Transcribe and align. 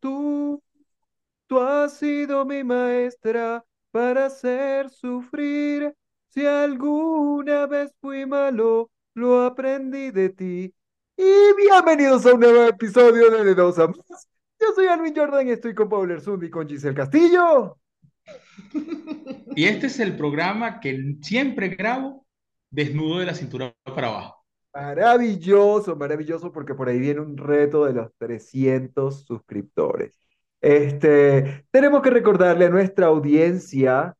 tú, 0.00 0.62
tú 1.46 1.60
has 1.60 1.98
sido 1.98 2.44
mi 2.44 2.62
maestra 2.62 3.64
para 3.90 4.26
hacer 4.26 4.90
sufrir. 4.90 5.94
Si 6.28 6.46
alguna 6.46 7.66
vez 7.66 7.94
fui 8.00 8.26
malo, 8.26 8.90
lo 9.14 9.42
aprendí 9.42 10.10
de 10.10 10.28
ti. 10.30 10.74
Y 11.16 11.56
bienvenidos 11.56 12.26
a 12.26 12.34
un 12.34 12.40
nuevo 12.40 12.64
episodio 12.64 13.30
de 13.30 13.44
De 13.44 13.54
Dos. 13.54 13.76
Yo 13.76 14.66
soy 14.74 14.86
Alvin 14.86 15.14
Jordan 15.14 15.46
y 15.48 15.50
estoy 15.50 15.74
con 15.74 15.88
Paul 15.88 16.10
Erzundi 16.10 16.46
y 16.46 16.50
con 16.50 16.68
Giselle 16.68 16.94
Castillo. 16.94 17.78
Y 19.54 19.64
este 19.64 19.86
es 19.86 20.00
el 20.00 20.16
programa 20.16 20.80
que 20.80 21.16
siempre 21.22 21.68
grabo 21.68 22.26
desnudo 22.70 23.20
de 23.20 23.26
la 23.26 23.34
cintura 23.34 23.74
para 23.84 24.08
abajo. 24.08 24.43
Maravilloso, 24.74 25.94
maravilloso, 25.94 26.50
porque 26.50 26.74
por 26.74 26.88
ahí 26.88 26.98
viene 26.98 27.20
un 27.20 27.36
reto 27.36 27.84
de 27.84 27.92
los 27.92 28.10
300 28.18 29.24
suscriptores. 29.24 30.18
Este, 30.60 31.64
tenemos 31.70 32.02
que 32.02 32.10
recordarle 32.10 32.64
a 32.64 32.70
nuestra 32.70 33.06
audiencia 33.06 34.16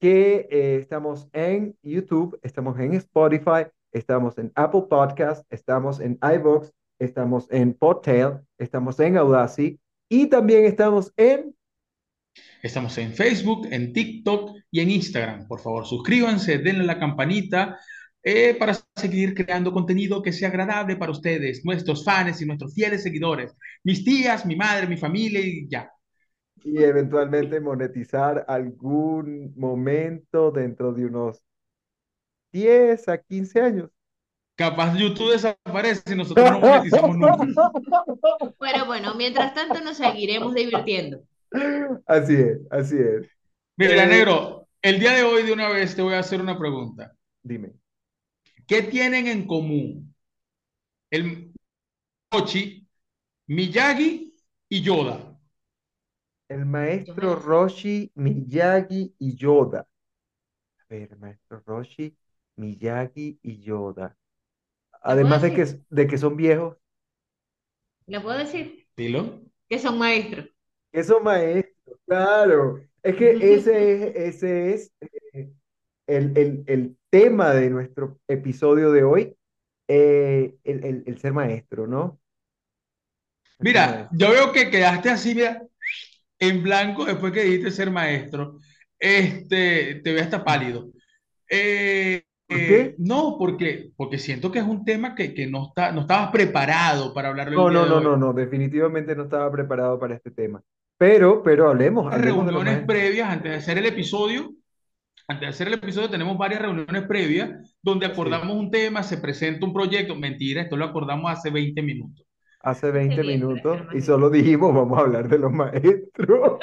que 0.00 0.46
eh, 0.50 0.76
estamos 0.82 1.28
en 1.32 1.78
YouTube, 1.82 2.38
estamos 2.42 2.78
en 2.78 2.92
Spotify, 2.94 3.66
estamos 3.90 4.36
en 4.36 4.52
Apple 4.54 4.84
Podcast, 4.90 5.46
estamos 5.50 5.98
en 6.00 6.18
iVoox, 6.20 6.70
estamos 6.98 7.46
en 7.50 7.72
Podtail, 7.72 8.40
estamos 8.58 9.00
en 9.00 9.16
Audacity 9.16 9.80
y 10.10 10.26
también 10.26 10.66
estamos 10.66 11.10
en 11.16 11.54
Estamos 12.62 12.98
en 12.98 13.14
Facebook, 13.14 13.68
en 13.70 13.92
TikTok 13.92 14.56
y 14.70 14.80
en 14.80 14.90
Instagram. 14.90 15.46
Por 15.46 15.60
favor, 15.60 15.86
suscríbanse, 15.86 16.58
denle 16.58 16.84
la 16.84 16.98
campanita 16.98 17.78
eh, 18.24 18.56
para 18.58 18.74
seguir 18.96 19.34
creando 19.34 19.72
contenido 19.72 20.22
que 20.22 20.32
sea 20.32 20.48
agradable 20.48 20.96
para 20.96 21.12
ustedes, 21.12 21.64
nuestros 21.64 22.04
fans 22.04 22.40
y 22.42 22.46
nuestros 22.46 22.74
fieles 22.74 23.02
seguidores, 23.04 23.54
mis 23.84 24.04
tías, 24.04 24.46
mi 24.46 24.56
madre, 24.56 24.86
mi 24.88 24.96
familia 24.96 25.40
y 25.40 25.68
ya. 25.68 25.90
y 26.64 26.82
eventualmente 26.82 27.60
monetizar 27.60 28.44
algún 28.48 29.52
momento 29.56 30.50
dentro 30.50 30.92
de 30.92 31.06
unos 31.06 31.42
10 32.52 33.08
a 33.08 33.18
15 33.18 33.60
años. 33.60 33.90
Capaz 34.56 34.94
YouTube 34.96 35.32
desaparece 35.32 36.12
y 36.12 36.16
nosotros 36.16 36.48
no 36.50 36.60
monetizamos 36.60 37.16
nunca. 37.16 37.46
Pero 38.58 38.86
bueno, 38.86 39.14
mientras 39.14 39.54
tanto 39.54 39.80
nos 39.80 39.96
seguiremos 39.98 40.54
divirtiendo. 40.54 41.24
Así 42.06 42.34
es, 42.34 42.58
así 42.70 42.96
es. 42.98 43.26
Mira, 43.76 43.96
Eh, 43.96 44.06
negro, 44.06 44.68
el 44.82 44.98
día 45.00 45.12
de 45.12 45.22
hoy 45.24 45.42
de 45.44 45.52
una 45.52 45.68
vez 45.68 45.94
te 45.96 46.02
voy 46.02 46.14
a 46.14 46.20
hacer 46.20 46.40
una 46.40 46.58
pregunta. 46.58 47.14
Dime. 47.42 47.74
¿Qué 48.66 48.82
tienen 48.82 49.26
en 49.26 49.46
común 49.46 50.14
el 51.10 51.52
Rochi, 52.32 52.86
Miyagi 53.48 54.34
y 54.68 54.82
Yoda? 54.82 55.38
El 56.48 56.64
maestro 56.64 57.36
Roshi, 57.36 58.10
Miyagi 58.14 59.14
y 59.18 59.36
Yoda. 59.36 59.80
A 59.80 60.84
ver, 60.88 61.16
maestro 61.18 61.62
Roshi, 61.66 62.16
Miyagi 62.56 63.38
y 63.42 63.60
Yoda. 63.60 64.16
Además 65.02 65.42
de 65.42 65.52
que, 65.52 65.66
de 65.90 66.06
que 66.06 66.18
son 66.18 66.36
viejos, 66.36 66.76
¿Lo 68.06 68.22
puedo 68.22 68.38
decir? 68.38 68.86
Dilo. 68.96 69.42
Que 69.68 69.78
son 69.78 69.98
maestros. 69.98 70.48
que 70.92 71.02
son 71.04 71.22
maestros, 71.24 71.98
claro. 72.06 72.80
Es 73.02 73.16
que 73.16 73.30
ese 73.54 74.08
es, 74.08 74.16
ese 74.16 74.74
es 74.74 74.92
el, 76.06 76.36
el- 76.38 76.64
el 76.66 76.96
tema 77.10 77.52
de 77.54 77.70
nuestro 77.70 78.18
episodio 78.28 78.92
de 78.92 79.04
hoy, 79.04 79.36
eh, 79.88 80.56
el, 80.64 81.04
el- 81.06 81.18
ser 81.20 81.32
maestro, 81.32 81.86
¿no? 81.86 82.20
Mira, 83.60 84.08
maestro. 84.08 84.10
yo 84.12 84.30
veo 84.30 84.52
que 84.52 84.70
quedaste 84.70 85.10
así, 85.10 85.34
mira, 85.34 85.62
en 86.38 86.62
blanco 86.62 87.04
después 87.04 87.32
que 87.32 87.44
dijiste 87.44 87.70
ser 87.70 87.90
maestro. 87.92 88.60
Este, 88.98 89.96
te 89.96 90.12
veo 90.12 90.22
hasta 90.24 90.44
pálido. 90.44 90.90
Eh, 91.50 92.24
¿Por 92.48 92.58
eh, 92.58 92.64
qué? 92.64 92.96
no, 92.98 93.36
porque, 93.38 93.92
porque 93.96 94.18
siento 94.18 94.52
que 94.52 94.60
es 94.60 94.66
un 94.66 94.84
tema 94.84 95.14
que, 95.14 95.34
que 95.34 95.46
no 95.48 95.68
está, 95.68 95.92
no 95.92 96.02
estabas 96.02 96.32
preparado 96.32 97.14
para 97.14 97.30
hablarlo 97.30 97.52
No, 97.54 97.70
no, 97.70 97.86
no, 97.86 98.00
no, 98.00 98.16
no, 98.16 98.32
definitivamente 98.32 99.14
no 99.14 99.24
estaba 99.24 99.50
preparado 99.50 99.98
para 99.98 100.14
este 100.16 100.30
tema. 100.30 100.62
Pero, 100.98 101.42
pero 101.42 101.68
hablemos, 101.68 102.12
hablemos 102.12 102.46
reuniones 102.46 102.84
previas 102.86 103.28
antes 103.30 103.50
de 103.52 103.58
hacer 103.58 103.78
el 103.78 103.86
episodio. 103.86 104.54
Antes 105.26 105.40
de 105.40 105.46
hacer 105.50 105.68
el 105.68 105.74
episodio 105.74 106.10
tenemos 106.10 106.36
varias 106.36 106.60
reuniones 106.60 107.02
previas 107.06 107.74
donde 107.82 108.06
Sí. 108.06 108.12
acordamos 108.12 108.56
un 108.56 108.70
tema, 108.70 109.02
se 109.02 109.16
presenta 109.18 109.64
un 109.66 109.72
proyecto. 109.72 110.14
Mentira, 110.14 110.62
esto 110.62 110.76
lo 110.76 110.84
acordamos 110.84 111.30
hace 111.32 111.50
20 111.50 111.82
minutos. 111.82 112.26
Hace 112.60 112.86
Este 112.88 112.98
20 112.98 113.22
miércoles, 113.22 113.40
minutos 113.40 113.94
y 113.94 114.00
solo 114.00 114.30
dijimos, 114.30 114.74
vamos 114.74 114.98
a 114.98 115.02
hablar 115.02 115.28
de 115.28 115.38
los 115.38 115.52
maestros. 115.52 116.58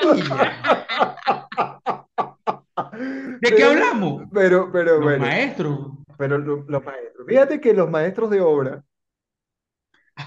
¿De 3.40 3.56
qué 3.56 3.64
hablamos? 3.64 4.24
pero, 4.34 4.72
pero 4.72 4.96
Los 4.96 5.04
bueno, 5.04 5.26
maestros. 5.26 5.80
pero 6.18 6.38
lo- 6.38 6.64
los 6.68 6.84
maestros. 6.84 7.26
Fíjate 7.28 7.60
que 7.60 7.74
los 7.74 7.90
maestros 7.90 8.30
de 8.30 8.42
obra 8.42 8.84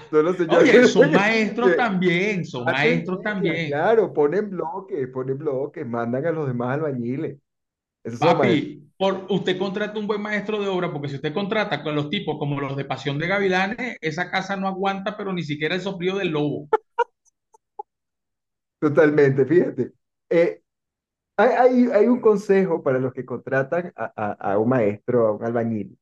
son 0.09 0.25
los 0.25 0.35
señores 0.37 0.69
Oye, 0.73 0.87
son 0.87 1.11
maestros 1.11 1.69
que 1.71 1.75
también, 1.75 2.45
son 2.45 2.65
maestros 2.65 3.21
también. 3.21 3.67
claro, 3.67 4.11
ponen 4.13 4.49
bloques, 4.49 5.07
ponen 5.09 5.37
bloques, 5.37 5.85
mandan 5.87 6.25
a 6.25 6.31
los 6.31 6.47
demás 6.47 6.73
albañiles. 6.75 7.37
Esos. 8.05 8.19
Papi, 8.19 8.89
por, 8.97 9.25
usted 9.29 9.57
contrata 9.57 9.99
un 9.99 10.07
buen 10.07 10.21
maestro 10.21 10.61
de 10.61 10.67
obra, 10.69 10.91
porque 10.93 11.09
si 11.09 11.15
usted 11.15 11.33
contrata 11.33 11.83
con 11.83 11.95
los 11.95 12.09
tipos 12.09 12.37
como 12.39 12.61
los 12.61 12.77
de 12.77 12.85
Pasión 12.85 13.17
de 13.19 13.27
Gavilanes, 13.27 13.97
esa 14.01 14.31
casa 14.31 14.55
no 14.55 14.67
aguanta, 14.67 15.17
pero 15.17 15.33
ni 15.33 15.43
siquiera 15.43 15.75
el 15.75 15.81
sofrío 15.81 16.15
del 16.15 16.29
lobo. 16.29 16.69
Totalmente, 18.79 19.45
fíjate. 19.45 19.93
Eh, 20.29 20.61
hay, 21.37 21.49
hay, 21.51 21.85
hay 21.93 22.07
un 22.07 22.19
consejo 22.21 22.83
para 22.83 22.99
los 22.99 23.13
que 23.13 23.25
contratan 23.25 23.91
a, 23.95 24.11
a- 24.15 24.53
a 24.53 24.57
un 24.59 24.69
maestro, 24.69 25.27
a 25.27 25.31
un 25.33 25.43
albañil, 25.45 25.97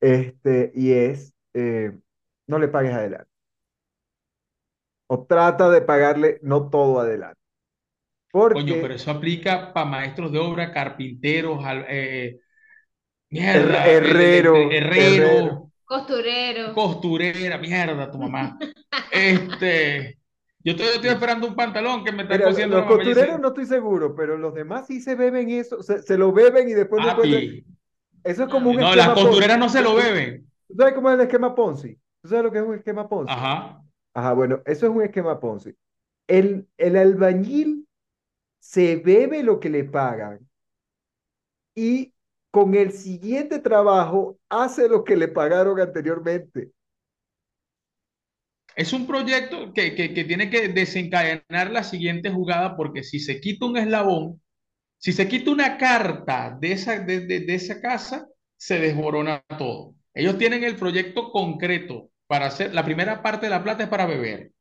este, 0.00 0.72
y 0.74 0.92
es, 0.92 1.34
eh, 1.54 1.92
no 2.48 2.58
le 2.58 2.68
pagues 2.68 2.92
adelante, 2.94 3.30
o 5.08 5.26
trata 5.26 5.68
de 5.70 5.82
pagarle 5.82 6.38
no 6.42 6.70
todo 6.70 7.00
adelante, 7.00 7.39
Coño, 8.32 8.74
porque 8.74 8.80
pero 8.80 8.94
eso 8.94 9.10
aplica 9.10 9.72
para 9.72 9.86
maestros 9.86 10.32
de 10.32 10.38
obra, 10.38 10.72
carpinteros, 10.72 11.64
al- 11.64 11.86
eh, 11.88 12.40
mierda, 13.30 13.86
el- 13.86 14.06
herrero, 14.06 14.54
el- 14.56 14.72
herrero, 14.72 15.32
herrero, 15.46 15.72
Costurero. 15.84 16.74
costurera, 16.74 17.58
mierda, 17.58 18.10
tu 18.10 18.18
mamá. 18.18 18.58
Este, 19.12 20.18
yo 20.62 20.72
estoy, 20.72 20.86
estoy 20.94 21.10
esperando 21.10 21.46
un 21.48 21.54
pantalón 21.56 22.04
que 22.04 22.12
me 22.12 22.22
está 22.22 22.36
Mira, 22.36 22.44
cosiendo 22.50 22.76
los 22.76 22.86
costureros 22.86 23.40
no 23.40 23.48
estoy 23.48 23.66
seguro, 23.66 24.14
pero 24.14 24.36
los 24.38 24.54
demás 24.54 24.86
sí 24.86 25.00
se 25.00 25.14
beben 25.16 25.50
eso, 25.50 25.82
se, 25.82 26.02
se 26.02 26.16
lo 26.18 26.32
beben 26.32 26.68
y 26.68 26.74
después. 26.74 27.02
Papi, 27.04 27.64
Eso 28.24 28.44
es 28.44 28.48
como 28.50 28.70
un 28.70 28.76
no, 28.80 28.94
las 28.94 28.96
esquema 28.96 29.14
Ponzi. 29.14 29.24
costureras 29.28 29.58
no 29.58 29.68
se 29.68 29.82
lo 29.82 29.94
beben. 29.94 30.46
¿Tú 30.68 30.74
sabes 30.76 30.94
cómo 30.94 31.10
es 31.10 31.14
el 31.16 31.20
esquema 31.22 31.54
Ponzi? 31.54 31.94
¿Tú 32.22 32.28
sabes 32.28 32.44
lo 32.44 32.52
que 32.52 32.58
es 32.58 32.64
un 32.64 32.74
esquema 32.74 33.08
Ponzi? 33.08 33.32
Ajá. 33.32 33.82
Ajá, 34.14 34.32
bueno, 34.34 34.62
eso 34.66 34.86
es 34.86 34.92
un 34.92 35.02
esquema 35.02 35.40
Ponzi. 35.40 35.74
El, 36.28 36.68
el 36.78 36.96
albañil 36.96 37.88
se 38.60 38.96
bebe 38.96 39.42
lo 39.42 39.60
que 39.60 39.70
le 39.70 39.84
pagan 39.84 40.48
y 41.74 42.12
con 42.52 42.74
el 42.74 42.92
siguiente 42.92 43.58
trabajo 43.60 44.38
hace 44.48 44.88
lo 44.88 45.04
que 45.04 45.16
le 45.16 45.28
pagaron 45.28 45.80
anteriormente. 45.80 46.72
Es 48.76 48.92
un 48.92 49.06
proyecto 49.06 49.72
que, 49.74 49.94
que, 49.94 50.14
que 50.14 50.24
tiene 50.24 50.48
que 50.50 50.68
desencadenar 50.68 51.70
la 51.70 51.84
siguiente 51.84 52.30
jugada 52.30 52.76
porque 52.76 53.02
si 53.02 53.18
se 53.20 53.40
quita 53.40 53.66
un 53.66 53.76
eslabón, 53.76 54.40
si 54.98 55.12
se 55.12 55.28
quita 55.28 55.50
una 55.52 55.78
carta 55.78 56.56
de 56.60 56.72
esa, 56.72 57.00
de, 57.00 57.20
de- 57.26 57.40
de 57.40 57.54
esa 57.54 57.80
casa, 57.80 58.28
se 58.56 58.78
desborona 58.80 59.44
todo. 59.58 59.94
Ellos 60.14 60.38
tienen 60.38 60.64
el 60.64 60.76
proyecto 60.76 61.30
concreto 61.32 62.10
para 62.28 62.46
hacer, 62.46 62.74
la 62.74 62.84
primera 62.84 63.22
parte 63.22 63.46
de 63.46 63.50
la 63.50 63.64
plata 63.64 63.84
es 63.84 63.90
para 63.90 64.06
beber, 64.06 64.52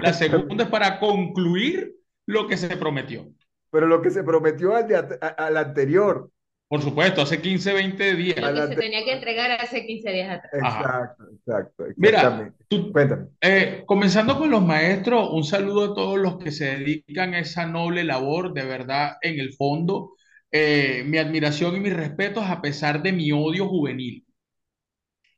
la 0.00 0.12
segunda 0.14 0.64
es 0.64 0.70
para 0.70 1.00
concluir 1.00 1.94
lo 2.26 2.48
que 2.48 2.56
se 2.58 2.76
prometió. 2.76 3.28
Pero 3.70 3.86
lo 3.86 4.00
que 4.02 4.10
se 4.10 4.24
prometió 4.24 4.74
al, 4.76 4.88
de 4.88 4.96
at- 4.96 5.22
a- 5.22 5.28
al 5.28 5.56
anterior. 5.56 6.30
Por 6.68 6.82
supuesto, 6.82 7.22
hace 7.22 7.40
15, 7.40 7.72
20 7.72 8.14
días. 8.14 8.38
Lo 8.40 8.52
que 8.54 8.68
se 8.68 8.76
tenía 8.76 9.04
que 9.04 9.12
entregar 9.12 9.50
hace 9.52 9.86
15 9.86 10.10
días 10.10 10.30
atrás. 10.38 10.52
Ajá. 10.60 10.82
Exacto, 10.82 11.24
exacto, 11.32 11.84
Mira, 11.96 12.52
tú, 12.68 12.92
Cuéntame. 12.92 13.28
Eh, 13.40 13.82
comenzando 13.86 14.38
con 14.38 14.50
los 14.50 14.62
maestros, 14.62 15.30
un 15.32 15.44
saludo 15.44 15.92
a 15.92 15.94
todos 15.94 16.18
los 16.18 16.38
que 16.38 16.50
se 16.52 16.66
dedican 16.78 17.34
a 17.34 17.40
esa 17.40 17.66
noble 17.66 18.04
labor, 18.04 18.52
de 18.52 18.64
verdad, 18.64 19.16
en 19.22 19.40
el 19.40 19.54
fondo, 19.54 20.12
eh, 20.50 21.02
mi 21.06 21.18
admiración 21.18 21.76
y 21.76 21.80
mis 21.80 21.94
respetos 21.96 22.44
a 22.44 22.60
pesar 22.60 23.02
de 23.02 23.12
mi 23.12 23.32
odio 23.32 23.66
juvenil. 23.68 24.26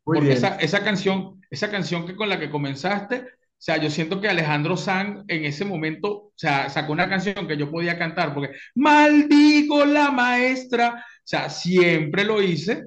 Muy 0.05 0.19
Porque 0.19 0.33
bien. 0.33 0.39
esa, 0.39 0.57
esa 0.57 0.83
canción, 0.85 1.41
esa 1.51 1.71
canción 1.71 2.07
que 2.07 2.17
con 2.17 2.29
la 2.29 2.39
que 2.41 2.51
comenzaste, 2.51 3.27
o 3.61 3.63
sea, 3.63 3.77
yo 3.77 3.91
siento 3.91 4.23
que 4.23 4.29
Alejandro 4.29 4.75
Sanz 4.75 5.23
en 5.29 5.45
ese 5.45 5.67
momento, 5.67 6.11
o 6.13 6.33
sea, 6.35 6.71
sacó 6.71 6.93
una 6.93 7.11
canción 7.11 7.47
que 7.47 7.59
yo 7.59 7.71
podía 7.71 7.99
cantar, 7.99 8.33
porque 8.33 8.53
maldigo 8.75 9.85
la 9.85 10.11
maestra, 10.11 10.95
o 10.97 11.23
sea, 11.23 11.51
siempre 11.51 12.25
lo 12.25 12.41
hice, 12.41 12.85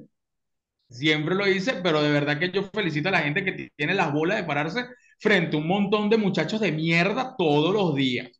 siempre 0.88 1.36
lo 1.36 1.46
hice, 1.46 1.74
pero 1.80 2.02
de 2.02 2.10
verdad 2.10 2.40
que 2.40 2.50
yo 2.50 2.64
felicito 2.74 3.08
a 3.08 3.12
la 3.12 3.20
gente 3.20 3.44
que 3.44 3.70
tiene 3.76 3.94
las 3.94 4.12
bolas 4.12 4.38
de 4.38 4.42
pararse 4.42 4.86
frente 5.20 5.56
a 5.56 5.60
un 5.60 5.68
montón 5.68 6.10
de 6.10 6.16
muchachos 6.16 6.60
de 6.60 6.72
mierda 6.72 7.36
todos 7.38 7.72
los 7.72 7.94
días. 7.94 8.32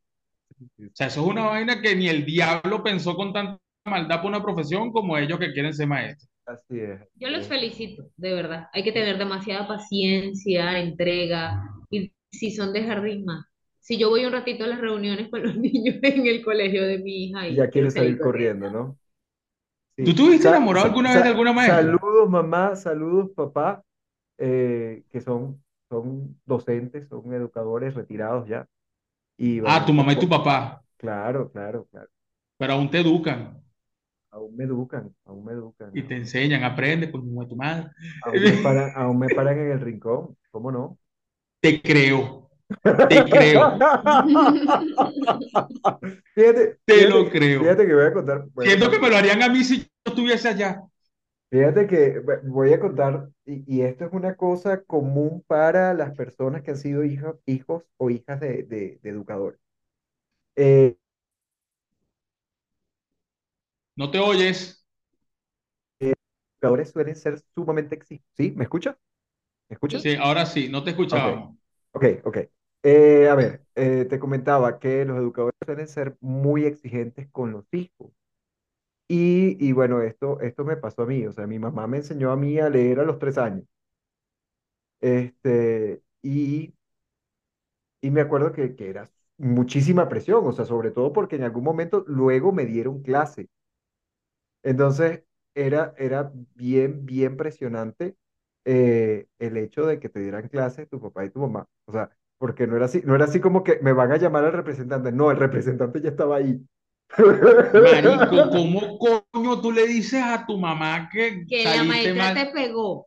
O 0.60 0.90
sea, 0.92 1.06
eso 1.06 1.20
es 1.20 1.26
una 1.28 1.44
vaina 1.44 1.80
que 1.80 1.94
ni 1.94 2.08
el 2.08 2.24
diablo 2.24 2.82
pensó 2.82 3.14
con 3.14 3.32
tanta 3.32 3.60
maldad 3.84 4.20
por 4.20 4.30
una 4.30 4.42
profesión 4.42 4.90
como 4.90 5.16
ellos 5.16 5.38
que 5.38 5.52
quieren 5.52 5.72
ser 5.72 5.86
maestros. 5.86 6.28
Así 6.46 6.80
es. 6.80 7.00
Yo 7.14 7.28
los 7.28 7.46
felicito, 7.46 8.10
de 8.16 8.34
verdad. 8.34 8.66
Hay 8.72 8.82
que 8.82 8.92
tener 8.92 9.18
demasiada 9.18 9.68
paciencia, 9.68 10.80
entrega, 10.80 11.62
si 12.38 12.50
son 12.52 12.72
de 12.72 12.84
jardín 12.84 13.24
más. 13.24 13.46
Si 13.80 13.98
yo 13.98 14.08
voy 14.10 14.24
un 14.24 14.32
ratito 14.32 14.64
a 14.64 14.66
las 14.68 14.80
reuniones 14.80 15.28
con 15.30 15.42
los 15.42 15.56
niños 15.58 15.96
en 16.02 16.26
el 16.26 16.44
colegio 16.44 16.84
de 16.86 16.98
mi 16.98 17.26
hija 17.26 17.48
y 17.48 17.56
Ya 17.56 17.70
quiero 17.70 17.90
quieres 17.90 17.94
salir 17.94 18.20
corriendo, 18.20 18.70
¿no? 18.70 18.98
¿Tú 20.02 20.14
Sí. 20.14 20.26
Sa- 20.38 20.50
enamorado 20.50 20.86
alguna 20.86 21.14
vez 21.14 21.22
de 21.22 21.28
alguna 21.30 21.52
maestra? 21.52 22.00
saludos, 22.00 22.28
mamá, 22.30 22.76
saludos, 22.76 23.30
papá, 23.34 23.84
eh, 24.38 25.04
que 25.10 25.20
son, 25.20 25.62
son 25.90 26.40
docentes, 26.46 27.08
son 27.08 27.32
educadores 27.34 27.94
retirados 27.94 28.48
ya. 28.48 28.68
Y 29.38 29.60
Ah, 29.62 29.84
tu 29.84 29.92
mamá 29.92 30.12
y 30.12 30.18
tu 30.20 30.28
papá, 30.28 30.84
claro, 30.96 31.50
claro, 31.52 31.86
claro. 31.90 32.08
pero 32.56 32.72
aún 32.74 32.90
te 32.90 32.98
educan 33.00 33.62
Aún 34.32 34.54
me 34.56 34.64
educan, 34.64 35.14
aún 35.24 35.44
me 35.46 35.52
educan. 35.52 35.94
y 35.94 36.02
te 36.02 36.16
enseñan, 36.16 36.62
aprende 36.64 37.10
con 37.10 37.22
tu 37.22 37.46
tu 37.48 37.56
madre. 37.56 37.90
Aún 38.20 38.44
me 38.46 38.56
paran, 38.56 38.90
aún 38.96 39.18
me 39.20 39.30
paran 39.30 39.58
en 39.58 39.70
el 39.72 39.80
rincón, 39.80 40.36
¿cómo 40.50 40.72
no? 40.72 40.98
Te 41.64 41.80
creo, 41.82 42.50
te 43.08 43.30
creo, 43.30 43.78
Fíjate, 46.34 46.78
te 46.86 46.92
fíjate, 46.92 47.08
lo 47.08 47.30
creo. 47.30 47.58
fíjate 47.58 47.86
que 47.86 47.94
voy 47.94 48.04
a 48.06 48.12
contar, 48.12 48.38
a 48.38 48.62
Siento 48.62 48.90
que 48.90 48.98
me 48.98 49.10
lo 49.10 49.16
harían 49.16 49.42
a 49.42 49.48
mí 49.48 49.64
si 49.64 49.78
yo 49.80 49.84
estuviese 50.06 50.48
allá. 50.48 50.82
fíjate 51.50 51.86
que 51.86 52.20
voy 52.44 52.72
a 52.72 52.80
contar, 52.80 53.28
y, 53.46 53.64
y 53.78 53.82
esto 53.82 54.04
es 54.06 54.12
una 54.12 54.34
cosa 54.36 54.82
común 54.82 55.42
para 55.46 55.94
las 55.94 56.14
personas 56.14 56.62
que 56.62 56.72
han 56.72 56.76
sido 56.78 57.04
hijos 57.04 57.36
o 57.96 58.10
hijas 58.10 58.40
de, 58.40 58.62
de- 58.64 58.98
de 59.02 59.10
educadores. 59.10 59.58
Eh, 60.56 60.96
No 63.96 64.10
te 64.10 64.18
oyes. 64.20 64.84
educadores 66.60 66.90
suelen 66.90 67.14
ser 67.16 67.38
sumamente 67.54 67.94
exigentes. 67.94 68.28
¿Sí? 68.36 68.52
¿Me 68.56 68.64
escuchas? 68.64 68.96
¿Me 69.68 69.74
escuchas? 69.74 70.02
Sí, 70.02 70.14
ahora 70.16 70.46
sí, 70.46 70.68
no 70.68 70.82
te 70.84 70.90
escuchábamos. 70.90 71.56
Ok, 71.92 72.04
ok. 72.24 72.38
Eh, 72.82 73.28
a 73.28 73.34
ver, 73.34 73.64
eh, 73.74 74.06
te 74.08 74.18
comentaba 74.18 74.78
que 74.78 75.04
los 75.04 75.16
educadores 75.18 75.56
suelen 75.64 75.88
ser 75.88 76.16
muy 76.20 76.64
exigentes 76.66 77.28
con 77.30 77.52
los 77.52 77.64
hijos. 77.72 78.12
Y, 79.08 79.56
y 79.66 79.72
bueno, 79.72 80.02
esto, 80.02 80.40
esto 80.40 80.64
me 80.64 80.76
pasó 80.76 81.02
a 81.02 81.06
mí. 81.06 81.26
O 81.26 81.32
sea, 81.32 81.46
mi 81.46 81.58
mamá 81.58 81.86
me 81.86 81.98
enseñó 81.98 82.32
a 82.32 82.36
mí 82.36 82.58
a 82.60 82.68
leer 82.70 83.00
a 83.00 83.04
los 83.04 83.18
tres 83.18 83.38
años. 83.38 83.64
Este, 85.00 86.02
y, 86.22 86.74
y 88.00 88.10
me 88.10 88.20
acuerdo 88.20 88.52
que, 88.52 88.76
que 88.76 88.88
era 88.90 89.10
muchísima 89.38 90.08
presión, 90.08 90.46
o 90.46 90.52
sea, 90.52 90.64
sobre 90.64 90.90
todo 90.90 91.12
porque 91.12 91.36
en 91.36 91.42
algún 91.42 91.64
momento 91.64 92.04
luego 92.06 92.52
me 92.52 92.66
dieron 92.66 93.02
clase. 93.02 93.48
Entonces, 94.62 95.22
era, 95.54 95.94
era 95.98 96.32
bien, 96.54 97.04
bien 97.06 97.36
presionante 97.36 98.16
eh, 98.64 99.26
el 99.38 99.56
hecho 99.56 99.86
de 99.86 100.00
que 100.00 100.08
te 100.08 100.20
dieran 100.20 100.48
clases 100.48 100.88
tu 100.88 101.00
papá 101.00 101.24
y 101.24 101.30
tu 101.30 101.40
mamá. 101.40 101.66
O 101.86 101.92
sea, 101.92 102.10
porque 102.38 102.66
no 102.66 102.76
era 102.76 102.86
así, 102.86 103.02
no 103.04 103.14
era 103.14 103.24
así 103.24 103.40
como 103.40 103.62
que 103.64 103.78
me 103.82 103.92
van 103.92 104.12
a 104.12 104.16
llamar 104.16 104.44
al 104.44 104.52
representante. 104.52 105.12
No, 105.12 105.30
el 105.30 105.36
representante 105.36 106.00
ya 106.00 106.10
estaba 106.10 106.36
ahí. 106.36 106.60
Marico, 107.16 108.50
¿cómo 108.50 108.98
coño 108.98 109.60
tú 109.60 109.70
le 109.72 109.86
dices 109.86 110.22
a 110.22 110.44
tu 110.46 110.58
mamá 110.58 111.08
que 111.12 111.44
Que 111.46 111.64
la 111.64 111.84
maestra 111.84 112.14
mal? 112.14 112.34
te 112.34 112.46
pegó. 112.52 113.06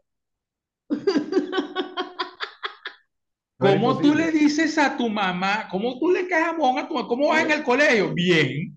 No 3.59 3.69
¿Cómo 3.71 3.99
tú 3.99 4.13
le 4.13 4.31
dices 4.31 4.77
a 4.77 4.95
tu 4.97 5.09
mamá? 5.09 5.67
¿Cómo 5.69 5.97
tú 5.99 6.11
le 6.11 6.27
caes 6.27 6.49
a 6.49 6.55
tu 6.55 6.61
mamá? 6.61 6.87
¿Cómo 6.87 7.29
vas 7.29 7.43
en 7.43 7.51
el 7.51 7.63
colegio? 7.63 8.13
Bien. 8.13 8.76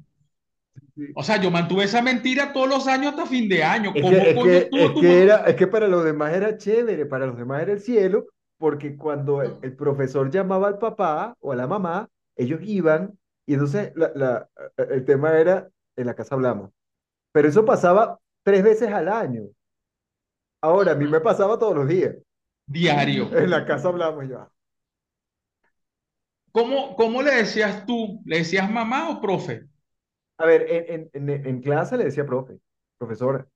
O 1.14 1.22
sea, 1.22 1.40
yo 1.40 1.50
mantuve 1.50 1.84
esa 1.84 2.02
mentira 2.02 2.52
todos 2.52 2.68
los 2.68 2.86
años 2.86 3.12
hasta 3.12 3.26
fin 3.26 3.48
de 3.48 3.62
año. 3.64 3.92
Es 3.94 4.02
¿Cómo 4.02 4.10
que, 4.22 4.30
es 4.30 4.34
coño 4.34 4.50
que, 4.70 4.70
es 4.84 4.92
que 5.00 5.22
era, 5.22 5.36
es 5.44 5.56
que 5.56 5.66
para 5.66 5.88
los 5.88 6.04
demás 6.04 6.32
era 6.34 6.56
chévere, 6.56 7.06
para 7.06 7.26
los 7.26 7.36
demás 7.36 7.62
era 7.62 7.72
el 7.72 7.80
cielo, 7.80 8.26
porque 8.58 8.96
cuando 8.96 9.42
el, 9.42 9.56
el 9.62 9.74
profesor 9.76 10.30
llamaba 10.30 10.68
al 10.68 10.78
papá 10.78 11.34
o 11.40 11.52
a 11.52 11.56
la 11.56 11.66
mamá, 11.66 12.08
ellos 12.36 12.60
iban, 12.62 13.18
y 13.46 13.54
entonces 13.54 13.92
la, 13.96 14.12
la- 14.14 14.48
el 14.76 15.04
tema 15.04 15.38
era, 15.38 15.68
en 15.96 16.06
la 16.06 16.14
casa 16.14 16.34
hablamos, 16.34 16.70
pero 17.32 17.48
eso 17.48 17.64
pasaba 17.64 18.18
tres 18.44 18.62
veces 18.64 18.90
al 18.92 19.08
año. 19.08 19.44
Ahora, 20.62 20.92
a 20.92 20.94
mí 20.94 21.06
me 21.06 21.20
pasaba 21.20 21.58
todos 21.58 21.74
los 21.74 21.86
días, 21.88 22.14
Diario. 22.66 23.28
en 23.36 23.50
la 23.50 23.64
casa 23.66 23.88
hablamos 23.88 24.28
ya. 24.28 24.50
¿Cómo, 26.52 26.94
cómo 26.96 27.22
le 27.22 27.32
decías 27.36 27.84
tú? 27.86 28.20
¿Le 28.24 28.38
decías 28.38 28.70
mamá 28.70 29.08
o 29.10 29.20
profe? 29.20 29.68
A 30.40 30.46
ver, 30.46 30.66
en, 30.68 31.10
en, 31.12 31.28
en, 31.28 31.46
en 31.46 31.60
clase 31.60 31.96
le 31.96 32.04
decía 32.04 32.24
profe, 32.24 32.58
profesora, 32.98 33.46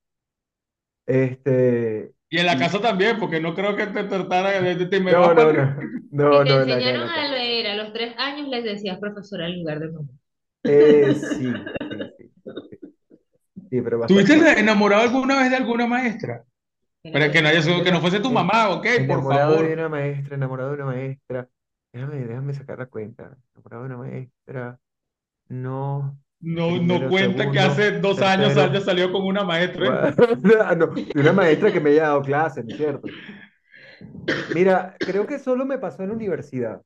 este, 1.07 2.13
Y 2.31 2.39
en 2.39 2.47
la 2.47 2.59
casa 2.59 2.81
también, 2.81 3.19
porque 3.19 3.41
no 3.41 3.55
creo 3.55 3.77
que 3.77 3.87
te 3.87 4.05
tratara 4.05 4.61
de, 4.61 5.01
me 5.01 5.13
no, 5.13 5.21
no, 5.21 5.35
para 5.35 5.77
no, 6.11 6.31
no, 6.31 6.45
te 6.45 6.51
enseñaron 6.51 7.07
la 7.07 7.15
a 7.15 7.29
leer 7.33 7.67
a 7.69 7.77
los 7.77 7.93
tres 7.93 8.15
años, 8.19 8.49
les 8.49 8.65
decías 8.65 8.99
profesora 8.99 9.47
en 9.47 9.61
lugar 9.61 9.81
de 9.81 9.93
mamá. 9.93 10.09
Eh, 10.65 11.15
sí, 11.39 11.53
sí, 11.53 12.79
sí, 13.71 13.83
pero 13.83 14.07
¿Tuviste 14.07 14.59
enamorado 14.59 15.03
alguna 15.03 15.39
vez 15.39 15.51
de 15.51 15.57
alguna 15.57 15.87
maestra? 15.87 16.45
Pero 17.03 17.31
que 17.31 17.43
no 17.43 17.49
haya 17.49 17.61
sido, 17.61 17.85
que 17.85 17.93
no 17.93 18.01
fuese 18.01 18.21
tu 18.21 18.31
mamá, 18.31 18.71
ok, 18.71 18.87
por 19.07 19.19
enamorado 19.19 19.51
de 19.51 19.59
favor. 19.59 19.73
una 19.73 19.89
maestra, 19.91 20.37
enamorado 20.37 20.71
de 20.71 20.75
una 20.77 20.87
maestra. 20.87 21.49
Déjame, 21.93 22.17
déjame 22.25 22.55
sacar 22.55 22.79
la 22.79 22.87
cuenta. 22.87 23.37
Enamorado 23.55 23.83
de 23.83 23.87
una 23.89 23.99
maestra. 23.99 24.81
No. 25.49 26.19
No, 26.45 26.79
no 26.83 27.09
cuenta 27.09 27.51
que 27.51 27.59
hace 27.59 28.01
dos 28.01 28.21
años 28.21 28.57
haya 28.57 28.81
salido 28.81 29.11
con 29.13 29.25
una 29.25 29.45
maestra. 29.45 30.15
no, 30.77 30.93
una 31.15 31.33
maestra 31.33 31.73
que 31.73 31.81
me 31.81 31.91
haya 31.91 32.03
dado 32.03 32.23
clase, 32.23 32.63
¿no 32.63 32.71
es 32.71 32.77
cierto? 32.77 33.09
Mira, 34.55 34.95
creo 34.99 35.27
que 35.27 35.39
solo 35.39 35.65
me 35.65 35.79
pasó 35.79 36.03
en 36.03 36.11
la 36.11 36.15
universidad. 36.15 36.83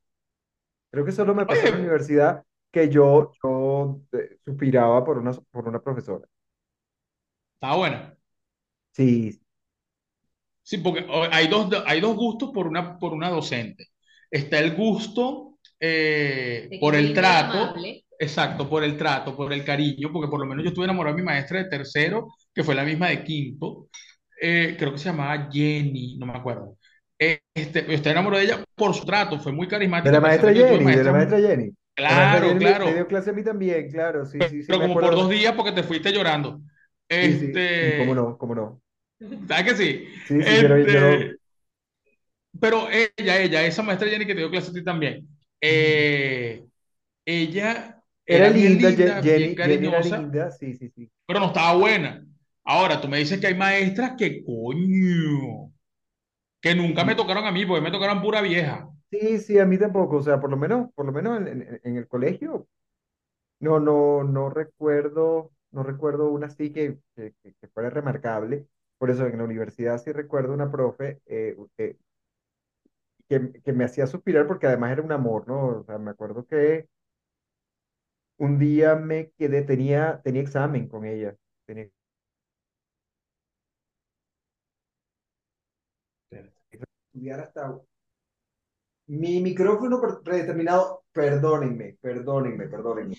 Creo 0.90 1.04
que 1.04 1.12
solo 1.12 1.34
me 1.34 1.44
pasó 1.44 1.66
en 1.66 1.72
la 1.72 1.78
universidad 1.80 2.44
que 2.70 2.88
yo, 2.88 3.32
yo 3.42 4.00
eh, 4.12 4.38
suspiraba 4.44 5.04
por 5.04 5.18
una, 5.18 5.32
por 5.50 5.68
una 5.68 5.80
profesora. 5.80 6.26
está 7.54 7.74
buena. 7.76 8.14
Sí, 8.92 9.40
Sí, 10.68 10.76
porque 10.76 11.06
hay 11.32 11.48
dos, 11.48 11.70
hay 11.86 11.98
dos 11.98 12.14
gustos 12.14 12.50
por 12.52 12.66
una, 12.66 12.98
por 12.98 13.14
una 13.14 13.30
docente. 13.30 13.86
Está 14.30 14.58
el 14.58 14.76
gusto 14.76 15.58
eh, 15.80 16.68
por 16.78 16.94
el 16.94 17.14
trato, 17.14 17.58
amable. 17.58 18.04
Exacto, 18.18 18.68
por 18.68 18.84
el 18.84 18.96
trato, 18.96 19.36
por 19.36 19.52
el 19.52 19.64
cariño, 19.64 20.10
porque 20.12 20.28
por 20.30 20.40
lo 20.40 20.46
menos 20.46 20.64
yo 20.64 20.70
estuve 20.70 20.84
enamorado 20.86 21.16
de 21.16 21.22
mi 21.22 21.26
maestra 21.26 21.62
de 21.62 21.68
tercero, 21.70 22.28
que 22.54 22.64
fue 22.64 22.74
la 22.74 22.84
misma 22.84 23.08
de 23.08 23.24
quinto. 23.24 23.88
Eh, 24.40 24.76
creo 24.78 24.92
que 24.92 24.98
se 24.98 25.06
llamaba 25.10 25.48
Jenny, 25.52 26.16
no 26.18 26.26
me 26.26 26.38
acuerdo. 26.38 26.76
Eh, 27.18 27.40
Este, 27.54 27.84
yo 27.86 27.92
estoy 27.92 28.12
enamorado 28.12 28.40
de 28.40 28.46
ella 28.52 28.64
por 28.74 28.94
su 28.94 29.04
trato, 29.04 29.38
fue 29.40 29.52
muy 29.52 29.66
de 29.66 29.70
carismática, 29.70 30.12
la 30.12 30.20
maestra 30.20 30.52
de 30.52 30.56
yo 30.56 30.66
tuve 30.66 30.78
Jenny, 30.80 30.94
de 30.96 31.04
la 31.04 31.12
maestra 31.12 31.38
Jenny. 31.40 31.72
La 31.96 32.14
maestra 32.14 32.40
Claro, 32.40 32.48
Jenny 32.48 32.60
me, 32.60 32.74
dio 32.74 32.78
claro, 32.78 33.08
clase 33.08 33.30
a 33.30 33.32
mí 33.32 33.42
también, 33.42 33.90
claro, 33.90 34.24
sí, 34.24 34.38
sí, 34.46 34.62
sí, 34.62 34.66
pero 34.66 34.80
como 34.80 34.94
por 35.00 35.14
dos 35.14 35.28
días 35.28 35.52
porque 35.54 35.72
te 35.72 35.82
fuiste 35.82 36.12
llorando. 36.12 36.60
Sí, 37.20 37.34
sí, 37.34 37.94
cómo 37.96 38.14
Este, 38.14 38.14
no, 38.14 38.38
cómo 38.38 38.54
no. 38.54 38.82
¿sabes 39.48 39.64
que 39.64 39.76
sí? 39.76 40.08
Sí, 40.24 40.42
sí, 40.42 40.58
yo 40.60 40.68
no, 40.68 40.78
yo 40.78 40.86
Este, 40.90 41.38
pero 42.60 42.88
ella, 42.90 43.38
ella, 43.40 43.62
esa 43.66 43.82
maestra 43.82 44.08
Jenny 44.08 44.26
que 44.26 44.34
te 44.34 44.40
dio 44.40 44.50
clase 44.50 44.70
a 44.70 44.74
ti 44.74 44.84
también, 44.84 45.28
eh, 45.60 46.64
ella 47.24 47.97
Era 48.28 48.48
era 48.48 48.50
bien 48.50 48.78
linda, 48.78 48.90
linda, 48.96 49.20
bien 49.22 49.54
Jenny, 49.60 49.60
era 49.64 50.00
cariñosa, 50.00 50.02
linda, 50.02 50.50
sí, 50.52 50.74
sí, 50.74 50.88
sí. 50.90 51.10
pero 51.26 51.40
no 51.40 51.46
estaba 51.48 51.74
buena. 51.76 52.26
Ahora, 52.64 53.00
tú 53.00 53.08
me 53.08 53.18
dices 53.18 53.40
que 53.40 53.48
hay 53.48 53.54
maestras 53.54 54.14
que 54.18 54.44
coño, 54.44 55.72
que 56.60 56.74
nunca 56.74 57.04
me 57.04 57.14
tocaron 57.16 57.46
a 57.46 57.52
mí, 57.52 57.66
porque 57.66 57.82
me 57.82 57.90
tocaron 57.90 58.22
pura 58.22 58.40
vieja. 58.42 58.88
Sí, 59.10 59.38
sí, 59.38 59.58
a 59.58 59.64
mí 59.64 59.78
tampoco, 59.78 60.16
o 60.18 60.22
sea, 60.22 60.38
por 60.38 60.50
lo 60.50 60.56
menos, 60.58 60.92
por 60.94 61.06
lo 61.06 61.12
menos 61.12 61.38
en, 61.40 61.48
en- 61.48 61.80
en 61.82 61.96
el 61.96 62.06
colegio, 62.08 62.68
no, 63.60 63.80
no, 63.80 64.24
no 64.24 64.50
recuerdo, 64.50 65.52
no 65.72 65.82
recuerdo 65.84 66.30
una 66.30 66.48
así 66.48 66.72
que, 66.72 66.98
que, 67.16 67.34
que- 67.42 67.54
que 67.54 67.68
fuera 67.68 67.90
remarcable. 67.90 68.68
Por 68.98 69.10
eso 69.10 69.26
en 69.26 69.38
la 69.38 69.44
universidad 69.44 69.98
sí 69.98 70.12
recuerdo 70.12 70.54
una 70.54 70.70
profe 70.72 71.20
eh, 71.26 71.56
eh, 71.78 71.98
que, 73.28 73.52
que 73.62 73.72
me 73.72 73.84
hacía 73.84 74.06
suspirar 74.06 74.46
porque 74.46 74.66
además 74.66 74.92
era 74.92 75.02
un 75.02 75.12
amor, 75.12 75.46
¿no? 75.48 75.80
O 75.80 75.84
sea, 75.84 75.98
me 75.98 76.10
acuerdo 76.10 76.46
que 76.46 76.88
un 78.38 78.58
día 78.58 78.94
me 78.94 79.30
quedé, 79.38 79.62
tenía, 79.62 80.20
tenía 80.22 80.42
examen 80.42 80.88
con 80.88 81.04
ella, 81.04 81.36
tenía 81.66 81.88
estudiar 87.10 87.40
hasta 87.40 87.78
mi 89.06 89.40
micrófono 89.40 90.00
pre- 90.00 90.22
predeterminado, 90.22 91.04
perdónenme, 91.12 91.96
perdónenme, 92.00 92.68
perdónenme. 92.68 93.14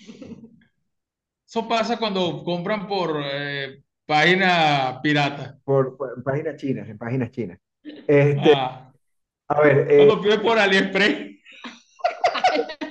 Eso 1.46 1.68
pasa 1.68 1.98
cuando 1.98 2.44
compran 2.44 2.86
por, 2.86 3.20
eh, 3.24 3.82
página 4.06 5.00
pirata. 5.02 5.58
por, 5.64 5.96
por- 5.96 6.14
en 6.16 6.22
páginas 6.22 6.56
chinas, 6.56 6.88
en 6.88 6.96
páginas 6.98 7.30
chinas. 7.32 7.58
Este, 7.82 8.52
Ah, 8.54 8.92
a 9.48 9.60
ver, 9.60 9.90
eh, 9.90 10.06
lo 10.06 10.20
pides 10.20 10.38
por 10.40 10.58
AliExpress. 10.58 11.40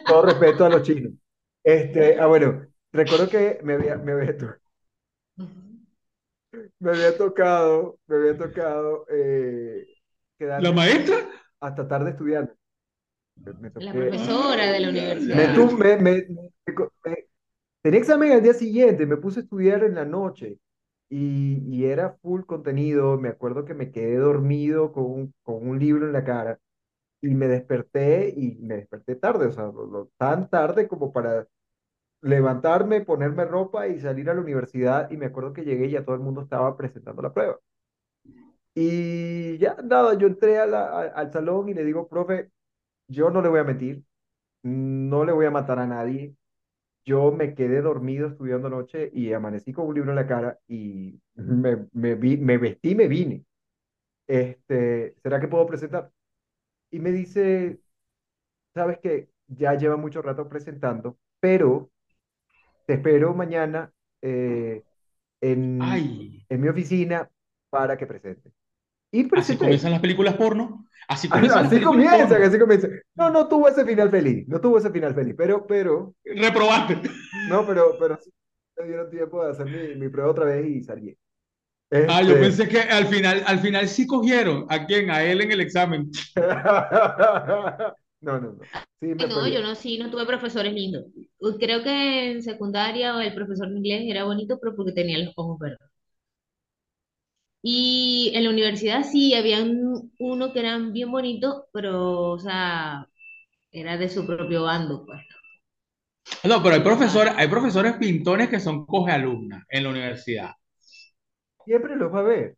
todo 0.06 0.22
respeto 0.24 0.66
a 0.66 0.70
los 0.70 0.84
chinos. 0.84 1.14
Este, 1.74 2.20
ah, 2.20 2.28
bueno, 2.28 2.66
recuerdo 2.92 3.30
que 3.30 3.60
me 3.64 3.74
había, 3.74 3.98
me 3.98 4.12
había, 4.14 4.38
to- 4.38 4.56
me 6.80 6.92
había 6.92 7.18
tocado, 7.18 8.00
me 8.08 8.16
había 8.18 8.38
tocado 8.38 9.06
eh, 9.10 9.86
¿La 10.58 10.72
maestra? 10.72 11.16
hasta 11.60 11.88
tarde 11.88 12.12
estudiando. 12.12 12.54
Me, 13.60 13.72
La 13.80 13.92
profesora 13.94 14.72
de 14.72 14.80
la 14.80 14.90
Ah, 14.90 14.92
universidad. 14.92 15.38
me 15.38 15.48
ya. 15.48 15.54
tu- 15.54 15.72
me- 15.78 15.98
me- 15.98 16.26
me 16.66 16.74
co- 16.76 16.92
me- 17.06 17.28
tenía 17.82 18.00
examen 18.00 18.32
al 18.34 18.44
día 18.44 18.54
siguiente, 18.54 19.06
me 19.08 19.18
puse 19.18 19.42
a 19.42 19.44
estudiar 19.44 19.84
en 19.84 19.96
la 19.96 20.06
noche 20.06 20.60
y, 21.10 21.60
y 21.70 21.86
era 21.86 22.18
full 22.22 22.44
contenido. 22.46 23.18
Me 23.20 23.30
acuerdo 23.30 23.66
que 23.66 23.74
me 23.76 23.92
quedé 23.92 24.18
dormido 24.18 24.92
con 24.94 25.06
un, 25.06 25.36
con 25.44 25.68
un 25.68 25.80
libro 25.80 26.08
en 26.08 26.14
la 26.14 26.24
cara 26.26 26.60
y 27.22 27.30
me 27.36 27.48
desperté 27.48 28.34
y 28.36 28.58
me 28.62 28.78
desperté 28.78 29.16
tarde, 29.18 29.48
o 29.48 29.52
sea, 29.54 29.66
lo- 29.66 29.88
lo- 29.88 30.12
tan 30.18 30.50
tarde 30.50 30.88
como 30.88 31.14
para 31.14 31.48
levantarme, 32.22 33.02
ponerme 33.02 33.46
ropa 33.46 33.88
y 33.88 34.00
salir 34.00 34.30
a 34.30 34.34
la 34.36 34.42
universidad 34.42 35.10
y 35.12 35.18
me 35.18 35.28
acuerdo 35.28 35.54
que 35.54 35.64
llegué 35.66 35.88
y 35.88 35.92
ya 35.92 36.06
todo 36.06 36.16
el 36.16 36.22
mundo 36.22 36.42
estaba 36.42 36.78
presentando 36.78 37.22
la 37.22 37.34
prueba. 37.34 37.58
Y 38.76 39.58
ya 39.58 39.76
nada, 39.84 40.18
yo 40.18 40.28
entré 40.28 40.60
a 40.60 40.66
la- 40.66 40.88
a- 40.90 41.08
al 41.10 41.32
salón 41.32 41.70
y 41.70 41.74
le 41.74 41.84
digo, 41.84 42.08
profe, 42.08 42.52
yo 43.08 43.30
no 43.32 43.42
le 43.42 43.50
voy 43.50 43.60
a 43.62 43.64
mentir, 43.66 44.04
no 44.64 45.26
le 45.26 45.34
voy 45.34 45.46
a 45.48 45.52
matar 45.52 45.80
a 45.80 45.88
nadie. 45.88 46.36
Yo 47.06 47.32
me 47.32 47.56
quedé 47.56 47.82
dormido 47.82 48.28
estudiando 48.30 48.68
anoche 48.68 49.10
y 49.14 49.34
amanecí 49.34 49.74
con 49.74 49.88
un 49.88 49.96
libro 49.96 50.12
en 50.12 50.18
la 50.18 50.28
cara 50.28 50.60
y 50.68 51.20
me, 51.36 51.88
me, 51.94 52.16
vi- 52.16 52.38
me 52.38 52.58
vestí 52.58 52.96
me 52.96 53.08
vine. 53.08 53.46
Este, 54.28 55.16
¿será 55.24 55.40
que 55.42 55.48
puedo 55.50 55.66
presentar? 55.68 56.12
Y 56.92 57.00
me 57.00 57.12
dice, 57.12 57.80
sabes 58.74 59.00
que 59.00 59.30
ya 59.48 59.76
lleva 59.76 59.98
mucho 59.98 60.22
rato 60.22 60.48
presentando, 60.50 61.18
pero 61.40 61.90
te 62.89 62.96
espero 62.96 63.34
mañana 63.36 63.93
eh, 64.22 64.84
en, 65.41 65.81
Ay, 65.81 66.46
en 66.50 66.62
mi 66.62 66.69
oficina 66.69 67.29
para 67.69 67.98
que 67.98 68.08
presente. 68.08 68.51
Y 69.12 69.25
así 69.34 69.53
presenté. 69.53 69.58
comienzan 69.58 69.91
las 69.91 70.01
películas 70.01 70.36
porno. 70.36 70.88
Así 71.08 71.27
Ah, 71.29 71.36
comienzan 71.36 71.65
Así 71.65 71.69
películas 71.69 71.86
comienza, 71.86 72.36
porno. 72.36 72.46
así 72.48 72.60
comienza. 72.60 72.88
No, 73.15 73.29
no 73.29 73.48
tuvo 73.48 73.67
ese 73.67 73.86
final 73.86 74.10
feliz, 74.10 74.48
no 74.48 74.60
tuvo 74.62 74.77
ese 74.77 74.91
final 74.91 75.13
feliz, 75.15 75.36
pero, 75.38 75.65
pero, 75.67 76.15
Reprobaste. 76.25 77.01
no, 77.46 77.65
pero, 77.65 77.98
pero 78.00 78.17
sí 78.17 78.31
me 78.77 78.86
dieron 78.88 79.10
tiempo 79.10 79.43
de 79.43 79.51
hacer 79.51 79.67
mi, 79.67 79.96
mi 79.96 80.10
prueba 80.10 80.31
otra 80.31 80.46
vez 80.46 80.65
y 80.67 80.84
salí. 80.84 81.17
Ah, 82.08 82.22
yo 82.22 82.34
Este, 82.34 82.39
pensé 82.39 82.67
que 82.67 82.81
al 82.81 83.08
final, 83.08 83.43
al 83.46 83.60
final 83.60 83.88
sí 83.88 84.05
cogieron 84.08 84.65
a 84.69 84.86
quién, 84.86 85.10
a 85.12 85.24
él 85.24 85.41
en 85.41 85.51
el 85.51 85.62
examen. 85.62 86.10
no, 88.22 88.39
no, 88.39 88.39
no. 88.39 88.69
Sí, 89.00 89.08
me 89.15 89.27
No, 89.27 89.29
fue 89.29 89.51
yo 89.51 89.62
no, 89.62 89.75
sí, 89.75 89.98
no 89.98 90.10
tuve 90.12 90.25
profesores 90.25 90.74
lindos. 90.74 91.05
Creo 91.60 91.84
que 91.84 92.31
en 92.31 92.43
secundaria 92.43 93.22
el 93.24 93.34
profesor 93.36 93.69
de 93.69 93.77
inglés 93.77 94.03
era 94.08 94.25
bonito, 94.25 94.58
pero 94.62 94.75
porque 94.75 94.91
tenía 94.93 95.17
los 95.19 95.34
ojos 95.38 95.60
verdes. 95.60 95.79
Y 97.62 98.31
en 98.36 98.43
la 98.46 98.50
universidad 98.51 99.03
sí, 99.03 99.34
había 99.34 99.62
un- 99.63 100.13
uno 100.19 100.53
que 100.53 100.60
eran 100.60 100.93
bien 100.93 101.12
bonitos, 101.12 101.63
pero, 101.74 102.31
o 102.31 102.39
sea, 102.39 103.08
era 103.72 103.98
de 103.98 104.10
su 104.10 104.25
propio 104.27 104.63
bando, 104.63 105.05
pues. 105.05 105.22
No, 106.43 106.62
pero 106.62 106.75
hay 106.75 106.81
profesores, 106.81 107.34
hay 107.38 107.48
profesores 107.48 107.93
pintones 107.98 108.50
que 108.50 108.60
son 108.60 108.86
coge 108.86 109.12
alumnas 109.12 109.63
en 109.69 109.84
la 109.84 109.89
universidad. 109.89 110.51
Siempre 111.63 111.96
los 111.96 112.13
va 112.13 112.19
a 112.19 112.24
ver, 112.24 112.58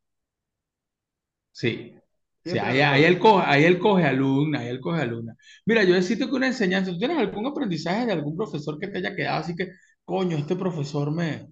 Sí. 1.53 2.00
Sí, 2.43 2.57
ahí, 2.57 2.79
ahí 2.81 3.03
él 3.03 3.19
coge, 3.19 3.43
ahí 3.48 3.63
él 3.65 3.79
coge 3.79 4.03
alumna, 4.05 4.60
ahí 4.60 4.67
él 4.69 4.79
coge 4.81 5.01
alumna. 5.01 5.36
Mira, 5.65 5.83
yo 5.83 5.93
necesito 5.93 6.27
que 6.27 6.36
una 6.36 6.48
enseñanza, 6.48 6.91
¿tú 6.91 6.98
tienes 7.00 7.17
algún 7.17 7.45
aprendizaje 7.45 8.05
de 8.07 8.12
algún 8.13 8.36
profesor 8.36 8.79
que 8.79 8.88
te 8.88 8.98
haya 8.98 9.15
quedado 9.15 9.39
así 9.41 9.55
que, 9.55 9.69
coño, 10.05 10.38
este 10.38 10.55
profesor 10.55 11.12
me... 11.12 11.48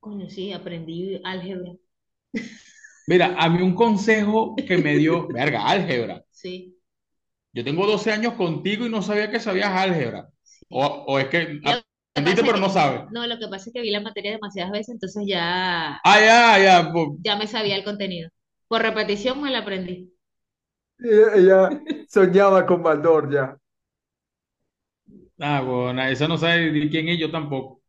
coño, 0.00 0.28
sí, 0.28 0.52
aprendí 0.52 1.20
álgebra. 1.24 1.72
Mira, 3.06 3.26
a 3.38 3.48
mí 3.50 3.60
un 3.62 3.74
consejo 3.74 4.54
que 4.66 4.78
me 4.78 4.96
dio, 4.96 5.28
verga, 5.32 5.66
álgebra. 5.68 6.24
Sí. 6.30 6.76
Yo 7.52 7.64
tengo 7.64 7.86
12 7.86 8.12
años 8.12 8.34
contigo 8.34 8.86
y 8.86 8.90
no 8.90 9.02
sabía 9.02 9.30
que 9.30 9.40
sabías 9.40 9.70
álgebra. 9.72 10.28
O, 10.68 10.84
o 11.08 11.18
es 11.18 11.26
que 11.28 11.60
aprendiste 12.14 12.44
pero 12.44 12.58
que, 12.58 12.58
no 12.58 12.70
sabes. 12.70 13.02
no, 13.08 13.26
lo 13.26 13.38
que 13.38 13.48
pasa 13.48 13.66
es 13.70 13.72
que 13.74 13.80
vi 13.82 13.90
la 13.90 14.00
materia 14.00 14.32
demasiadas 14.32 14.72
veces, 14.72 14.90
entonces 14.94 15.24
ya, 15.28 16.02
Ah, 16.04 16.18
ya, 16.20 16.58
ya. 16.64 16.92
pues, 16.92 17.08
ya 17.24 17.36
me 17.36 17.46
sabía 17.46 17.76
el 17.76 17.84
contenido. 17.84 18.30
Por 18.70 18.80
repetición 18.80 19.42
me 19.42 19.50
la 19.50 19.58
aprendí. 19.58 19.96
Ella 21.34 21.68
soñaba 22.08 22.64
con 22.64 22.82
Baldor 22.82 23.30
ya. 23.30 23.58
Ah, 25.40 25.60
bueno, 25.62 26.02
esa 26.04 26.28
no 26.28 26.36
sabe 26.38 26.70
ni 26.72 26.88
quién 26.90 27.08
es, 27.08 27.18
yo 27.18 27.30
tampoco. 27.30 27.82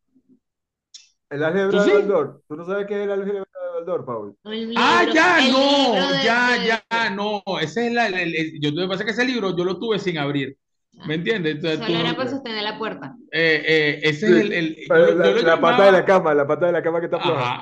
El 1.29 1.43
¿Tú 1.69 1.79
álgebra 1.79 1.83
de 1.83 1.87
sí? 1.87 1.91
Baldor. 1.93 2.43
¿Tú 2.47 2.55
no 2.55 2.65
sabes 2.65 2.85
qué 2.87 2.95
es 2.99 3.03
el 3.05 3.11
álgebra 3.11 3.39
de 3.63 3.69
Baldor, 3.75 4.05
Paul? 4.05 4.37
Ah, 4.75 5.03
ya, 5.13 5.41
no, 5.41 6.09
de, 6.11 6.17
ya, 6.23 6.57
de- 6.59 6.83
ya, 6.89 7.09
no. 7.09 7.43
Ese 7.61 7.87
es 7.87 7.93
la, 7.93 8.07
el- 8.07 8.15
el- 8.15 8.35
el- 8.35 8.61
yo, 8.61 8.71
que 8.75 8.87
pasa 8.87 9.05
que 9.05 9.11
ese 9.11 9.25
libro 9.25 9.55
yo 9.55 9.63
lo 9.65 9.79
tuve 9.79 9.99
sin 9.99 10.17
abrir. 10.17 10.57
¿Me 11.03 11.15
Ah, 11.15 11.15
entiendes? 11.15 11.55
Entonces, 11.55 11.79
solo 11.79 11.97
era 11.97 12.15
para 12.15 12.29
sostener 12.29 12.63
la 12.63 12.77
puerta. 12.77 13.15
eh, 13.31 13.63
eh, 13.65 13.99
ese 14.03 14.27
es 14.27 14.33
el, 14.45 14.53
el- 14.53 14.75
yo, 14.93 15.13
yo 15.21 15.33
la, 15.33 15.55
la 15.55 15.61
pata 15.61 15.85
de 15.85 15.91
la 15.93 16.05
cama, 16.05 16.33
la 16.33 16.47
pata 16.47 16.65
de 16.67 16.71
la 16.73 16.83
cama 16.83 16.99
que 16.99 17.05
está 17.05 17.19
floja. 17.21 17.55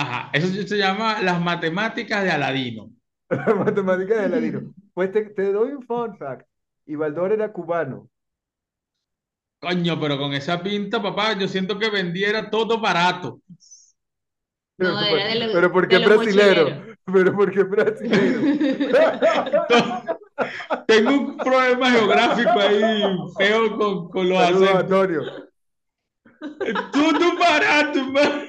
Ajá, 0.00 0.30
eso 0.32 0.46
se 0.66 0.76
llama 0.78 1.20
las 1.22 1.40
matemáticas 1.40 2.22
de 2.24 2.30
Aladino. 2.30 2.90
La 3.30 3.54
matemática 3.54 4.22
de 4.22 4.28
ladino. 4.28 4.74
Pues 4.94 5.12
te, 5.12 5.24
te 5.30 5.52
doy 5.52 5.72
un 5.72 5.82
fun 5.82 6.16
fact. 6.16 6.46
Y 6.86 6.94
Baldor 6.94 7.32
era 7.32 7.52
cubano. 7.52 8.08
Coño, 9.58 9.98
pero 10.00 10.18
con 10.18 10.32
esa 10.34 10.62
pinta, 10.62 11.02
papá, 11.02 11.32
yo 11.38 11.48
siento 11.48 11.78
que 11.78 11.90
vendiera 11.90 12.50
todo 12.50 12.80
barato. 12.80 13.40
Pero, 14.76 14.92
No, 14.92 15.00
por- 15.08 15.18
era 15.18 15.28
de, 15.28 15.34
los- 15.40 15.52
pero 15.52 15.72
¿por 15.72 15.88
qué 15.88 15.98
brasilero? 15.98 16.64
mochileros. 16.64 16.96
Pero 17.12 17.36
¿por 17.36 17.52
qué 17.52 17.62
brasilero? 17.62 18.40
Tengo 20.86 21.10
un 21.10 21.36
problema 21.38 21.90
geográfico 21.90 22.50
ahí 22.60 23.02
feo 23.38 23.76
con, 23.76 24.08
con 24.10 24.28
los 24.28 24.38
Saludos. 24.38 24.74
Antonio. 24.76 25.22
Todo 26.92 27.38
barato, 27.38 28.04
man. 28.12 28.46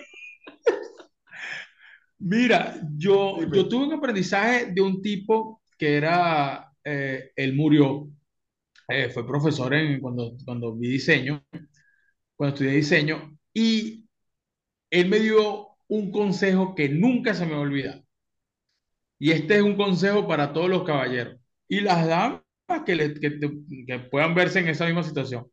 Mira, 2.20 2.76
yo, 2.98 3.38
Dime. 3.40 3.52
yo 3.52 3.68
tuve 3.70 3.86
un 3.88 3.94
aprendizaje 3.94 4.68
de 4.74 4.82
un 4.82 5.02
tipo 5.02 5.62
que 5.78 5.96
era, 5.98 6.72
eh, 6.84 7.32
él 7.36 7.56
murió, 7.56 8.10
eh, 8.90 9.10
fue 9.10 9.28
profesor 9.28 9.74
en, 9.76 10.02
cuando, 10.02 10.34
cuando 10.46 10.76
vi 10.76 10.90
diseño, 10.90 11.44
cuando 12.36 12.56
estudié 12.56 12.74
diseño, 12.78 13.38
y 13.54 14.06
él 14.92 15.10
me 15.10 15.20
dio 15.20 15.70
un 15.90 16.12
consejo 16.12 16.76
que 16.76 16.90
nunca 16.90 17.34
se 17.36 17.46
me 17.46 17.54
va 17.54 17.60
a 17.60 17.62
olvidar. 17.62 18.04
Y 19.20 19.32
este 19.32 19.58
es 19.58 19.62
un 19.64 19.76
consejo 19.76 20.28
para 20.28 20.54
todos 20.54 20.70
los 20.70 20.84
caballeros 20.84 21.40
y 21.68 21.82
las 21.82 22.06
damas 22.08 22.42
que, 22.86 22.96
le- 22.96 23.14
que 23.20 23.32
te- 23.32 23.52
que 23.88 24.00
puedan 24.12 24.36
verse 24.36 24.60
en 24.60 24.68
esa 24.70 24.86
misma 24.86 25.04
situación. 25.04 25.48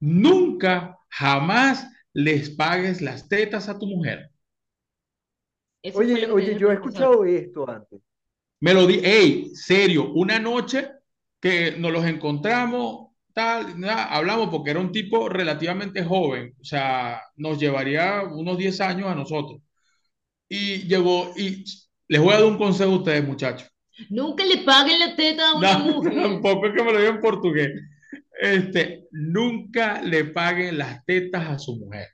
Nunca, 0.00 0.96
jamás 1.10 1.86
les 2.12 2.50
pagues 2.50 3.00
las 3.02 3.28
tetas 3.28 3.68
a 3.68 3.78
tu 3.78 3.86
mujer. 3.86 4.30
Eso 5.82 5.98
Oye, 5.98 6.26
oye, 6.30 6.58
yo 6.58 6.70
he 6.70 6.74
escuchado 6.74 7.24
esto 7.24 7.68
antes. 7.68 8.00
Me 8.60 8.74
lo 8.74 8.86
di, 8.86 9.00
hey, 9.02 9.50
serio, 9.54 10.12
una 10.14 10.38
noche 10.38 10.90
que 11.40 11.72
nos 11.78 11.92
los 11.92 12.04
encontramos, 12.04 13.12
tal, 13.32 13.78
nada, 13.78 14.06
hablamos 14.06 14.48
porque 14.48 14.70
era 14.70 14.80
un 14.80 14.90
tipo 14.90 15.28
relativamente 15.28 16.02
joven, 16.04 16.54
o 16.60 16.64
sea, 16.64 17.20
nos 17.36 17.58
llevaría 17.60 18.22
unos 18.24 18.58
10 18.58 18.80
años 18.80 19.06
a 19.08 19.14
nosotros. 19.14 19.60
Y 20.48 20.88
llegó, 20.88 21.32
y 21.36 21.64
les 22.08 22.20
voy 22.20 22.32
a 22.34 22.40
dar 22.40 22.44
un 22.46 22.58
consejo 22.58 22.92
a 22.92 22.96
ustedes, 22.96 23.24
muchachos. 23.26 23.68
Nunca 24.10 24.44
le 24.44 24.58
paguen 24.58 24.98
la 24.98 25.14
teta 25.16 25.50
a 25.50 25.54
una 25.56 25.78
No, 25.78 25.84
mujer. 25.94 26.14
tampoco 26.14 26.66
es 26.66 26.74
que 26.74 26.82
me 26.84 26.92
lo 26.92 26.98
diga 26.98 27.10
en 27.10 27.20
portugués. 27.20 27.70
Este, 28.40 29.06
nunca 29.12 30.00
le 30.02 30.24
paguen 30.26 30.78
las 30.78 31.04
tetas 31.04 31.48
a 31.48 31.58
su 31.58 31.76
mujer. 31.76 32.06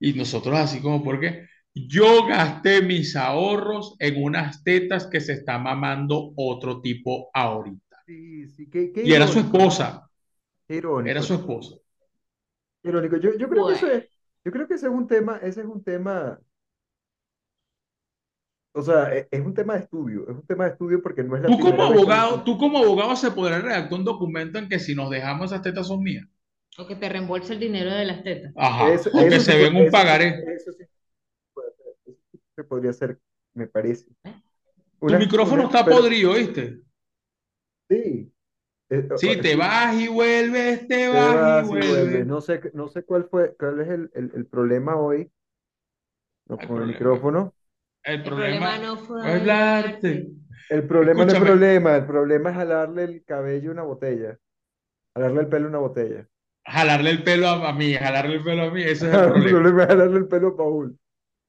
Y 0.00 0.12
nosotros 0.14 0.56
así 0.58 0.80
como, 0.80 1.02
porque 1.04 1.46
yo 1.74 2.26
gasté 2.26 2.82
mis 2.82 3.16
ahorros 3.16 3.96
en 3.98 4.22
unas 4.22 4.62
tetas 4.64 5.06
que 5.06 5.20
se 5.20 5.32
está 5.34 5.58
mamando 5.58 6.32
otro 6.36 6.80
tipo 6.80 7.30
ahorita. 7.32 7.96
Sí, 8.06 8.48
sí, 8.48 8.68
qué, 8.68 8.92
qué 8.92 9.04
Y 9.04 9.12
era 9.12 9.26
su 9.26 9.38
esposa, 9.40 10.08
irónico, 10.68 11.10
era 11.10 11.22
su 11.22 11.34
esposa. 11.34 11.76
irónico. 12.82 13.16
Yo, 13.16 13.36
yo 13.38 13.48
creo 13.48 13.66
que 13.68 13.74
eso 13.74 13.86
es, 13.86 14.04
yo 14.44 14.52
creo 14.52 14.66
que 14.68 14.74
ese 14.74 14.86
es 14.86 14.92
un 14.92 15.06
tema, 15.06 15.38
ese 15.42 15.60
es 15.60 15.66
un 15.66 15.82
tema, 15.82 16.38
o 18.74 18.82
sea, 18.82 19.14
e- 19.14 19.28
es, 19.30 19.40
un 19.40 19.54
tema 19.54 19.74
de 19.74 19.80
estudio, 19.80 20.22
es 20.28 20.34
un 20.36 20.46
tema 20.46 20.64
de 20.64 20.70
estudio 20.72 21.02
porque 21.02 21.22
no 21.22 21.36
es 21.36 21.42
la 21.42 21.48
Tú 21.48 21.58
como 21.58 21.76
que 21.76 21.82
abogado, 21.82 22.42
tú 22.44 22.58
como 22.58 22.78
abogado 22.78 23.16
se 23.16 23.30
podrá 23.30 23.60
redactar 23.60 23.98
un 23.98 24.04
documento 24.04 24.58
en 24.58 24.68
que 24.68 24.78
si 24.78 24.94
nos 24.94 25.10
dejamos 25.10 25.52
esas 25.52 25.62
tetas 25.62 25.86
son 25.86 26.02
mías. 26.02 26.26
o 26.78 26.86
que 26.86 26.96
te 26.96 27.08
reembolse 27.08 27.52
el 27.52 27.60
dinero 27.60 27.90
de 27.90 28.04
las 28.06 28.22
tetas. 28.24 28.52
Ajá. 28.56 28.92
Eso, 28.92 29.10
O 29.12 29.18
que 29.20 29.26
eso 29.28 29.40
se 29.40 29.52
puede- 29.52 29.64
ven 29.70 29.76
un 29.76 29.90
pagaré. 29.90 30.28
eso 30.56 30.72
sí 30.72 30.84
puede 31.54 31.70
ser, 31.76 31.86
eso 32.06 32.12
sí 32.32 32.38
que 32.62 32.68
podría 32.68 32.92
ser, 32.92 33.20
me 33.54 33.66
parece. 33.68 34.06
Tu 35.06 35.14
Una, 35.14 35.20
micrófono 35.20 35.62
una, 35.62 35.66
está 35.66 35.82
pero 35.84 35.94
podrido, 35.94 36.34
¿viste? 36.34 36.82
sí, 37.88 38.32
eh, 38.90 39.08
Sí, 39.14 39.40
o- 39.40 39.40
te 39.40 39.56
vas 39.56 39.94
y 40.00 40.08
vuelves, 40.08 40.86
te 40.88 41.08
te 41.08 41.30
vas 41.30 41.46
y 41.46 41.62
vas 41.70 41.70
y 41.72 41.80
vuelves. 41.82 42.26
No 42.26 42.40
sé, 42.40 42.60
no 42.74 42.88
sé 42.88 43.04
cuál 43.04 43.28
fue, 43.30 43.54
cuál 43.56 43.80
es 43.80 43.88
el, 43.88 44.10
el, 44.14 44.32
el 44.34 44.46
problema 44.46 44.96
hoy 44.96 45.30
no, 46.46 46.62
El 46.62 46.70
con 46.70 46.78
el 46.78 46.86
problema, 46.86 46.86
micrófono. 46.86 47.54
el 48.04 48.22
El 48.22 48.34
problema 48.34 48.72
problema 48.72 48.78
no 48.78 48.96
fue 48.98 49.22
hablarte. 49.22 50.32
El 50.68 50.86
problema 50.88 51.24
no 51.24 51.32
es 51.34 51.38
Escúchame, 51.38 51.38
problema, 51.38 51.94
el 51.96 52.04
problema 52.06 52.50
es 52.50 52.56
jalarle 52.56 53.04
el 53.04 53.24
cabello 53.24 53.70
a 53.70 53.72
una 53.74 53.82
botella, 53.84 54.38
jalarle 55.14 55.40
el 55.42 55.48
pelo 55.50 55.66
a 55.66 55.70
una 55.70 55.78
botella. 55.78 56.28
jalarle 56.64 57.10
el 57.10 57.22
pelo 57.24 57.46
a, 57.48 57.68
a 57.68 57.72
mí, 57.72 57.94
jalarle 57.94 58.34
el 58.36 58.42
pelo 58.44 58.62
a 58.64 58.70
mí, 58.70 58.82
ese 58.82 59.06
es 59.08 59.14
el 59.14 59.22
El 59.36 59.44
problema. 59.44 59.62
problema 59.62 59.82
es 59.82 59.88
jalarle 59.88 60.18
el 60.18 60.28
pelo 60.28 60.48
a 60.48 60.56
Paul. 60.56 60.98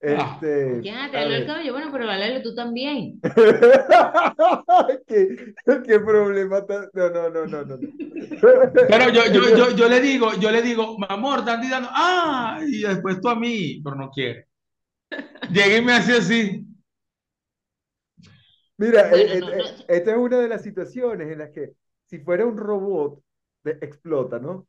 Ah, 0.05 0.37
Este, 0.41 0.81
Ya, 0.83 1.05
el 1.05 1.29
ver. 1.29 1.45
cabello, 1.47 1.73
bueno, 1.73 1.89
pero 1.91 2.05
válalo 2.07 2.41
tú 2.41 2.53
también. 2.55 3.19
¿Qué, 5.07 5.53
qué 5.85 5.99
problema 5.99 6.65
tan... 6.65 6.89
No, 6.93 7.09
no, 7.09 7.29
no, 7.29 7.45
no, 7.47 7.65
no. 7.65 7.77
no. 7.77 7.89
pero 8.87 9.09
yo, 9.09 9.25
yo, 9.31 9.55
yo, 9.55 9.71
yo 9.75 9.87
le 9.89 10.01
digo, 10.01 10.33
yo 10.39 10.51
le 10.51 10.61
digo, 10.61 10.97
mi 10.97 11.05
amor, 11.09 11.39
están 11.39 11.69
dando, 11.69 11.89
ah, 11.91 12.59
y 12.67 12.81
después 12.81 13.21
tú 13.21 13.29
a 13.29 13.35
mí, 13.35 13.81
pero 13.83 13.95
no 13.95 14.09
quiere. 14.11 14.47
Llegué 15.49 15.77
y 15.77 15.81
me 15.81 15.93
hace 15.93 16.13
así. 16.17 16.65
Mira, 18.77 19.09
Bueno, 19.09 19.33
eh, 19.33 19.39
no, 19.39 19.49
eh, 19.49 19.55
no. 19.57 19.65
eh, 19.65 19.85
esta 19.87 20.11
es 20.11 20.17
una 20.17 20.39
de 20.39 20.47
las 20.49 20.61
situaciones 20.63 21.31
en 21.31 21.39
las 21.39 21.51
que 21.51 21.73
si 22.05 22.19
fuera 22.19 22.45
un 22.45 22.57
robot, 22.57 23.23
explota, 23.81 24.39
¿no? 24.39 24.67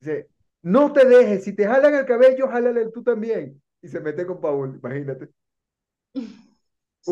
Dice, 0.00 0.28
no 0.62 0.92
te 0.92 1.06
dejes, 1.06 1.44
si 1.44 1.54
te 1.54 1.66
jalan 1.66 1.94
el 1.94 2.06
cabello, 2.06 2.48
jálale 2.48 2.90
tú 2.92 3.02
también. 3.04 3.61
Y 3.82 3.88
se 3.88 4.00
mete 4.00 4.26
con 4.26 4.40
Paul, 4.40 4.76
imagínate. 4.82 5.28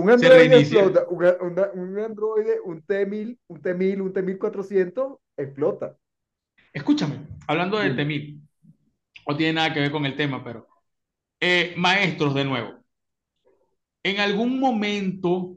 Un 0.00 0.08
androide 0.10 0.56
explota, 0.56 1.06
un, 1.08 1.24
una- 1.48 1.70
un 1.74 1.96
androide, 2.00 2.58
un 2.64 2.82
T-1000, 2.82 3.38
un 3.48 3.62
T-1000, 3.62 4.00
un 4.00 4.12
T-1400, 4.12 5.18
explota. 5.36 5.96
Escúchame, 6.72 7.26
hablando 7.46 7.78
de 7.78 7.90
Dime. 7.90 7.96
Temil, 7.96 8.40
no 9.28 9.36
tiene 9.36 9.54
nada 9.54 9.74
que 9.74 9.80
ver 9.80 9.92
con 9.92 10.06
el 10.06 10.16
tema, 10.16 10.44
pero 10.44 10.66
eh, 11.40 11.74
maestros 11.78 12.34
de 12.34 12.44
nuevo. 12.46 12.84
En 14.02 14.20
algún 14.20 14.60
momento 14.60 15.56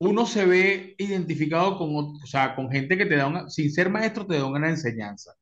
uno 0.00 0.26
se 0.26 0.44
ve 0.46 0.94
identificado 0.98 1.76
con, 1.78 1.94
o 1.96 2.26
sea, 2.26 2.54
con 2.54 2.70
gente 2.70 2.96
que 2.96 3.06
te 3.06 3.16
da 3.16 3.26
una, 3.26 3.48
sin 3.50 3.70
ser 3.72 3.90
maestro, 3.90 4.26
te 4.26 4.36
da 4.38 4.46
una 4.46 4.68
enseñanza. 4.70 5.34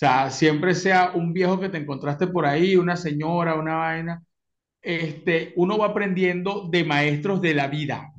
Sea, 0.00 0.30
siempre 0.30 0.74
sea 0.74 1.12
un 1.14 1.34
viejo 1.34 1.60
que 1.60 1.68
te 1.68 1.76
encontraste 1.76 2.26
por 2.26 2.46
ahí, 2.46 2.74
una 2.74 2.96
señora, 2.96 3.56
una 3.56 3.74
vaina, 3.74 4.24
este, 4.80 5.52
uno 5.56 5.76
va 5.76 5.88
aprendiendo 5.88 6.66
de 6.70 6.84
maestros 6.84 7.42
de 7.42 7.52
la 7.52 7.68
vida. 7.68 8.10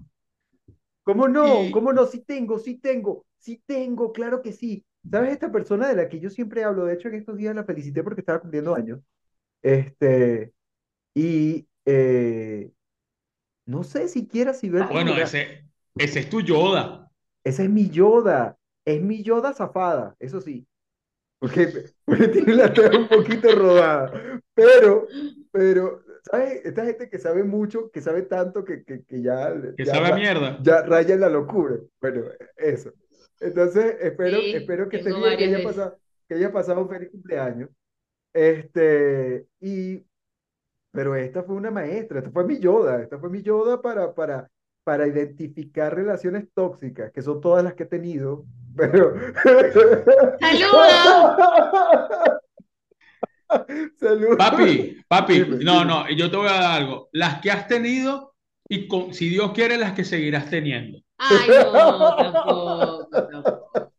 ¿Cómo 1.01 1.27
no? 1.27 1.63
Y 1.63 1.71
¿Cómo 1.71 1.91
no? 1.91 2.05
Sí 2.05 2.19
tengo, 2.19 2.59
sí 2.59 2.75
tengo, 2.75 3.25
sí 3.39 3.63
tengo, 3.65 4.13
claro 4.13 4.43
que 4.43 4.53
sí. 4.53 4.85
¿Sabes 5.09 5.31
esta 5.31 5.51
persona 5.51 5.87
de 5.87 5.95
la 5.95 6.07
que 6.07 6.19
yo 6.19 6.29
siempre 6.29 6.63
hablo? 6.63 6.85
De 6.85 6.93
hecho, 6.93 7.07
en 7.07 7.15
estos 7.15 7.35
días 7.35 7.55
la 7.55 7.63
felicité 7.63 8.03
porque 8.03 8.21
estaba 8.21 8.41
cumpliendo 8.41 8.75
años. 8.75 8.99
Este, 9.63 10.53
y 11.15 11.65
eh, 11.85 12.69
no 13.65 13.81
sé 13.81 14.07
siquiera 14.07 14.53
si 14.53 14.69
ver 14.69 14.83
ah, 14.83 14.89
bueno, 14.91 15.17
ese, 15.17 15.65
ese 15.95 16.19
es 16.19 16.29
tu 16.29 16.41
Yoda. 16.41 17.09
Esa 17.43 17.63
es 17.63 17.71
mi 17.71 17.89
Yoda. 17.89 18.55
Es 18.85 19.01
mi 19.01 19.23
Yoda 19.23 19.51
zafada, 19.55 20.15
eso 20.19 20.41
sí. 20.41 20.67
Porque, 21.41 21.67
porque 22.05 22.27
tiene 22.27 22.53
la 22.53 22.71
cara 22.71 22.97
un 22.99 23.07
poquito 23.07 23.51
rodada. 23.55 24.39
Pero, 24.53 25.07
pero, 25.51 26.03
¿sabes? 26.23 26.63
Esta 26.63 26.85
gente 26.85 27.09
que 27.09 27.17
sabe 27.17 27.43
mucho, 27.43 27.89
que 27.89 27.99
sabe 27.99 28.21
tanto, 28.23 28.63
que, 28.63 28.83
que, 28.83 29.03
que 29.05 29.21
ya, 29.23 29.51
Que 29.75 29.85
ya, 29.85 29.93
sabe 29.95 30.07
a 30.07 30.09
ra- 30.11 30.15
mierda. 30.17 30.59
ya 30.61 30.83
raya 30.83 31.15
en 31.15 31.21
la 31.21 31.29
locura. 31.29 31.77
Bueno, 31.99 32.25
eso. 32.57 32.93
Entonces, 33.39 33.95
espero, 34.01 34.37
Sí, 34.39 34.51
espero 34.53 34.87
que 34.87 34.97
esté 34.97 35.11
bien, 35.13 35.37
que 35.37 35.45
haya 35.45 35.63
pasado, 35.63 35.97
que 36.29 36.35
haya 36.35 36.51
pasado 36.53 36.81
un 36.83 36.89
feliz 36.89 37.09
cumpleaños. 37.09 37.69
Este, 38.33 39.47
y, 39.59 40.05
pero 40.91 41.15
esta 41.15 41.43
fue 41.43 41.55
una 41.55 41.71
maestra, 41.71 42.19
esta 42.19 42.31
fue 42.31 42.45
mi 42.45 42.59
Yoda, 42.59 43.01
esta 43.01 43.17
fue 43.19 43.29
mi 43.31 43.41
Yoda 43.41 43.81
para, 43.81 44.13
para, 44.13 44.47
para 44.83 45.07
identificar 45.07 45.93
relaciones 45.95 46.45
tóxicas, 46.53 47.11
que 47.11 47.21
son 47.21 47.39
todas 47.41 47.63
las 47.63 47.75
que 47.75 47.83
he 47.83 47.87
tenido, 47.87 48.45
pero... 48.75 49.13
¡Saludos! 50.39 51.37
Saludos. 53.99 54.37
Papi, 54.37 55.03
papi, 55.07 55.33
Dime, 55.43 55.63
no, 55.63 55.79
dime. 55.79 55.85
no, 55.85 56.09
yo 56.11 56.31
te 56.31 56.37
voy 56.37 56.47
a 56.47 56.53
dar 56.53 56.81
algo. 56.81 57.09
Las 57.11 57.41
que 57.41 57.51
has 57.51 57.67
tenido 57.67 58.33
y 58.69 58.87
con, 58.87 59.13
si 59.13 59.27
Dios 59.29 59.51
quiere, 59.51 59.77
las 59.77 59.91
que 59.91 60.05
seguirás 60.05 60.49
teniendo. 60.49 60.99
Ay, 61.17 61.49
no, 61.49 62.15
tampoco, 62.15 63.07
tampoco. 63.11 63.91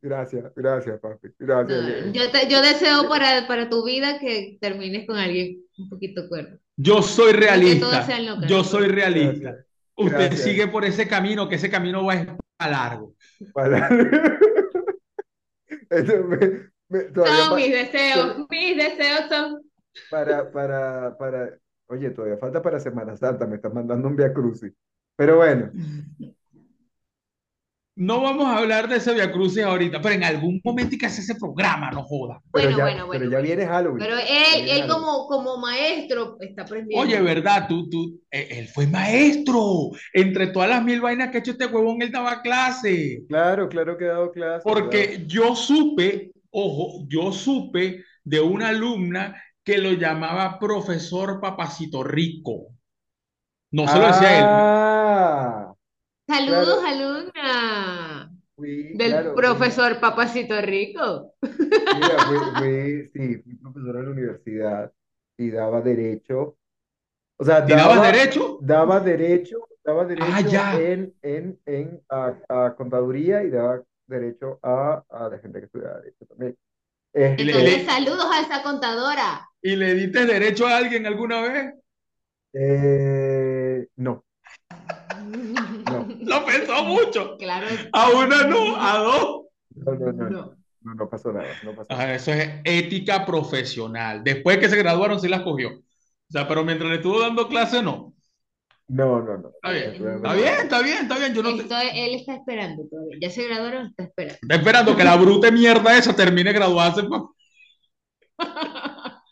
Gracias, 0.00 0.44
gracias, 0.56 0.98
papi. 1.00 1.28
No, 1.40 1.64
Gracias. 1.66 2.12
yo, 2.12 2.30
te- 2.30 2.48
yo 2.48 2.62
deseo 2.62 3.08
para, 3.08 3.46
para 3.46 3.68
tu 3.68 3.84
vida 3.84 4.18
que 4.18 4.56
termines 4.60 5.06
con 5.06 5.16
alguien 5.16 5.58
un 5.78 5.88
poquito 5.90 6.26
cuerdo. 6.28 6.58
Yo 6.76 7.02
soy 7.02 7.32
realista. 7.32 8.02
sean 8.04 8.24
locas, 8.26 8.48
Yo 8.48 8.64
soy 8.64 8.88
realista. 8.88 9.50
Gracias. 9.50 9.65
Usted 9.96 10.16
Gracias. 10.18 10.42
sigue 10.42 10.68
por 10.68 10.84
ese 10.84 11.08
camino, 11.08 11.48
que 11.48 11.54
ese 11.56 11.70
camino 11.70 12.04
va 12.04 12.36
a 12.58 12.68
largo. 12.68 13.14
Para... 13.52 13.88
Me- 15.90 16.70
me- 16.88 17.04
todavía 17.12 17.44
Son 17.46 17.56
mis 17.56 17.70
deseos, 17.72 18.36
mis 18.50 18.76
deseos 18.76 19.20
son. 19.28 19.62
para, 20.10 20.50
para, 20.52 21.16
para... 21.16 21.58
Oye, 21.88 22.10
todavía 22.10 22.36
falta 22.38 22.60
para 22.62 22.80
Semana 22.80 23.16
Santa, 23.16 23.46
me 23.46 23.56
estás 23.56 23.72
mandando 23.72 24.08
un 24.08 24.16
Via 24.16 24.32
Crucis. 24.32 24.72
Pero 25.16 25.36
bueno, 25.36 25.70
No 27.98 28.20
vamos 28.20 28.46
a 28.46 28.58
hablar 28.58 28.88
de 28.88 28.96
ese 28.96 29.14
Via 29.14 29.32
Crucis 29.32 29.64
ahorita, 29.64 30.02
pero 30.02 30.14
en 30.14 30.24
algún 30.24 30.60
momento 30.62 30.92
hay 30.92 30.98
que 30.98 31.06
hacer 31.06 31.24
ese 31.24 31.34
programa, 31.34 31.90
no 31.90 32.02
joda. 32.02 32.42
pero 32.52 32.68
Bueno, 32.68 32.76
ya, 32.76 32.84
bueno, 32.84 32.96
pero 32.96 33.06
bueno, 33.06 33.24
ya 33.24 33.28
bueno. 33.30 33.42
viene 33.42 33.66
Halloween. 33.66 33.98
Pero 33.98 34.16
ya 34.18 34.54
él, 34.54 34.68
él 34.68 34.86
como, 34.86 35.26
como 35.26 35.56
maestro 35.56 36.36
está 36.40 36.62
aprendiendo. 36.62 37.02
Oye, 37.02 37.20
¿verdad? 37.22 37.66
Tú, 37.66 37.88
tú, 37.88 38.20
eh, 38.30 38.48
él 38.50 38.68
fue 38.68 38.86
maestro. 38.86 39.90
Entre 40.12 40.48
todas 40.48 40.68
las 40.68 40.84
mil 40.84 41.00
vainas 41.00 41.30
que 41.30 41.38
ha 41.38 41.40
hecho 41.40 41.52
este 41.52 41.66
huevón, 41.66 42.02
él 42.02 42.12
daba 42.12 42.42
clase. 42.42 43.24
Claro, 43.28 43.68
claro 43.68 43.96
que 43.96 44.04
he 44.04 44.08
dado 44.08 44.30
clases, 44.30 44.62
claro. 44.62 44.80
Porque 44.80 45.24
yo 45.26 45.56
supe, 45.56 46.32
ojo, 46.50 47.06
yo 47.08 47.32
supe 47.32 48.04
de 48.24 48.40
una 48.40 48.68
alumna 48.68 49.42
que 49.64 49.78
lo 49.78 49.92
llamaba 49.92 50.58
profesor 50.58 51.40
Papacito 51.40 52.04
Rico. 52.04 52.68
No 53.70 53.88
se 53.88 53.98
lo 53.98 54.06
decía 54.06 54.38
él. 54.38 55.75
Saludos, 56.28 56.78
claro. 56.78 56.84
alumna 56.84 58.30
fui, 58.54 59.00
del 59.00 59.02
claro, 59.02 59.42
fui- 59.46 59.54
profesor 59.54 60.00
Papacito 60.00 60.60
Rico. 60.60 61.34
Mira, 61.90 62.22
fui, 62.24 62.40
fui- 62.54 63.10
sí, 63.14 63.42
fui 63.42 63.54
profesor 63.56 63.96
en 63.96 64.04
la 64.06 64.10
universidad 64.10 64.92
y 65.36 65.50
daba 65.50 65.80
derecho. 65.80 66.58
O 67.38 67.44
sea, 67.44 67.62
¿Y 67.66 67.74
dabas 67.76 68.00
daba, 68.00 68.02
derecho? 68.02 68.58
daba 68.58 69.00
derecho, 69.00 69.58
daba 69.84 70.04
Ah, 70.18 70.40
derecho 70.40 70.50
ya. 70.50 70.72
en, 70.72 71.14
en, 71.22 71.60
en 71.66 72.02
a, 72.10 72.36
a 72.48 72.76
contaduría 72.76 73.44
y 73.44 73.50
daba 73.50 73.84
derecho 74.06 74.58
a, 74.62 75.04
a 75.10 75.28
la 75.30 75.38
gente 75.40 75.60
que 75.60 75.66
estudiaba 75.66 75.98
derecho 76.00 76.26
también. 76.26 76.58
Entonces, 77.36 77.82
le- 77.82 77.86
saludos 77.86 78.26
a 78.30 78.40
esa 78.40 78.62
contadora. 78.62 79.48
¿y 79.62 79.76
le 79.76 79.94
diste 79.94 80.24
derecho 80.26 80.66
a 80.66 80.76
alguien 80.78 81.06
alguna 81.06 81.40
vez? 81.42 81.74
Eh, 82.54 83.88
no, 83.98 84.25
Lo 86.30 86.44
pensó 86.44 86.84
mucho. 86.84 87.36
Claro, 87.38 87.66
A 87.92 88.10
una 88.10 88.44
no, 88.44 88.76
a 88.76 88.98
dos. 88.98 89.46
no, 89.74 89.94
no, 89.94 90.12
no, 90.12 90.56
no, 90.82 90.94
no. 90.94 91.08
pasó 91.10 91.32
nada, 91.32 91.48
no 91.64 91.74
pasó 91.74 91.86
Ah, 91.90 91.96
nada. 91.98 92.14
eso 92.14 92.32
es 92.32 92.48
ética 92.64 93.24
profesional. 93.26 94.22
Después 94.24 94.58
que 94.58 94.68
se 94.68 94.76
graduaron, 94.76 95.20
sí 95.20 95.28
las 95.28 95.42
cogió. 95.42 95.70
O 95.70 96.32
sea, 96.32 96.46
pero 96.48 96.64
mientras 96.64 96.90
le 96.90 96.96
estuvo 96.96 97.20
dando 97.20 97.48
clase, 97.48 97.82
no. 97.82 98.14
No, 98.88 99.20
no, 99.20 99.36
no. 99.38 99.48
Está 99.48 99.72
bien, 99.72 99.94
está 99.94 100.34
bien, 100.34 100.54
está 100.62 100.82
bien, 100.82 100.98
está 101.02 101.18
bien. 101.18 101.34
Yo 101.34 101.42
no 101.42 101.56
te- 101.56 101.62
Esto, 101.62 101.74
él 101.92 102.14
está 102.14 102.34
esperando 102.34 102.84
todavía. 102.88 103.18
Ya 103.20 103.30
se 103.30 103.46
graduaron, 103.48 103.86
está 103.86 104.04
esperando. 104.04 104.38
Está 104.42 104.54
esperando 104.54 104.96
que 104.96 105.04
la 105.04 105.16
bruta 105.16 105.50
mierda 105.50 105.98
esa 105.98 106.14
termine 106.14 106.52
de 106.52 106.58
graduarse. 106.58 107.02
pa- 107.04 107.28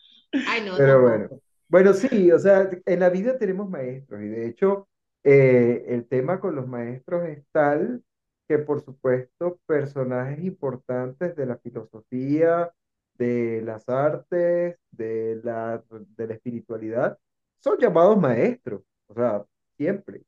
Ay, 0.47 0.61
no, 0.65 0.75
Pero 0.77 0.93
tampoco. 0.93 1.01
bueno, 1.09 1.29
bueno, 1.69 1.93
sí, 1.93 2.31
o 2.31 2.39
sea, 2.39 2.69
en 2.85 2.99
la 2.99 3.09
vida 3.09 3.37
tenemos 3.37 3.69
maestros 3.69 4.21
y 4.21 4.27
de 4.27 4.47
hecho 4.49 4.87
eh, 5.25 5.85
el 5.89 6.07
tema 6.07 6.39
con 6.39 6.55
los 6.55 6.67
maestros 6.67 7.27
es 7.27 7.43
tal 7.51 8.03
que 8.47 8.59
por 8.59 8.81
supuesto 8.81 9.59
personajes 9.65 10.43
importantes 10.43 11.35
de 11.35 11.45
la 11.47 11.57
filosofía, 11.57 12.71
de 13.15 13.61
las 13.63 13.89
artes, 13.89 14.77
de 14.91 15.41
la, 15.43 15.83
de 15.89 16.27
la 16.27 16.33
espiritualidad, 16.35 17.17
son 17.59 17.79
llamados 17.79 18.17
maestros, 18.19 18.83
o 19.07 19.15
sea, 19.15 19.45
siempre. 19.77 20.23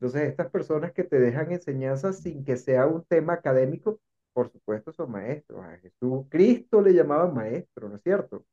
Entonces, 0.00 0.28
estas 0.28 0.50
personas 0.50 0.92
que 0.92 1.04
te 1.04 1.18
dejan 1.18 1.50
enseñanzas 1.52 2.20
sin 2.20 2.44
que 2.44 2.56
sea 2.56 2.86
un 2.86 3.04
tema 3.04 3.34
académico, 3.34 4.00
por 4.32 4.50
supuesto 4.52 4.92
son 4.92 5.10
maestros. 5.10 5.60
A 5.64 5.78
Jesús, 5.78 6.26
Cristo 6.28 6.80
le 6.80 6.94
llamaban 6.94 7.34
maestro, 7.34 7.88
¿no 7.88 7.96
es 7.96 8.02
cierto? 8.02 8.44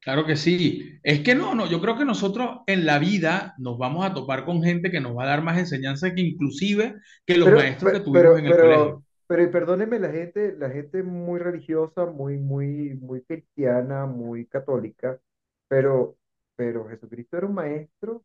Claro 0.00 0.24
que 0.24 0.36
sí. 0.36 0.98
Es 1.02 1.20
que 1.20 1.34
no, 1.34 1.54
no, 1.54 1.66
yo 1.66 1.80
creo 1.80 1.96
que 1.96 2.04
nosotros 2.06 2.60
en 2.66 2.86
la 2.86 2.98
vida 2.98 3.54
nos 3.58 3.76
vamos 3.78 4.04
a 4.04 4.14
topar 4.14 4.44
con 4.46 4.62
gente 4.62 4.90
que 4.90 5.00
nos 5.00 5.16
va 5.16 5.24
a 5.24 5.26
dar 5.26 5.42
más 5.42 5.58
enseñanza 5.58 6.14
que 6.14 6.22
inclusive 6.22 6.96
que 7.26 7.36
los 7.36 7.48
Pero, 7.48 7.58
maestros 7.58 7.92
que 7.92 8.00
tuvimos 8.00 8.22
pero, 8.22 8.38
en 8.38 8.46
el 8.46 8.56
colegio. 8.56 8.96
pero, 8.96 9.04
pero, 9.26 9.42
y 9.42 9.46
perdónenme 9.48 9.98
la 9.98 10.10
gente, 10.10 10.54
la 10.56 10.70
gente 10.70 11.02
muy 11.02 11.38
religiosa, 11.38 12.06
muy, 12.06 12.38
muy, 12.38 12.94
muy 13.00 13.22
cristiana, 13.22 14.06
muy 14.06 14.46
católica, 14.46 15.20
pero, 15.68 16.16
pero 16.56 16.88
Jesucristo 16.88 17.36
era 17.36 17.46
un 17.46 17.54
maestro, 17.54 18.24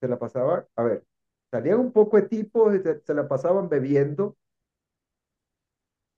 se 0.00 0.08
la 0.08 0.18
pasaba, 0.18 0.66
a 0.76 0.82
ver, 0.84 1.04
salían 1.50 1.80
un 1.80 1.92
poco 1.92 2.16
de 2.18 2.28
tipos, 2.28 2.74
se, 2.82 3.00
se 3.00 3.14
la 3.14 3.28
pasaban 3.28 3.68
bebiendo, 3.68 4.36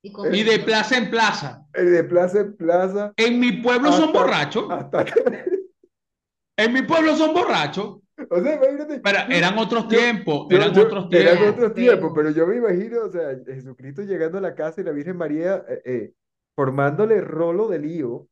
Y 0.03 0.13
Y 0.33 0.43
de 0.45 0.59
plaza 0.61 0.97
en 0.97 1.11
plaza. 1.11 1.67
eh, 1.75 1.83
de 1.83 2.05
plaza 2.05 2.41
en 2.41 2.57
plaza, 2.57 3.15
En 3.17 3.39
mi 3.41 3.53
pueblo 3.53 3.93
son 3.93 4.13
hasta, 4.13 4.13
borrachos. 4.13 4.67
hasta 4.69 5.05
En 6.57 6.73
mi 6.73 6.83
pueblo 6.83 7.17
son 7.17 7.35
borrachos. 7.35 7.99
o 8.31 8.41
sea, 8.43 8.55
imagínate, 8.57 9.01
Pero 9.03 9.19
eran 9.31 9.59
otros 9.59 9.89
yo, 9.89 9.89
tiempos, 9.89 10.47
yo, 10.51 10.57
eran 10.57 10.73
yo, 10.75 10.83
otros 10.83 11.09
eran 11.11 11.39
tiempos. 11.39 11.49
otros 11.51 11.75
tiempos, 11.75 12.13
Pero, 12.15 12.31
yo 12.31 12.47
me 12.47 12.57
imagino, 12.57 13.03
o 13.05 13.11
sea, 13.11 13.37
Jesucristo 13.47 14.03
llegando 14.03 14.39
a 14.39 14.41
la 14.41 14.55
casa 14.55 14.81
y 14.81 14.85
la 14.85 14.93
Virgen 14.93 15.17
María 15.17 15.65
eh, 15.69 15.83
eh, 15.85 16.13
formándole 16.57 17.21
rolo 17.21 17.69
de 17.69 17.79
lío, 17.79 18.29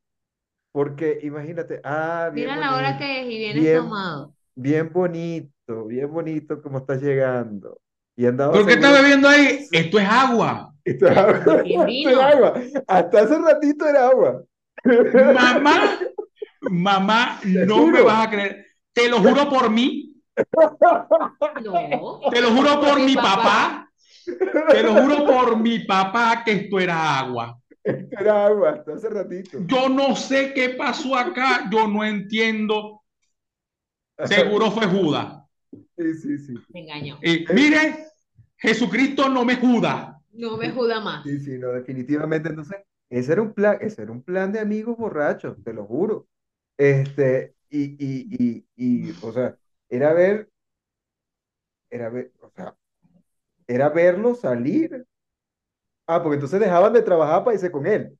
porque 0.73 1.21
imagínate, 1.23 1.81
ah, 1.85 2.31
bien 2.35 2.51
mira 2.51 2.57
la 2.57 2.77
hora 2.77 2.97
bonito, 2.97 2.99
que 2.99 3.21
es 3.23 3.27
y 3.27 3.39
vienes 3.39 3.63
bien, 3.63 3.73
tomado. 3.73 4.35
bien 4.57 4.93
bonito, 4.93 5.87
bien 5.87 6.13
bonito 6.13 6.63
como 6.63 6.79
estás 6.79 7.03
llegando. 7.03 7.81
Y 8.17 8.27
andaba 8.27 8.53
¿Por 8.53 8.67
qué 8.67 8.75
está 8.75 8.93
seguro, 8.93 9.03
bebiendo 9.03 9.29
ahí? 9.29 9.69
Esto 9.73 9.99
es 9.99 10.09
agua. 10.09 10.75
Esto 10.87 11.09
agua, 11.09 11.63
es 11.65 12.17
agua, 12.17 12.55
hasta 12.87 13.21
hace 13.21 13.39
ratito 13.39 13.87
era 13.89 14.09
agua. 14.09 14.43
Mamá, 15.35 15.99
mamá, 16.63 17.41
no 17.45 17.87
me 17.89 18.03
vas 18.03 18.27
a 18.27 18.31
creer. 18.31 18.67
Te 18.93 19.09
lo 19.09 19.19
juro 19.19 19.49
por 19.49 19.69
mí, 19.71 20.15
No, 21.63 22.21
te 22.31 22.41
lo 22.41 22.51
juro 22.51 22.81
por 22.81 23.01
mi 23.01 23.15
papá. 23.15 23.37
papá, 23.37 23.91
te 24.71 24.83
lo 24.83 24.95
juro 24.95 25.27
por 25.27 25.57
mi 25.59 25.81
papá 25.81 26.43
que 26.45 26.53
esto 26.53 26.79
era 26.81 27.19
agua. 27.19 27.59
Esto 27.83 28.17
era 28.19 28.47
agua, 28.47 28.71
hasta 28.71 28.95
hace 28.95 29.09
ratito. 29.09 29.59
Yo 29.67 29.89
no 29.89 30.17
sé 30.17 30.53
qué 30.55 30.71
pasó 30.71 31.15
acá, 31.17 31.69
yo 31.71 31.87
no 31.87 32.05
entiendo. 32.05 33.03
Seguro 34.25 34.71
fue 34.71 34.87
Judas. 34.87 35.43
Sí, 35.97 36.15
sí, 36.15 36.39
sí. 36.39 36.55
Me 36.73 36.81
engañó. 36.81 37.19
Y 37.23 37.31
Eh, 37.31 37.47
mire, 37.53 38.07
Jesucristo 38.57 39.29
no 39.29 39.45
me 39.45 39.57
juda. 39.57 40.16
No 40.37 40.57
me 40.57 40.71
juda 40.71 41.01
más. 41.01 41.25
Sí, 41.25 41.41
sí, 41.41 41.59
no, 41.59 41.69
definitivamente. 41.73 42.49
Entonces, 42.49 42.79
ese 43.11 43.33
era 43.33 43.43
un 43.43 43.53
plan, 43.53 43.79
ese 43.81 44.03
era 44.03 44.13
un 44.13 44.23
plan 44.23 44.53
de 44.53 44.61
amigos 44.61 44.97
borrachos, 44.97 45.63
te 45.65 45.73
lo 45.73 45.87
juro. 45.87 46.29
Este, 46.77 47.55
y, 47.71 47.85
y, 47.99 48.65
y, 48.77 49.11
y, 49.11 49.19
o 49.21 49.33
sea, 49.33 49.59
era 49.89 50.13
ver, 50.13 50.51
era 51.91 52.09
ver, 52.11 52.33
o 52.43 52.51
sea, 52.51 52.77
era 53.69 53.89
verlo 53.91 54.35
salir. 54.35 55.07
Ah, 56.09 56.21
porque 56.23 56.35
entonces 56.37 56.61
dejaban 56.61 56.93
de 56.93 57.03
trabajar 57.03 57.45
para 57.45 57.55
irse 57.55 57.71
con 57.71 57.87
él. 57.87 58.17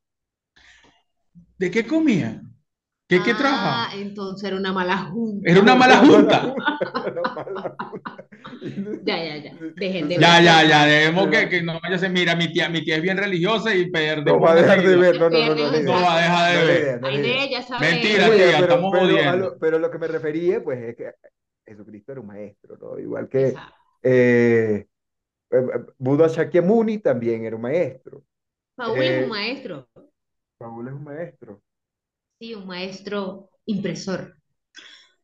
¿De 1.59 1.71
qué 1.71 1.87
comían? 1.87 2.55
¿Qué, 3.09 3.23
qué 3.23 3.35
Ah, 3.35 3.35
trabajaba? 3.35 3.93
entonces 3.95 4.45
era 4.49 4.57
una 4.57 4.73
mala 4.73 4.99
junta. 5.11 5.53
Era 5.53 5.61
una 5.63 5.75
mala 5.75 5.99
junta. 6.07 6.39
junta, 6.39 6.59
una 7.05 7.23
mala 7.35 7.77
junta. 7.79 8.26
Ya, 9.03 9.17
ya, 9.25 9.37
ya. 9.45 9.53
Dejen 9.77 10.09
de 10.09 10.19
Ya, 10.19 10.21
ver 10.21 10.43
ya, 10.43 10.63
cosas. 10.63 10.69
ya, 10.69 10.87
debemos 10.87 11.29
que, 11.29 11.49
que 11.49 11.63
no 11.63 11.81
vaya 11.81 11.97
a 11.97 11.99
ser, 11.99 12.11
mira, 12.11 12.35
mi 12.37 12.53
tía, 12.53 12.69
mi 12.69 12.83
tía 12.85 12.97
es 12.97 13.03
bien 13.03 13.19
religiosa 13.19 13.75
y 13.75 13.91
no 13.91 13.93
perdemos 13.93 14.41
va 14.41 14.53
a 14.53 14.55
dejar 14.57 14.83
de 14.83 14.97
ver, 14.97 15.19
no, 15.19 15.31
no, 15.31 15.41
no, 15.43 15.55
no, 15.55 15.71
No 15.83 15.93
va 15.93 16.17
a 16.17 16.21
dejar 16.23 16.53
No 16.53 16.59
de 16.59 16.65
ver. 16.67 17.01
no. 17.01 17.09
Mentira, 17.79 18.27
tía, 18.37 18.59
pero, 18.59 18.63
estamos 18.63 18.93
jodiendo. 18.93 19.37
lo, 19.37 19.59
pero 19.59 19.79
lo 19.79 19.91
que 19.91 19.99
me 19.99 20.09
refería, 20.09 20.63
pues, 20.63 20.79
es 20.83 20.97
que 20.97 21.13
Jesucristo 21.67 22.13
era 22.13 22.21
un 22.21 22.27
maestro, 22.29 22.77
¿no? 22.79 22.99
Igual 22.99 23.29
que 23.29 23.49
eh, 24.03 24.87
eh, 25.51 25.63
Buda 25.99 26.29
Shakyamuni 26.29 26.99
también 26.99 27.45
era 27.45 27.57
un 27.57 27.63
maestro. 27.63 28.25
Paul 28.75 29.03
es 29.03 29.17
un 29.19 29.29
Eh, 29.29 29.29
maestro. 29.29 29.89
Paul 30.59 30.87
es 30.89 30.93
un 30.95 31.05
maestro. 31.05 31.63
Sí, 32.39 32.55
un 32.55 32.67
maestro 32.67 33.51
impresor. 33.67 34.36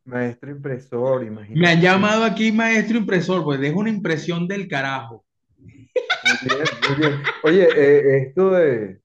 Maestro 0.05 0.51
impresor, 0.53 1.25
Me 1.55 1.67
han 1.69 1.81
imagínate. 1.81 1.81
Llamado 1.81 2.25
aquí 2.25 2.53
maestro 2.53 2.99
impresor, 2.99 3.43
pues 3.43 3.59
dejo 3.59 3.79
una 3.81 3.89
impresión 3.91 4.47
del 4.47 4.69
carajo. 4.69 5.25
Muy 6.23 6.39
bien, 6.39 6.81
muy 6.83 6.95
bien. 6.97 7.23
Oye, 7.43 7.69
eh, 7.75 8.19
esto 8.29 8.51
de, 8.51 9.01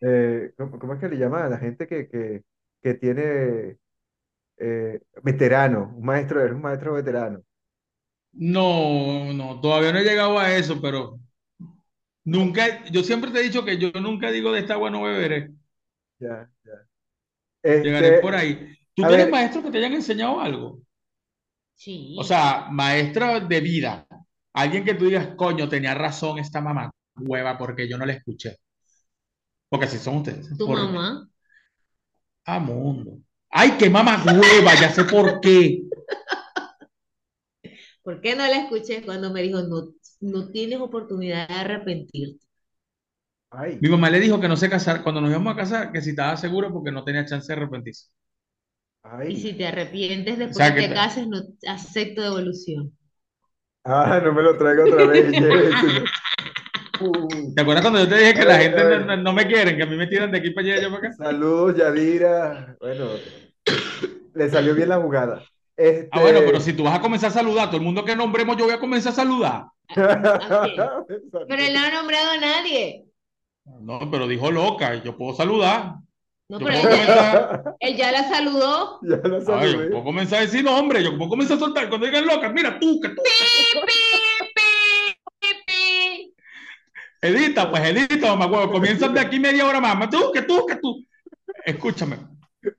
eh, 0.00 0.52
¿cómo, 0.56 0.78
cómo 0.78 0.94
es 0.94 1.00
que 1.00 1.08
le 1.08 1.16
llaman 1.18 1.42
a 1.44 1.48
la 1.48 1.58
gente 1.58 1.86
que, 1.86 2.08
que, 2.08 2.42
que 2.82 2.94
tiene 2.94 3.78
eh, 4.58 5.00
veterano? 5.22 5.94
Un 5.96 6.04
maestro, 6.06 6.40
eres 6.42 6.54
un 6.54 6.62
maestro 6.62 6.94
veterano. 6.94 7.42
No, 8.34 9.32
no, 9.32 9.60
todavía 9.60 9.92
no 9.92 9.98
he 9.98 10.04
llegado 10.04 10.38
a 10.38 10.54
eso, 10.54 10.80
pero 10.80 11.18
nunca, 12.24 12.84
yo 12.90 13.02
siempre 13.02 13.30
te 13.30 13.40
he 13.40 13.42
dicho 13.44 13.64
que 13.64 13.78
yo 13.78 13.90
nunca 14.00 14.30
digo 14.30 14.52
de 14.52 14.60
esta 14.60 14.74
agua 14.74 14.90
no 14.90 15.02
beberé. 15.02 15.50
Ya, 16.18 16.50
ya. 16.64 16.86
Llegaré 17.82 18.12
por 18.14 18.34
Este, 18.34 18.36
ahí. 18.36 18.76
¿Tú 18.94 19.02
a 19.02 19.06
tienes 19.06 19.10
ver, 19.10 19.28
maestros 19.28 19.64
que 19.64 19.70
te 19.70 19.78
hayan 19.78 19.92
enseñado 19.94 20.40
algo? 20.40 20.80
O 22.14 22.24
Sí. 22.24 22.24
sea, 22.24 22.68
maestra 22.70 23.40
de 23.40 23.60
vida. 23.60 24.06
Alguien 24.54 24.84
que 24.84 24.94
tú 24.94 25.06
digas, 25.06 25.28
coño, 25.36 25.68
tenía 25.68 25.94
razón 25.94 26.38
esta 26.38 26.60
mamá 26.60 26.90
hueva 27.16 27.56
porque 27.58 27.88
yo 27.88 27.98
no 27.98 28.06
la 28.06 28.12
escuché. 28.14 28.56
Porque 29.68 29.86
así 29.86 29.98
son 29.98 30.18
ustedes. 30.18 30.48
Tu 30.56 30.62
Por 30.62 30.68
mamá. 30.68 31.28
ah, 32.46 32.58
mundo. 32.60 33.18
Ay, 33.50 33.72
qué 33.78 33.90
mamá 33.90 34.22
hueva, 34.24 34.74
ya 34.74 34.90
sé 34.90 35.04
por 35.04 35.40
qué. 35.40 35.82
¿Por 38.02 38.20
qué 38.20 38.36
no 38.36 38.46
la 38.46 38.58
escuché 38.64 39.04
cuando 39.04 39.30
me 39.32 39.42
dijo, 39.42 39.60
no, 39.62 39.92
no 40.20 40.50
tienes 40.50 40.80
oportunidad 40.80 41.48
de 41.48 41.54
arrepentirte? 41.54 42.44
ay, 43.50 43.78
Mi 43.80 43.88
mamá 43.90 44.08
le 44.10 44.18
dijo 44.20 44.40
que 44.40 44.48
no 44.48 44.56
se 44.56 44.70
casara, 44.70 45.02
cuando 45.02 45.20
nos 45.20 45.28
íbamos 45.30 45.52
a 45.52 45.56
casar, 45.56 45.92
que 45.92 46.00
si 46.00 46.10
estaba 46.10 46.36
seguro 46.38 46.72
porque 46.72 46.90
no 46.92 47.04
tenía 47.04 47.24
chance 47.26 47.48
de 47.52 47.58
arrepentirse. 47.60 48.06
Y 49.28 49.36
si 49.36 49.52
te 49.54 49.66
arrepientes 49.66 50.34
O 50.34 50.38
después 50.38 50.56
sea, 50.56 50.74
que 50.74 50.82
te 50.82 50.88
te- 50.88 50.94
cases, 50.94 51.26
no 51.28 51.38
acepto 51.66 52.22
devolución. 52.22 52.92
Ah, 53.84 54.20
no 54.22 54.32
me 54.32 54.42
lo 54.42 54.56
traiga 54.56 54.84
otra 54.84 55.06
vez. 55.06 55.32
¿Te 57.54 57.62
acuerdas 57.62 57.82
cuando 57.82 58.00
yo 58.00 58.08
te 58.08 58.18
dije 58.18 58.34
que 58.34 58.44
la 58.44 58.58
gente 58.58 59.00
no, 59.16 59.32
me 59.32 59.46
quieren, 59.46 59.76
que 59.76 59.82
a 59.82 59.86
mí 59.86 59.96
me 59.96 60.06
tiran 60.06 60.30
de 60.30 60.38
aquí 60.38 60.50
para 60.50 60.66
allá 60.68 60.78
y 60.78 60.82
yo 60.82 60.90
para 60.90 61.08
acá? 61.08 61.16
Saludos, 61.16 61.76
Yadira. 61.76 62.76
Bueno, 62.80 63.08
le 64.34 64.50
salió 64.50 64.74
bien 64.74 64.88
la 64.88 65.00
jugada. 65.00 65.42
Ah, 66.10 66.20
bueno, 66.20 66.40
pero 66.44 66.58
Este. 66.58 66.70
si 66.70 66.76
tú 66.76 66.84
vas 66.84 66.98
a 66.98 67.00
comenzar 67.00 67.30
a 67.30 67.34
saludar, 67.34 67.68
todo 67.68 67.78
el 67.78 67.82
mundo 67.84 68.04
que 68.04 68.14
nombremos, 68.14 68.56
yo 68.56 68.66
voy 68.66 68.74
a 68.74 68.80
comenzar 68.80 69.12
a 69.12 69.16
saludar. 69.16 69.64
Pero 69.94 71.62
él 71.62 71.74
no 71.74 71.80
ha 71.80 71.90
nombrado 71.90 72.30
a 72.30 72.38
nadie. 72.38 73.04
No, 73.80 74.08
pero 74.10 74.28
dijo 74.28 74.50
loca, 74.52 74.94
y 74.94 75.02
yo 75.02 75.16
puedo 75.16 75.34
saludar. 75.34 75.94
No, 76.52 76.58
Yo 76.58 76.66
pero 76.66 76.76
él 76.76 76.82
ya, 76.82 76.90
comenzar, 76.90 77.74
él 77.80 77.96
ya 77.96 78.12
la 78.12 78.28
saludó. 78.28 79.00
Ya 79.08 79.16
la 79.16 79.36
ay, 79.38 79.42
yo 79.42 79.44
saludé. 79.44 79.88
puedo 79.88 80.04
comenzar 80.04 80.38
a 80.38 80.42
decir 80.42 80.62
nombre, 80.62 81.02
yo 81.02 81.16
puedo 81.16 81.30
comenzar 81.30 81.56
a 81.56 81.60
soltar 81.60 81.88
cuando 81.88 82.06
digan 82.06 82.26
loca, 82.26 82.50
mira 82.50 82.78
tú, 82.78 83.00
que 83.00 83.08
tú. 83.08 83.22
Edita, 87.22 87.70
pues 87.70 87.82
edita, 87.84 88.34
mamá 88.36 88.46
huevo, 88.46 88.72
comienzas 88.72 89.14
de 89.14 89.20
aquí 89.20 89.38
media 89.40 89.64
hora 89.64 89.80
más, 89.80 90.10
tú, 90.10 90.30
que 90.32 90.42
tú, 90.42 90.66
que 90.66 90.76
tú. 90.76 91.06
Escúchame, 91.64 92.18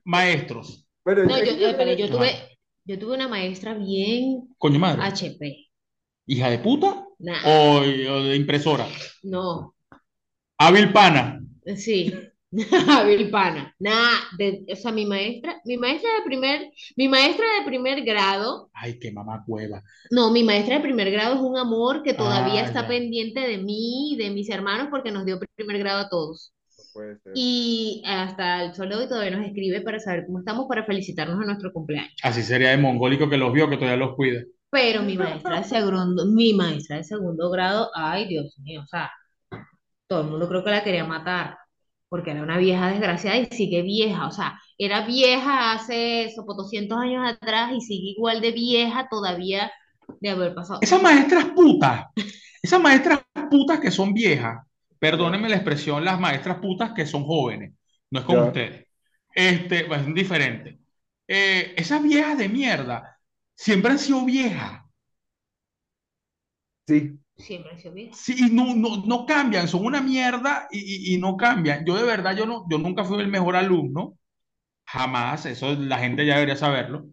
maestros, 0.04 0.86
No, 1.04 1.12
yo, 1.42 1.68
espera, 1.68 1.94
yo 1.94 2.04
Ajá. 2.04 2.14
tuve, 2.14 2.58
yo 2.84 2.98
tuve 2.98 3.14
una 3.14 3.26
maestra 3.28 3.74
bien 3.74 4.54
coño 4.58 4.78
madre, 4.78 5.02
HP. 5.02 5.66
hija 6.26 6.50
de 6.50 6.58
puta 6.58 7.06
Nah, 7.18 7.40
o, 7.46 7.78
o 7.80 8.22
de 8.22 8.36
impresora, 8.36 8.86
no, 9.22 9.74
hábil 10.58 10.92
pana. 10.92 11.40
sí, 11.76 12.12
hábil 12.88 13.30
pana. 13.30 13.74
Nah, 13.78 14.20
de- 14.38 14.64
o 14.72 14.76
sea, 14.76 14.92
mi 14.92 15.06
maestra, 15.06 15.60
mi 15.64 15.76
maestra 15.76 16.10
de 16.18 16.22
primer, 16.24 16.70
mi 16.96 17.08
maestra 17.08 17.44
de 17.58 17.64
primer 17.66 18.02
grado, 18.04 18.70
Ay, 18.74 18.98
qué 18.98 19.10
mamá 19.12 19.42
cueva. 19.46 19.82
no, 20.10 20.30
mi 20.30 20.42
maestra 20.44 20.76
de 20.76 20.82
primer 20.82 21.10
grado 21.10 21.34
es 21.36 21.40
un 21.40 21.56
amor 21.58 22.02
que 22.02 22.14
todavía 22.14 22.62
Ah, 22.62 22.66
está 22.66 22.82
ya. 22.82 22.88
pendiente 22.88 23.40
de 23.40 23.58
mí 23.58 24.12
y 24.12 24.16
de 24.16 24.30
mis 24.30 24.48
hermanos 24.50 24.88
porque 24.90 25.10
nos 25.10 25.24
dio 25.24 25.38
primer 25.56 25.78
grado 25.78 26.00
a 26.00 26.08
todos. 26.08 26.52
No 26.76 26.84
puede 26.92 27.18
ser. 27.20 27.32
Y 27.36 28.02
hasta 28.06 28.62
el 28.64 28.74
sol 28.74 28.88
de 28.88 28.96
hoy 28.96 29.08
todavía 29.08 29.36
nos 29.36 29.46
escribe 29.46 29.80
para 29.80 29.98
saber 29.98 30.24
cómo 30.26 30.38
estamos, 30.40 30.66
para 30.68 30.84
felicitarnos 30.84 31.40
a 31.40 31.44
nuestro 31.46 31.72
cumpleaños. 31.72 32.12
Así 32.22 32.42
sería 32.42 32.70
de 32.70 32.76
mongólico 32.78 33.28
que 33.28 33.36
los 33.38 33.52
vio, 33.52 33.68
que 33.68 33.76
todavía 33.76 33.96
los 34.06 34.14
cuida. 34.14 34.42
Pero 34.70 35.02
mi 35.02 35.16
maestra 35.16 35.58
de 35.58 35.64
segundo, 35.64 36.26
mi 36.26 36.52
maestra 36.52 36.96
de 36.98 37.04
segundo 37.04 37.50
grado, 37.50 37.90
ay 37.94 38.26
Dios 38.28 38.58
mío, 38.58 38.82
o 38.82 38.86
sea, 38.86 39.10
todo 40.06 40.22
el 40.22 40.28
mundo 40.28 40.48
creo 40.48 40.64
que 40.64 40.70
la 40.70 40.84
quería 40.84 41.04
matar, 41.04 41.58
porque 42.14 42.30
era 42.30 42.44
una 42.44 42.58
vieja 42.58 42.90
desgraciada 42.90 43.38
y 43.38 43.46
sigue 43.46 43.82
vieja, 43.82 44.28
o 44.28 44.30
sea, 44.30 44.56
era 44.78 45.04
vieja 45.04 45.72
hace 45.72 46.30
sopo 46.32 46.54
200 46.54 46.96
años 46.96 47.28
atrás 47.28 47.72
y 47.74 47.80
sigue 47.80 48.10
igual 48.10 48.40
de 48.40 48.52
vieja 48.52 49.08
todavía 49.10 49.72
de 50.20 50.30
haber 50.30 50.54
pasado. 50.54 50.78
Esas 50.80 51.02
maestras 51.02 51.46
putas, 51.46 52.04
esas 52.62 52.80
maestras 52.80 53.18
putas 53.50 53.80
que 53.80 53.90
son 53.90 54.14
viejas, 54.14 54.64
perdónenme 55.00 55.48
la 55.48 55.56
expresión, 55.56 56.04
las 56.04 56.20
maestras 56.20 56.58
putas 56.58 56.92
que 56.92 57.04
son 57.04 57.24
jóvenes, 57.24 57.72
no 58.12 58.20
es 58.20 58.26
Ya. 58.28 58.44
ustedes. 58.44 58.86
Este, 59.34 59.84
pues 59.86 60.06
es 60.06 60.14
diferente. 60.14 60.78
Eh, 61.26 61.74
esas 61.76 62.00
viejas 62.00 62.38
de 62.38 62.48
mierda 62.48 63.18
siempre 63.56 63.90
han 63.90 63.98
sido 63.98 64.24
viejas. 64.24 64.82
Sí, 66.86 67.18
Siempre 67.36 67.70
ha 67.72 67.78
sido 67.78 67.94
bien. 67.94 68.12
Sí, 68.12 68.48
no, 68.52 68.74
no, 68.76 69.04
no 69.06 69.26
cambian, 69.26 69.66
son 69.68 69.84
una 69.84 70.00
mierda 70.00 70.68
y, 70.70 71.12
y- 71.12 71.14
y 71.14 71.18
no 71.18 71.36
cambian. 71.36 71.84
Yo 71.84 71.96
de 71.96 72.04
verdad, 72.04 72.36
yo, 72.36 72.46
no, 72.46 72.64
yo 72.70 72.78
nunca 72.78 73.04
fui 73.04 73.18
el 73.20 73.28
mejor 73.28 73.56
alumno, 73.56 74.16
jamás, 74.86 75.46
eso 75.46 75.74
la 75.76 75.98
gente 75.98 76.26
ya 76.26 76.34
debería 76.36 76.56
saberlo. 76.56 77.06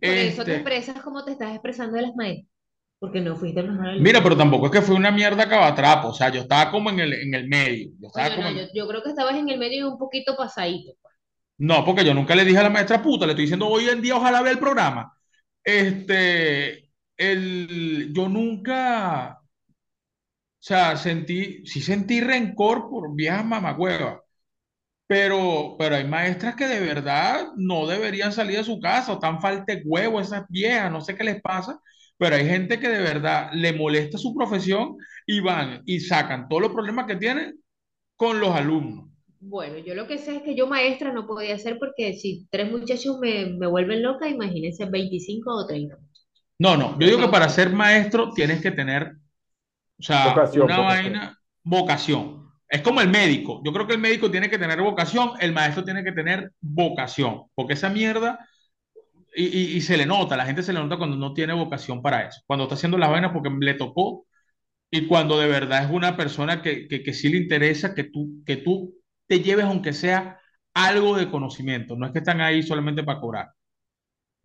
Por 0.00 0.18
eso 0.18 0.46
te 0.46 0.52
Este, 0.52 0.54
expresas 0.54 1.02
como 1.02 1.24
te 1.24 1.32
estás 1.32 1.50
expresando 1.52 1.96
de 1.96 2.02
las 2.02 2.14
maestras, 2.14 2.48
porque 3.00 3.20
no 3.20 3.36
fuiste 3.36 3.58
el 3.60 3.72
mejor 3.72 3.88
mira, 3.96 4.22
alumno. 4.22 4.22
pero 4.22 4.36
tampoco 4.36 4.66
es 4.66 4.72
que 4.72 4.82
fue 4.82 4.94
una 4.96 5.10
mierda 5.10 5.48
cabatrapo, 5.48 6.08
o 6.08 6.14
sea, 6.14 6.30
yo 6.30 6.40
estaba 6.42 6.70
como 6.70 6.90
en 6.90 7.00
el, 7.00 7.12
en 7.14 7.34
el 7.34 7.48
medio, 7.48 7.90
yo 8.00 8.08
estaba 8.08 8.32
Oye, 8.32 8.34
como 8.34 8.48
no, 8.48 8.50
yo, 8.50 8.62
en- 8.62 8.70
yo 8.74 8.88
creo 8.88 9.02
que 9.02 9.10
estabas 9.10 9.34
en 9.36 9.50
el 9.50 9.58
medio 9.58 9.80
y 9.86 9.90
un 9.92 9.98
poquito 9.98 10.34
pasadito. 10.38 10.94
pues. 11.02 11.14
No, 11.58 11.84
porque 11.84 12.04
yo 12.04 12.14
nunca 12.14 12.34
le 12.34 12.44
dije 12.44 12.58
a 12.58 12.64
la 12.64 12.70
maestra 12.70 13.00
puta, 13.02 13.26
le 13.26 13.32
estoy 13.32 13.44
diciendo 13.44 13.68
hoy 13.68 13.88
en 13.88 14.02
día 14.02 14.16
ojalá 14.16 14.42
vea 14.42 14.52
el 14.52 14.58
programa. 14.58 15.16
Este, 15.62 16.90
el, 17.16 18.12
yo 18.12 18.28
nunca, 18.28 19.40
sea, 20.66 20.96
sentí, 20.96 21.64
sí 21.66 21.80
sentí 21.82 22.20
rencor 22.20 22.88
por 22.88 23.14
viejas 23.14 23.44
mamagüevas. 23.44 24.20
Pero, 25.06 25.76
pero 25.78 25.96
hay 25.96 26.04
maestras 26.06 26.56
que 26.56 26.66
de 26.66 26.80
verdad 26.80 27.48
no 27.56 27.86
deberían 27.86 28.32
salir 28.32 28.58
de 28.58 28.64
su 28.64 28.80
casa, 28.80 29.12
o 29.12 29.14
están 29.16 29.40
falta 29.40 29.74
de 29.74 29.82
huevo 29.84 30.20
esas 30.20 30.44
viejas, 30.48 30.90
no 30.90 31.00
sé 31.02 31.14
qué 31.14 31.24
les 31.24 31.42
pasa, 31.42 31.78
pero 32.16 32.36
hay 32.36 32.46
gente 32.46 32.80
que 32.80 32.88
de 32.88 33.00
verdad 33.00 33.50
le 33.52 33.74
molesta 33.74 34.18
su 34.18 34.34
profesión 34.34 34.96
y 35.26 35.40
van 35.40 35.82
y 35.84 36.00
sacan 36.00 36.48
todos 36.48 36.62
los 36.62 36.72
problemas 36.72 37.06
que 37.06 37.16
tienen 37.16 37.60
con 38.16 38.40
los 38.40 38.54
alumnos. 38.54 39.10
Bueno, 39.40 39.78
yo 39.78 39.94
lo 39.94 40.06
que 40.06 40.18
sé 40.18 40.36
es 40.36 40.42
que 40.42 40.54
yo 40.56 40.66
maestra 40.66 41.12
no 41.12 41.26
podía 41.26 41.58
ser 41.58 41.78
porque 41.78 42.14
si 42.14 42.46
tres 42.50 42.70
muchachos 42.70 43.18
me, 43.20 43.46
me 43.46 43.66
vuelven 43.66 44.02
loca, 44.02 44.28
imagínense 44.28 44.86
25 44.86 45.50
o 45.54 45.66
30. 45.66 45.98
No, 46.58 46.76
no, 46.76 46.98
yo 46.98 47.06
digo 47.06 47.20
que 47.20 47.28
para 47.28 47.48
ser 47.48 47.70
maestro 47.70 48.32
tienes 48.32 48.62
que 48.62 48.70
tener, 48.70 49.16
o 49.98 50.02
sea, 50.02 50.50
vocación, 50.50 50.66
una 50.66 50.78
vocación. 50.78 51.14
vaina, 51.18 51.38
vocación. 51.62 52.50
Es 52.68 52.82
como 52.82 53.00
el 53.00 53.08
médico. 53.10 53.62
Yo 53.64 53.72
creo 53.72 53.86
que 53.86 53.94
el 53.94 54.00
médico 54.00 54.30
tiene 54.30 54.50
que 54.50 54.58
tener 54.58 54.80
vocación, 54.82 55.32
el 55.40 55.52
maestro 55.52 55.84
tiene 55.84 56.04
que 56.04 56.12
tener 56.12 56.52
vocación, 56.60 57.44
porque 57.54 57.74
esa 57.74 57.90
mierda 57.90 58.38
Y, 59.36 59.44
y- 59.46 59.76
y 59.76 59.80
se 59.80 59.96
le 59.96 60.06
nota, 60.06 60.36
la 60.36 60.46
gente 60.46 60.62
se 60.62 60.72
le 60.72 60.80
nota 60.80 60.96
cuando 60.96 61.16
no 61.16 61.32
tiene 61.34 61.52
vocación 61.54 62.02
para 62.02 62.28
eso, 62.28 62.40
cuando 62.46 62.64
está 62.64 62.76
haciendo 62.76 62.98
las 62.98 63.10
vainas 63.10 63.32
porque 63.32 63.50
le 63.60 63.74
tocó 63.74 64.26
y 64.90 65.06
cuando 65.06 65.38
de 65.38 65.48
verdad 65.48 65.84
es 65.84 65.90
una 65.90 66.16
persona 66.16 66.62
que, 66.62 66.88
que, 66.88 67.02
que 67.02 67.14
sí 67.14 67.28
le 67.30 67.38
interesa 67.38 67.94
que 67.94 68.04
tú, 68.04 68.42
que 68.46 68.56
tú 68.58 68.94
te 69.28 69.40
lleves 69.40 69.66
aunque 69.66 69.92
sea 69.94 70.40
algo 70.74 71.16
de 71.16 71.30
conocimiento, 71.30 71.96
no 71.96 72.06
es 72.06 72.12
que 72.12 72.18
están 72.20 72.40
ahí 72.40 72.62
solamente 72.62 73.04
para 73.04 73.20
cobrar. 73.20 73.48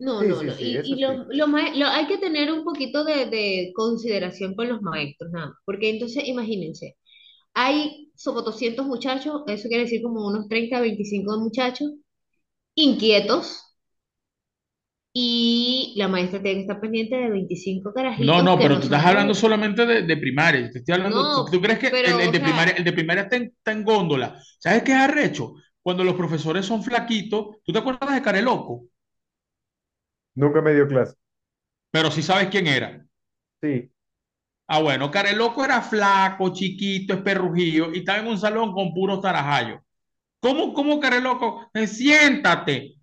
No, 0.00 0.22
Sí, 0.22 0.24
no, 0.24 0.42
sí, 0.42 0.50
no. 0.50 0.54
sí, 0.54 0.76
Y, 0.80 0.80
eso 0.80 0.96
y 0.96 1.00
lo, 1.00 1.14
sí. 1.14 1.26
lo 1.30 1.46
lo- 1.46 1.86
hay 1.88 2.06
que 2.08 2.18
tener 2.18 2.50
un 2.52 2.64
poquito 2.64 3.04
de, 3.04 3.26
de 3.26 3.72
consideración 3.74 4.54
con 4.56 4.68
los 4.68 4.82
maestros, 4.82 5.30
nada 5.30 5.48
más. 5.48 5.56
Porque 5.66 5.90
entonces, 5.90 6.24
imagínense, 6.26 6.96
hay 7.54 8.10
como 8.24 8.42
200 8.42 8.86
muchachos, 8.86 9.42
eso 9.48 9.68
quiere 9.68 9.84
decir 9.84 10.02
como 10.02 10.26
unos 10.28 10.48
30, 10.48 10.80
25 10.80 11.38
muchachos 11.40 11.92
inquietos, 12.76 13.62
y 15.12 15.94
la 15.96 16.08
maestra 16.08 16.40
tiene 16.42 16.56
que 16.56 16.60
estar 16.62 16.80
pendiente 16.80 17.16
de 17.16 17.30
25 17.30 17.92
No, 18.16 18.42
carajitos 18.42 18.42
no, 18.42 18.58
que 18.58 18.60
pero 18.60 18.78
no 18.78 18.80
tú 18.80 18.84
estás 18.86 19.04
hablando 19.04 19.34
solamente 19.34 19.86
de, 19.86 20.02
de 20.02 20.16
primaria, 20.16 20.70
te 20.70 20.78
estoy 20.80 20.94
hablando, 20.94 21.32
¿tú, 21.32 21.42
No, 21.42 21.50
tú 21.50 21.60
crees 21.60 21.78
que 21.78 22.00
el, 22.04 22.20
pero, 22.20 22.20
el 22.20 22.30
o 22.30 22.32
de 22.32 22.40
primaria, 22.40 22.74
sea, 22.74 22.76
el 22.76 22.84
de 22.84 22.92
primaria 22.92 23.22
está 23.24 23.36
en, 23.36 23.44
está 23.44 23.72
en 23.72 23.82
góndola? 23.84 24.38
¿Sabes 24.58 24.82
qué 24.82 24.92
es 24.92 24.98
arrecho? 24.98 25.54
Cuando 25.80 26.04
los 26.04 26.14
profesores 26.14 26.66
son 26.66 26.82
flaquitos, 26.82 27.56
¿tú 27.64 27.72
te 27.72 27.78
acuerdas 27.78 28.12
de 28.14 28.20
Careloco? 28.22 28.84
Nunca 30.34 30.60
me 30.60 30.74
dio 30.74 30.88
clase. 30.88 31.14
Pero 31.92 32.10
sí 32.10 32.22
sabes 32.22 32.48
quién 32.48 32.66
era. 32.66 33.06
Sí. 33.62 33.90
Ah, 34.68 34.80
bueno, 34.80 35.10
Careloco 35.10 35.64
era 35.64 35.82
flaco, 35.82 36.52
chiquito, 36.52 37.14
esperrujillo 37.14 37.92
y 37.92 37.98
estaba 38.00 38.20
en 38.20 38.28
un 38.28 38.38
salón 38.38 38.72
con 38.72 38.94
puros 38.94 39.20
tarajayos. 39.20 39.80
¿Cómo, 40.40 40.74
cómo 40.74 41.00
Careloco? 41.00 41.70
Eh, 41.74 41.86
siéntate. 41.86 42.96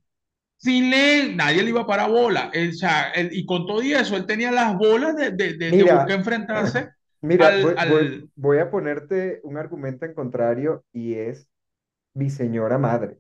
Sin 0.58 0.90
leer, 0.92 1.36
nadie 1.36 1.64
le 1.64 1.70
iba 1.72 1.82
a 1.82 1.88
parar 1.88 2.10
bola. 2.12 2.52
O 2.52 2.74
sea, 2.74 3.14
y 3.32 3.46
con 3.46 3.68
todo 3.68 3.82
eso, 3.82 4.18
él 4.18 4.26
tenía 4.28 4.52
las 4.52 4.76
bolas 4.78 5.16
de, 5.16 5.32
de, 5.32 5.56
de, 5.58 5.74
de 5.74 5.84
buscar 5.86 6.18
enfrentarse 6.20 6.90
mira, 7.22 7.48
al, 7.48 7.56
voy, 7.60 7.76
voy, 7.84 8.04
al... 8.06 8.30
voy 8.36 8.58
a 8.60 8.70
ponerte 8.72 9.40
un 9.44 9.58
argumento 9.58 10.06
en 10.06 10.14
contrario 10.14 10.86
y 10.94 11.16
es 11.16 11.50
mi 12.16 12.30
señora 12.30 12.78
madre. 12.80 13.20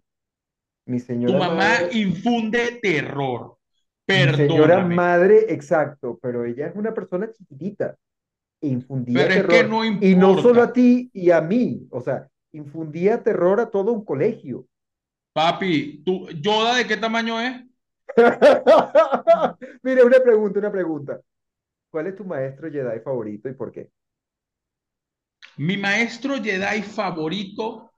Mi 0.88 1.00
Tu 1.26 1.34
señora 1.40 1.42
mamá 1.42 1.70
madre, 1.70 1.90
infunde 1.92 2.80
terror. 2.82 3.57
Mi 4.08 4.34
señora 4.36 4.68
Perdóname. 4.68 4.96
madre, 4.96 5.46
exacto, 5.54 6.18
pero 6.22 6.46
ella 6.46 6.68
es 6.68 6.76
una 6.76 6.94
persona 6.94 7.32
chiquitita 7.32 7.98
e 8.62 8.68
infundía 8.68 9.28
Pero 9.28 9.34
es 9.34 9.42
que 9.42 9.48
terror. 9.48 9.86
Y 10.02 10.16
no 10.16 10.42
solo 10.42 10.64
a 10.64 10.74
ti 10.74 11.10
y 11.14 11.32
a 11.32 11.42
mí, 11.42 11.88
o 11.92 12.02
sea, 12.02 12.28
infundía 12.54 13.22
terror 13.22 13.60
a 13.60 13.70
todo 13.70 13.92
un 13.92 14.06
colegio. 14.06 14.66
Papi, 15.34 16.04
¿tú, 16.04 16.28
Yoda 16.30 16.76
de 16.76 16.88
qué 16.88 16.98
tamaño 16.98 17.40
es? 17.40 17.64
Mira, 19.84 20.06
una 20.06 20.20
pregunta, 20.20 20.60
una 20.60 20.72
pregunta. 20.72 21.22
¿Cuál 21.92 22.08
es 22.08 22.16
tu 22.16 22.26
maestro 22.26 22.72
Jedi 22.72 23.00
favorito 23.02 23.50
y 23.50 23.54
por 23.54 23.72
qué? 23.72 23.90
Mi 25.58 25.78
maestro 25.78 26.42
Jedi 26.42 26.82
favorito, 26.82 27.92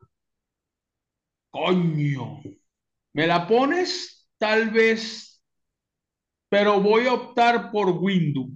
coño. 1.51 2.41
¿Me 3.13 3.27
la 3.27 3.47
pones? 3.47 4.27
Tal 4.37 4.69
vez, 4.69 5.28
pero 6.49 6.81
voy 6.81 7.07
a 7.07 7.13
optar 7.13 7.71
por 7.71 7.89
Windu. 7.89 8.49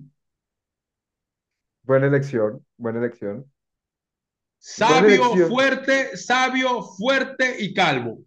Buena 1.83 2.07
elección, 2.07 2.65
buena 2.77 2.99
elección. 2.99 3.35
Buena 3.35 3.49
Sabio, 4.57 5.23
elección. 5.25 5.49
fuerte, 5.49 6.17
sabio, 6.17 6.83
fuerte 6.83 7.57
y 7.59 7.73
calvo. 7.73 8.19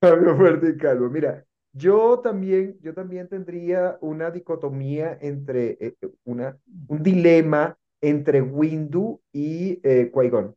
Fabio 0.00 0.36
Fuerte 0.36 0.70
y 0.70 0.76
Calvo. 0.76 1.08
Mira, 1.08 1.44
yo 1.72 2.20
también, 2.20 2.78
yo 2.80 2.94
también 2.94 3.28
tendría 3.28 3.98
una 4.00 4.30
dicotomía 4.30 5.18
entre, 5.20 5.70
eh, 5.80 5.96
eh, 6.00 6.10
una, 6.24 6.58
un 6.88 7.02
dilema 7.02 7.76
entre 8.00 8.42
Windu 8.42 9.20
y 9.32 9.80
eh, 9.82 10.10
Qui-Gon. 10.12 10.54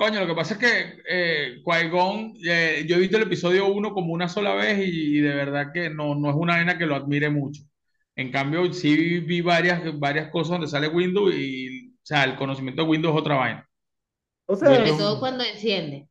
Coño, 0.00 0.20
lo 0.20 0.26
que 0.26 0.34
pasa 0.34 0.54
es 0.54 0.60
que 0.60 1.02
eh, 1.06 1.60
Qui-Gon, 1.62 2.32
eh, 2.48 2.86
yo 2.88 2.96
he 2.96 3.00
visto 3.00 3.18
el 3.18 3.24
episodio 3.24 3.66
1 3.68 3.92
como 3.92 4.14
una 4.14 4.28
sola 4.30 4.54
vez 4.54 4.78
y, 4.78 5.18
y 5.18 5.20
de 5.20 5.34
verdad 5.34 5.72
que 5.74 5.90
no, 5.90 6.14
no 6.14 6.30
es 6.30 6.36
una 6.36 6.54
vaina 6.56 6.78
que 6.78 6.86
lo 6.86 6.94
admire 6.96 7.28
mucho. 7.28 7.62
En 8.16 8.32
cambio, 8.32 8.72
sí 8.72 9.20
vi 9.20 9.42
varias, 9.42 9.82
varias 9.98 10.30
cosas 10.30 10.52
donde 10.52 10.68
sale 10.68 10.88
Windows 10.88 11.34
y, 11.34 11.90
o 11.90 11.98
sea, 12.02 12.24
el 12.24 12.36
conocimiento 12.36 12.82
de 12.82 12.88
Windows 12.88 13.14
es 13.14 13.20
otra 13.20 13.34
vaina. 13.36 13.68
O 14.46 14.56
sea, 14.56 14.68
sobre 14.76 14.92
todo 14.92 15.18
cuando 15.20 15.44
enciende. 15.44 16.08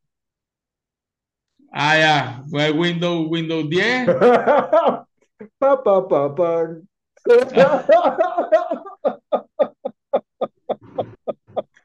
ah, 1.72 1.98
ya, 1.98 2.44
fue 2.50 2.72
Windows, 2.72 3.28
Windows 3.30 3.68
10. 3.70 4.10
pa, 5.60 5.84
pa, 5.84 5.96
pa, 6.10 6.22
pan. 6.36 6.88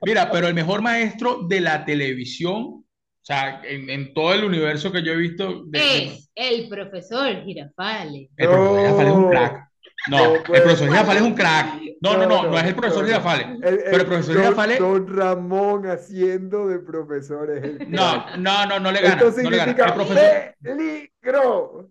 Mira, 0.05 0.31
pero 0.31 0.49
el 0.49 0.55
mejor 0.55 0.83
maestro 0.83 1.43
de 1.49 1.61
la 1.61 1.85
televisión, 1.85 2.63
o 2.63 2.85
sea, 3.23 3.63
en, 3.65 3.89
en 3.91 4.13
todo 4.15 4.35
el 4.35 4.45
universo 4.45 4.93
que 4.93 5.03
yo 5.03 5.13
he 5.13 5.17
visto, 5.17 5.65
de, 5.67 5.79
de- 5.79 6.05
Es 6.07 6.31
el 6.35 6.69
profesor 6.69 7.43
Girafales. 7.45 8.29
el 8.37 8.49
profesor 8.49 8.79
Girafales 8.81 9.09
es 9.09 9.17
un 9.17 9.31
crack. 9.31 9.69
No, 10.07 10.19
No, 10.19 10.27
no 10.27 10.35
el 10.37 10.43
profesor. 10.63 10.89
Girafales 10.89 11.23
es 11.23 11.29
un 11.29 11.35
crack. 11.35 11.81
No, 12.03 12.17
no, 12.19 12.27
no, 12.27 12.43
no 12.51 12.59
es 12.59 12.65
el 12.65 12.75
profesor 12.75 13.03
no, 13.03 13.03
no. 13.03 13.07
Girafales. 13.09 13.47
El, 13.47 13.61
Pero 13.85 13.97
el 13.97 14.07
profesor 14.07 14.35
don, 14.35 14.43
Girafales, 14.43 14.79
don 14.79 15.17
Ramón 15.17 15.87
haciendo 15.87 16.67
de 16.69 16.79
profesor 16.81 17.51
es 17.51 17.65
el 17.65 17.91
no, 17.91 18.37
no, 18.37 18.67
no, 18.67 18.81
no 18.81 18.93
le 18.93 19.01
gana, 19.01 19.15
Esto 19.23 19.43
no 19.43 19.51
le 19.51 19.57
gana. 19.57 19.73
El 19.73 19.77
significa 19.77 19.95
profesor, 19.95 20.55
peligro. 20.61 21.91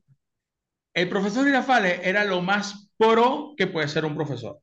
el 0.94 1.10
profesor 1.10 1.46
Girafales 1.46 2.00
era 2.04 2.24
lo 2.26 2.42
más 2.42 2.92
pro 2.98 3.54
que 3.58 3.66
puede 3.68 3.88
ser 3.88 4.06
un 4.06 4.16
profesor. 4.16 4.60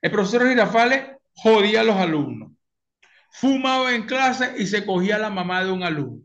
El 0.00 0.10
profesor 0.12 0.48
Girafales 0.48 1.02
jodía 1.34 1.80
a 1.80 1.84
los 1.84 1.96
alumnos, 1.96 2.52
fumaba 3.32 3.94
en 3.94 4.06
clase 4.06 4.54
y 4.58 4.66
se 4.66 4.86
cogía 4.86 5.18
la 5.18 5.30
mamá 5.30 5.64
de 5.64 5.72
un 5.72 5.82
alumno. 5.82 6.22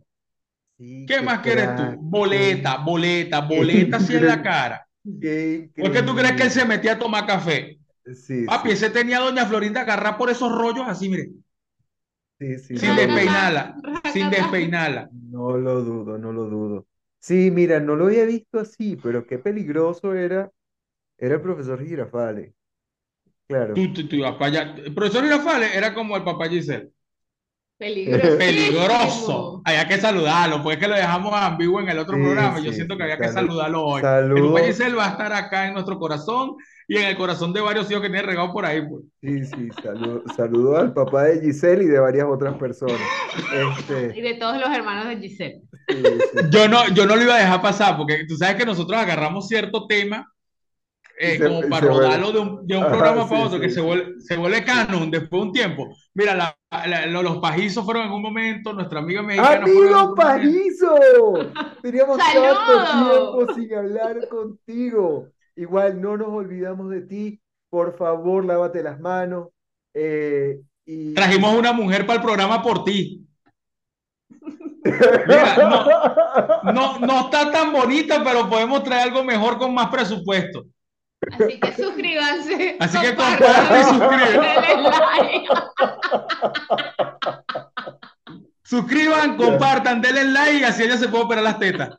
Sí, 0.77 1.13
¿Qué 1.15 1.17
qué 1.17 1.27
más 1.27 1.39
quieres 1.41 1.75
tú? 1.75 1.97
Boleta, 2.01 2.77
boleta, 2.77 3.41
boleta 3.41 3.97
así 3.97 4.15
en 4.15 4.27
la 4.27 4.41
cara. 4.41 4.87
qué 5.19 5.69
¿Por 5.77 5.91
qué 5.91 6.03
tú 6.03 6.15
crees 6.15 6.33
que 6.35 6.43
él 6.43 6.51
se 6.51 6.65
metía 6.65 6.93
a 6.93 6.99
tomar 6.99 7.25
café? 7.27 7.79
Sí, 8.23 8.49
Papi, 8.49 8.71
sí, 8.71 8.71
ese 8.71 8.89
tenía 8.91 9.19
a 9.19 9.21
doña 9.21 9.45
Florinda 9.47 9.81
agarrar 9.81 10.17
por 10.17 10.29
esos 10.31 10.51
rollos 10.51 10.87
así, 10.87 11.09
mire, 11.09 11.29
sí, 12.39 12.57
sí, 12.59 12.79
sin 12.79 12.79
no 12.79 12.93
lo 12.95 13.07
dudo. 13.07 13.17
despeinarla, 13.17 13.75
sin 14.13 14.29
despeinarla. 14.29 15.11
No 15.11 15.57
lo 15.57 15.83
dudo, 15.83 16.17
no 16.17 16.31
lo 16.33 16.45
dudo. 16.45 16.87
Sí, 17.19 17.51
mira, 17.51 17.79
no 17.79 17.95
lo 17.95 18.05
había 18.07 18.25
visto 18.25 18.59
así, 18.59 18.95
pero 18.97 19.25
qué 19.27 19.39
peligroso 19.39 20.13
era, 20.13 20.51
era 21.17 21.35
el 21.35 21.41
profesor 21.41 21.83
Girafales. 21.85 22.53
Claro. 23.47 23.87
Tú, 23.87 23.93
tú, 23.93 24.07
tú, 24.07 24.19
papá, 24.21 24.49
ya- 24.49 24.63
El 24.77 24.93
profesor 24.93 25.23
Girafales 25.23 25.73
era 25.75 25.93
como 25.93 26.15
el 26.17 26.23
papá 26.23 26.49
Giselle. 26.49 26.91
Peligrosísimo. 27.77 28.37
Peligroso. 28.39 29.61
Había 29.63 29.87
que 29.87 29.97
saludarlo, 29.99 30.63
porque 30.63 30.73
es 30.75 30.79
que 30.79 30.87
lo 30.87 30.95
dejamos 30.95 31.31
ambiguo 31.33 31.79
en 31.79 31.89
el 31.89 31.99
otro 31.99 32.15
Sí, 32.15 32.21
programa. 32.23 32.59
y 32.59 32.63
Yo 32.63 32.73
siento 32.73 32.97
que 32.97 33.03
había 33.03 33.17
que 33.17 33.25
salud- 33.25 33.49
saludarlo 33.49 33.83
hoy. 33.83 33.97
El 33.99 34.03
Saludos. 34.07 34.51
papá 34.53 34.65
Giselle 34.67 34.95
va 34.95 35.05
a 35.05 35.09
estar 35.11 35.33
acá 35.33 35.67
en 35.67 35.73
nuestro 35.73 35.99
corazón 35.99 36.55
y 36.87 36.97
en 36.97 37.03
el 37.05 37.17
corazón 37.17 37.53
de 37.53 37.61
varios 37.61 37.89
hijos 37.91 38.01
que 38.01 38.09
tiene 38.09 38.23
regado 38.25 38.51
por 38.51 38.65
ahí, 38.65 38.81
pues. 38.81 39.03
Sí, 39.21 39.45
sí, 39.45 39.69
saludo, 39.83 40.23
saludo 40.35 40.77
al 40.77 40.93
papá 40.93 41.25
de 41.25 41.41
Giselle 41.41 41.83
y 41.83 41.87
de 41.87 41.99
varias 41.99 42.25
otras 42.27 42.55
personas. 42.55 42.97
Y 43.37 43.79
Este, 43.79 44.21
de 44.21 44.33
todos 44.39 44.59
los 44.59 44.69
hermanos 44.75 45.07
de 45.09 45.17
Giselle. 45.17 45.61
sí, 45.87 45.95
sí. 46.03 46.39
Yo 46.49 46.67
no, 46.67 46.87
yo 46.95 47.05
no 47.05 47.15
lo 47.15 47.21
iba 47.23 47.35
a 47.35 47.39
dejar 47.39 47.61
pasar, 47.61 47.95
porque 47.97 48.25
tú 48.27 48.35
sabes 48.37 48.55
que 48.55 48.65
nosotros 48.65 48.99
agarramos 48.99 49.47
cierto 49.47 49.85
tema 49.85 50.25
eh, 51.19 51.37
se- 51.37 51.43
como 51.43 51.61
para 51.69 51.79
se 51.81 51.87
rodarlo 51.87 52.31
de 52.31 52.39
un, 52.39 52.67
de 52.67 52.77
un 52.77 52.83
Ajá, 52.83 52.91
programa 52.91 53.23
sí, 53.23 53.29
para 53.29 53.45
otro, 53.45 53.59
que 53.59 53.69
sí, 53.69 53.75
se 53.75 53.81
vuelve, 53.81 54.21
se 54.21 54.37
vuelve 54.37 54.63
canon 54.63 55.09
después 55.11 55.41
de 55.41 55.47
un 55.47 55.51
tiempo. 55.51 55.87
Mira, 56.13 56.35
la- 56.35 56.57
la- 56.87 57.05
lo- 57.07 57.23
los 57.23 57.37
pajizos 57.39 57.83
fueron 57.85 58.05
en 58.07 58.11
un 58.11 58.21
momento, 58.21 58.73
nuestra 58.73 58.99
amiga 58.99 59.21
mexicana 59.23 59.63
¡Amigo. 59.65 60.15
Pajizo! 60.15 60.95
Teníamos 61.81 62.17
tanto 62.17 63.45
tiempo 63.45 63.53
sin 63.55 63.73
hablar 63.75 64.27
contigo. 64.29 65.27
Igual 65.55 65.99
no 66.01 66.17
nos 66.17 66.27
olvidamos 66.29 66.89
de 66.91 67.01
ti. 67.01 67.41
Por 67.69 67.97
favor, 67.97 68.45
lávate 68.45 68.83
las 68.83 68.99
manos. 68.99 69.49
eh, 69.93 70.59
y... 70.85 71.13
Trajimos 71.15 71.53
una 71.55 71.73
mujer 71.73 72.05
para 72.05 72.19
el 72.19 72.23
programa 72.25 72.61
por 72.61 72.83
ti. 72.83 73.23
Mira, 75.27 75.57
No, 76.73 76.99
no 76.99 77.19
está 77.21 77.51
tan 77.51 77.73
bonita, 77.73 78.23
pero 78.23 78.49
podemos 78.49 78.83
traer 78.83 79.09
algo 79.09 79.23
mejor 79.23 79.57
con 79.57 79.73
más 79.73 79.87
presupuesto. 79.89 80.65
Así 81.31 81.59
que 81.59 81.73
suscríbanse. 81.73 82.77
Así 82.79 82.99
que 82.99 83.15
compartan, 83.15 83.79
y 83.79 83.83
suscriban. 83.83 84.45
Suscriban, 88.63 89.37
compartan, 89.37 90.01
denle 90.01 90.25
like 90.25 90.57
y 90.59 90.63
así 90.63 90.83
ella 90.83 90.97
se 90.97 91.07
puede 91.07 91.23
operar 91.23 91.43
las 91.43 91.57
tetas. 91.57 91.95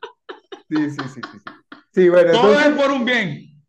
Sí, 0.69 0.91
sí, 0.91 0.97
sí, 1.13 1.21
sí. 1.31 1.39
Sí, 1.91 2.09
bueno, 2.09 2.31
Todo 2.31 2.59
es 2.59 2.67
por 2.69 2.91
un 2.91 3.05
bien. 3.05 3.63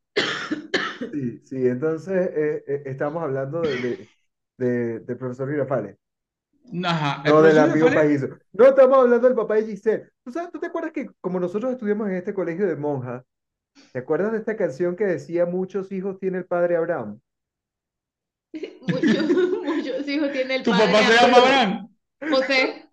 sí, 1.10 1.40
sí, 1.44 1.66
entonces 1.66 2.30
eh, 2.34 2.64
eh, 2.66 2.82
estamos 2.84 3.22
hablando 3.22 3.62
de, 3.62 4.06
de, 4.58 5.16
profesor 5.16 5.50
Girafales. 5.50 5.96
Ajá. 6.84 7.22
No, 7.24 7.42
del 7.42 7.58
amigo 7.58 7.88
pajizo. 7.92 8.28
No, 8.52 8.66
estamos 8.66 8.98
hablando 8.98 9.26
del 9.26 9.36
papá 9.36 9.54
de 9.54 9.64
Giselle. 9.64 10.10
¿Tú 10.22 10.30
sabes, 10.30 10.52
tú 10.52 10.60
te 10.60 10.66
acuerdas 10.66 10.92
que 10.92 11.08
como 11.20 11.40
nosotros 11.40 11.72
estudiamos 11.72 12.08
en 12.08 12.16
este 12.16 12.34
colegio 12.34 12.66
de 12.66 12.76
monjas, 12.76 13.24
¿te 13.92 13.98
acuerdas 14.00 14.32
de 14.32 14.38
esta 14.38 14.56
canción 14.56 14.96
que 14.96 15.04
decía 15.04 15.46
muchos 15.46 15.92
hijos 15.92 16.18
tiene 16.18 16.38
el 16.38 16.46
padre 16.46 16.76
Abraham? 16.76 17.20
Muchos, 18.82 19.30
muchos 19.64 20.08
hijos 20.08 20.32
tiene 20.32 20.56
el 20.56 20.62
Tu 20.64 20.70
padre 20.70 20.86
papá 20.92 21.02
se 21.06 21.14
llama 21.14 21.36
Abraham. 21.38 21.88
José. 22.30 22.90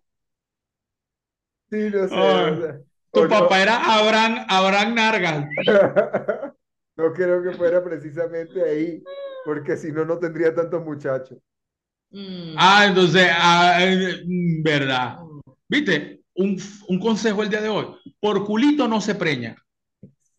Sí, 1.70 1.90
no 1.92 2.08
sé. 2.08 2.16
Ay, 2.16 2.52
o 2.54 2.62
sea, 2.62 2.80
Tu 3.12 3.20
o 3.20 3.24
no. 3.24 3.30
papá 3.30 3.62
era 3.62 3.76
Abraham, 3.78 4.46
Abraham 4.48 4.96
Nargas. 4.96 5.46
No 6.98 7.14
creo 7.14 7.44
que 7.44 7.52
fuera 7.56 7.84
precisamente 7.84 8.60
ahí, 8.64 9.04
porque 9.46 9.78
si 9.78 9.92
no, 9.92 10.04
no 10.04 10.18
tendría 10.18 10.56
tantos 10.56 10.84
muchachos. 10.84 11.38
Mm. 12.10 12.56
Ah, 12.58 12.86
entonces, 12.88 13.28
ah, 13.32 13.78
eh, 13.82 14.24
mm, 14.26 14.64
verdad. 14.64 15.20
¿Viste? 15.70 16.22
Un, 16.36 16.58
un 16.88 17.00
consejo 17.00 17.44
el 17.44 17.50
día 17.50 17.62
de 17.62 17.70
hoy. 17.70 17.86
Por 18.20 18.44
culito 18.46 18.88
no 18.88 19.00
se 19.00 19.14
preña. 19.14 19.56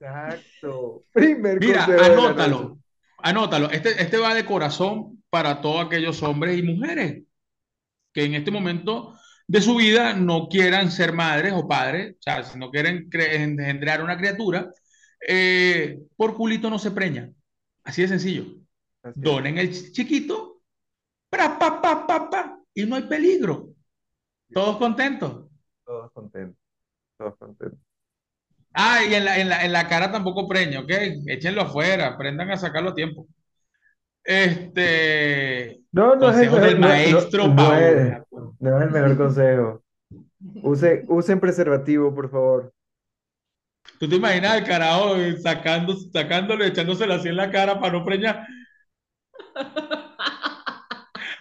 Exacto. 0.01 1.05
Primer 1.13 1.61
Mira, 1.61 1.85
anótalo. 1.85 2.79
Anótalo. 3.19 3.71
Este, 3.71 4.01
este 4.01 4.19
va 4.19 4.35
de 4.35 4.45
corazón 4.45 5.23
para 5.31 5.61
todos 5.61 5.85
aquellos 5.87 6.23
hombres 6.23 6.59
y 6.59 6.63
mujeres 6.63 7.25
que 8.13 8.25
en 8.25 8.35
este 8.35 8.51
momento 8.51 9.15
de 9.47 9.61
su 9.61 9.77
vida 9.77 10.15
no 10.15 10.49
quieran 10.49 10.91
ser 10.91 11.13
madres 11.13 11.53
o 11.55 11.67
padres, 11.67 12.17
o 12.19 12.23
sea, 12.23 12.45
si 12.45 12.59
no 12.59 12.71
quieren 12.71 13.09
engendrar 13.13 14.03
una 14.03 14.17
criatura, 14.17 14.71
eh, 15.27 15.99
por 16.17 16.35
culito 16.35 16.71
no 16.71 16.79
se 16.79 16.91
preña. 16.91 17.31
Así 17.83 18.03
de 18.03 18.09
sencillo. 18.09 18.45
Así. 19.03 19.21
Donen 19.21 19.59
el 19.59 19.71
ch- 19.71 19.93
chiquito, 19.93 20.63
pra, 21.31 21.59
pa, 21.59 21.81
pa, 21.81 22.07
pa, 22.07 22.31
pa, 22.31 22.61
y 22.75 22.85
no 22.85 22.97
hay 22.97 23.03
peligro. 23.03 23.71
Todos 24.53 24.77
contentos. 24.77 25.47
Todos 25.85 26.13
contentos. 26.13 26.59
Todos 27.17 27.37
contentos. 27.37 27.81
Ah, 28.75 29.01
y 29.05 29.15
en 29.15 29.25
la, 29.25 29.39
en 29.39 29.49
la, 29.49 29.65
en 29.65 29.73
la 29.73 29.89
cara 29.89 30.11
tampoco 30.13 30.47
preña, 30.47 30.81
¿ok? 30.81 30.91
Échenlo 31.27 31.63
afuera, 31.63 32.07
aprendan 32.09 32.51
a 32.51 32.57
sacarlo 32.57 32.91
a 32.91 32.95
tiempo. 32.95 33.27
Este, 34.23 35.81
No, 35.91 36.15
no 36.17 36.31
es 36.31 36.37
el 36.39 36.51
del 36.53 36.81
no- 36.81 36.87
no- 36.87 36.89
maestro 36.89 37.49
no 37.49 37.75
es, 37.75 38.23
Paul. 38.31 38.55
no 38.61 38.79
es 38.79 38.85
el 38.87 38.91
mejor 38.91 39.17
consejo. 39.17 39.83
Use- 40.63 41.05
usen 41.09 41.41
preservativo, 41.41 42.15
por 42.15 42.31
favor. 42.31 42.73
¿Tú 43.99 44.09
te 44.09 44.17
imaginas 44.17 44.53
al 44.53 44.65
carajo 44.65 45.15
sacando, 45.43 45.97
sacándolo, 46.13 46.65
echándoselo 46.65 47.15
así 47.15 47.29
en 47.29 47.37
la 47.37 47.51
cara 47.51 47.81
para 47.81 47.93
no 47.95 48.05
preñar? 48.05 48.47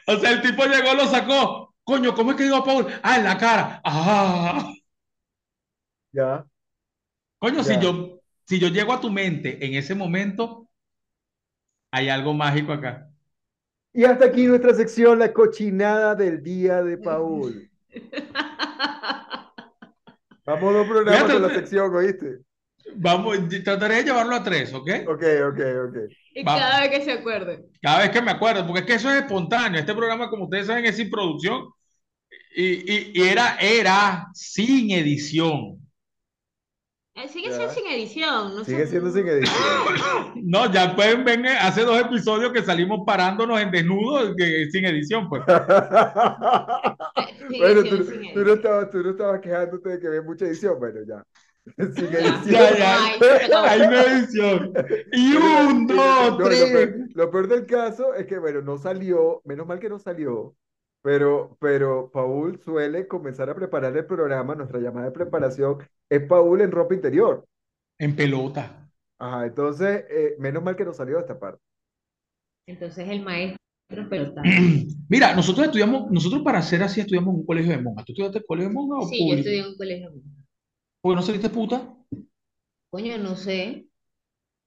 O 0.07 0.15
sea, 0.17 0.31
el 0.31 0.41
tipo 0.41 0.63
llegó, 0.65 0.93
lo 0.93 1.05
sacó. 1.07 1.75
Coño, 1.83 2.13
¿cómo 2.15 2.31
es 2.31 2.37
que 2.37 2.43
digo 2.43 2.63
Paul? 2.63 2.87
Ah, 3.03 3.17
en 3.17 3.23
la 3.25 3.37
cara. 3.37 3.81
Ah. 3.83 4.71
Ya. 6.13 6.45
Coño, 7.39 7.63
si 7.63 7.79
yo, 7.79 8.19
si 8.47 8.59
yo 8.59 8.67
llego 8.69 8.93
a 8.93 9.01
tu 9.01 9.09
mente 9.09 9.65
en 9.65 9.73
ese 9.75 9.95
momento, 9.95 10.69
hay 11.91 12.09
algo 12.09 12.33
mágico 12.33 12.71
acá. 12.73 13.09
Y 13.93 14.03
hasta 14.05 14.25
aquí 14.25 14.45
nuestra 14.45 14.73
sección, 14.73 15.19
la 15.19 15.33
cochinada 15.33 16.15
del 16.15 16.43
día 16.43 16.83
de 16.83 16.97
Paul. 16.97 17.69
Vamos 20.45 20.73
dos 20.73 20.87
programas 20.87 21.15
Fíjate, 21.21 21.33
con 21.33 21.41
la 21.41 21.55
sección, 21.55 21.95
¿oíste? 21.95 22.39
Vamos, 22.95 23.37
trataré 23.63 23.95
de 23.95 24.03
llevarlo 24.05 24.35
a 24.35 24.43
tres, 24.43 24.73
¿ok? 24.73 24.89
Ok, 25.07 25.23
ok, 25.49 25.59
ok. 25.87 25.97
Y 26.35 26.43
Vamos. 26.43 26.61
cada 26.61 26.81
vez 26.81 26.89
que 26.91 27.01
se 27.03 27.11
acuerde. 27.11 27.65
Cada 27.81 27.99
vez 27.99 28.09
que 28.11 28.21
me 28.21 28.31
acuerdo, 28.31 28.65
porque 28.65 28.81
es 28.81 28.85
que 28.85 28.93
eso 28.93 29.09
es 29.11 29.17
espontáneo. 29.23 29.79
Este 29.79 29.93
programa, 29.93 30.29
como 30.29 30.45
ustedes 30.45 30.67
saben, 30.67 30.85
es 30.85 30.95
sin 30.95 31.09
producción 31.09 31.65
y, 32.55 32.65
y- 32.93 33.11
y 33.15 33.21
era, 33.23 33.57
era 33.59 34.27
sin 34.33 34.91
edición. 34.91 35.86
Eh, 37.17 37.27
Sigue 37.29 37.51
siendo 37.51 37.73
sin 37.73 37.87
edición. 37.87 38.55
No 38.55 38.63
Sigue 38.63 38.85
sé- 38.85 38.91
siendo 38.91 39.11
sin 39.11 39.27
edición. 39.27 39.55
No, 40.43 40.71
ya 40.71 40.95
pueden 40.95 41.25
ver, 41.25 41.43
eh, 41.45 41.57
hace 41.59 41.81
dos 41.83 41.99
episodios 41.99 42.51
que 42.53 42.61
salimos 42.61 43.01
parándonos 43.05 43.59
en 43.59 43.71
desnudo, 43.71 44.35
que- 44.35 44.67
sin 44.71 44.85
edición, 44.85 45.27
pues. 45.27 45.41
Sigue 47.49 47.59
Bueno, 47.59 47.83
tú, 47.83 47.97
no 48.45 48.53
estabas, 48.53 48.89
tú 48.91 49.03
no 49.03 49.09
estabas 49.11 49.41
quejándote 49.41 49.89
de 49.89 49.99
que 49.99 50.07
había 50.07 50.21
mucha 50.21 50.45
edición. 50.45 50.77
Bueno, 50.79 50.99
ya. 51.07 51.23
Sin 51.95 52.05
edición. 52.05 52.77
Ya. 52.77 53.69
Hay 53.69 53.81
una 53.81 54.01
edición. 54.03 54.73
Y 55.11 55.35
un, 55.35 55.87
No, 55.87 55.95
dos, 56.31 56.39
lo 56.39 56.45
tres. 56.45 56.71
peor, 56.71 56.95
lo 57.13 57.31
peor 57.31 57.47
del 57.47 57.65
caso 57.65 58.13
es 58.13 58.25
que, 58.25 58.37
bueno, 58.37 58.61
no 58.61 58.77
salió, 58.77 59.41
menos 59.43 59.67
mal 59.67 59.79
que 59.79 59.89
no 59.89 59.99
salió, 59.99 60.55
pero, 61.01 61.57
pero 61.59 62.09
Paul 62.11 62.59
suele 62.59 63.07
comenzar 63.07 63.49
a 63.49 63.55
preparar 63.55 63.95
el 63.95 64.05
programa, 64.05 64.55
nuestra 64.55 64.79
llamada 64.79 65.07
de 65.07 65.11
preparación 65.11 65.77
es 66.09 66.21
Paul 66.27 66.61
en 66.61 66.71
ropa 66.71 66.93
interior. 66.95 67.45
En 67.99 68.15
pelota. 68.15 68.89
Ajá, 69.19 69.45
entonces, 69.45 70.05
eh, 70.09 70.35
menos 70.39 70.63
mal 70.63 70.75
que 70.75 70.85
no 70.85 70.93
salió 70.93 71.19
esta 71.19 71.39
parte. 71.39 71.61
Entonces 72.67 73.07
el 73.09 73.21
maestro 73.23 73.57
es 73.89 74.07
pelotado. 74.07 74.43
Mira, 75.09 75.33
nosotros 75.35 75.65
estudiamos, 75.67 76.11
nosotros 76.11 76.41
para 76.43 76.61
ser 76.61 76.83
así 76.83 76.99
estudiamos 77.01 77.33
en 77.33 77.39
un 77.41 77.45
colegio 77.45 77.71
de 77.71 77.81
monjas. 77.81 78.05
¿Tú 78.05 78.11
estudiaste 78.11 78.39
en 78.39 78.43
colegio 78.47 78.69
de 78.69 78.75
monjas 78.75 79.05
o 79.05 79.09
Sí, 79.09 79.17
yo 79.19 79.23
público? 79.25 79.37
estudié 79.37 79.59
en 79.61 79.65
un 79.67 79.77
colegio. 79.77 80.11
¿Por 81.01 81.11
qué 81.11 81.15
no 81.15 81.21
saliste 81.23 81.49
puta? 81.49 81.93
Coño, 82.91 83.17
no 83.17 83.35
sé. 83.35 83.87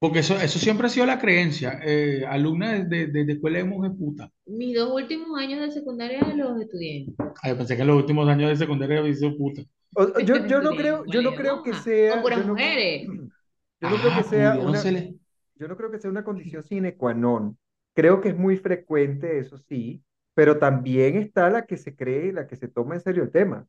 Porque 0.01 0.21
eso, 0.21 0.37
eso 0.41 0.59
siempre 0.59 0.87
ha 0.87 0.91
sido 0.91 1.07
la 1.07 1.19
creencia. 1.21 1.81
Eh, 1.85 2.25
alumna 2.29 2.73
de, 2.73 2.85
de, 2.87 3.07
de- 3.09 3.25
de 3.27 3.33
escuela 3.35 3.59
de 3.59 3.65
monjas 3.65 3.97
puta. 3.97 4.33
Mis 4.47 4.75
dos 4.77 4.91
últimos 4.93 5.39
años 5.41 5.61
de 5.63 5.71
secundaria 5.73 6.21
los 6.35 6.61
estudié. 6.61 7.07
Ay, 7.43 7.55
pensé 7.55 7.77
que 7.77 7.85
los 7.85 7.97
últimos 7.97 8.29
años 8.29 8.51
de 8.51 8.57
secundaria 8.57 8.99
había 8.99 9.15
sido 9.15 9.37
puta. 9.37 9.63
O- 9.95 10.03
o- 10.03 10.21
yo, 10.21 10.47
yo 10.47 10.61
no 10.63 10.77
creo, 10.77 11.05
yo 11.07 11.23
no 11.23 11.35
creo 11.35 11.63
que 11.63 11.75
monja, 11.75 11.75
sea, 11.75 12.17
Con 12.17 12.23
puras 12.23 12.39
yo 12.39 12.45
no, 12.45 12.57
mujeres. 12.59 13.09
yo 13.81 13.89
no 13.89 13.99
creo 13.99 14.13
que 14.13 14.23
Ah, 14.23 14.25
sea 14.25 14.59
una, 14.61 14.93
yo 15.57 15.69
no 15.69 15.77
creo 15.77 15.91
que 15.91 15.99
sea 16.01 16.11
una 16.11 16.25
condición 16.25 16.63
sine 16.63 16.97
qua 16.97 17.15
non. 17.15 17.59
Creo 17.95 18.21
que 18.21 18.31
es 18.31 18.37
muy 18.37 18.57
frecuente, 18.59 19.39
eso 19.39 19.59
sí, 19.59 20.03
pero 20.35 20.59
también 20.59 21.17
está 21.17 21.51
la 21.51 21.67
que 21.67 21.77
se 21.77 21.97
cree, 21.97 22.33
la 22.33 22.47
que 22.47 22.57
se 22.57 22.69
toma 22.69 22.95
en 22.97 23.01
serio 23.03 23.23
el 23.25 23.33
tema. 23.33 23.67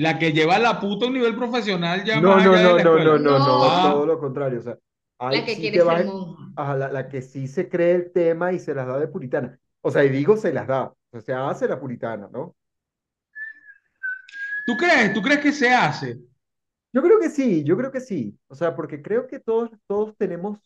La 0.00 0.18
que 0.18 0.32
lleva 0.32 0.58
la 0.58 0.80
puta 0.80 1.04
a 1.04 1.08
un 1.08 1.14
nivel 1.14 1.36
profesional 1.36 2.04
ya 2.04 2.20
No, 2.20 2.36
más 2.36 2.44
no, 2.44 2.52
allá 2.52 2.74
de 2.76 2.84
no, 2.84 2.96
la 2.98 3.04
no, 3.04 3.18
no, 3.18 3.18
no, 3.18 3.38
no, 3.38 3.64
Ah. 3.70 3.90
todo 3.92 4.06
lo 4.06 4.18
contrario. 4.18 4.58
O 4.60 4.62
sea, 4.62 4.78
hay 5.18 5.38
La 5.40 5.44
que 5.44 5.54
sí 5.54 5.60
quiere 5.60 5.78
ser 5.80 6.06
ajá, 6.56 6.76
la, 6.76 6.88
la 6.92 7.08
que 7.08 7.22
sí 7.22 7.46
se 7.48 7.68
cree 7.68 7.94
el 7.94 8.12
tema 8.12 8.52
y 8.52 8.58
se 8.58 8.74
las 8.74 8.86
da 8.86 8.98
de 8.98 9.08
puritana. 9.08 9.58
O 9.82 9.90
sea, 9.90 10.04
y 10.04 10.08
digo 10.10 10.36
se 10.36 10.52
las 10.52 10.66
da, 10.66 10.84
o 10.84 10.96
sea, 11.12 11.20
se 11.20 11.32
hace 11.32 11.68
la 11.68 11.78
puritana, 11.80 12.28
¿no? 12.32 12.54
¿Tú 14.66 14.76
crees? 14.76 15.12
¿Tú 15.12 15.22
crees 15.22 15.40
que 15.40 15.52
se 15.52 15.70
hace? 15.70 16.18
Yo 16.92 17.02
creo 17.02 17.20
que 17.20 17.28
sí, 17.30 17.62
yo 17.64 17.76
creo 17.76 17.90
que 17.92 18.00
sí. 18.00 18.38
O 18.48 18.54
sea, 18.54 18.74
porque 18.74 19.00
creo 19.02 19.26
que 19.26 19.38
todos, 19.38 19.70
todos 19.86 20.16
tenemos, 20.16 20.58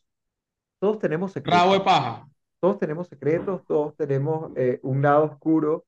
todos 0.80 0.98
tenemos 0.98 1.34
Rabo 1.44 1.72
de 1.74 1.78
secretos. 1.78 1.84
paja. 1.84 2.28
Todos 2.60 2.78
tenemos 2.78 3.08
secretos, 3.08 3.64
todos 3.66 3.94
tenemos 3.96 4.52
eh, 4.56 4.80
un 4.82 5.02
lado 5.02 5.24
oscuro. 5.24 5.84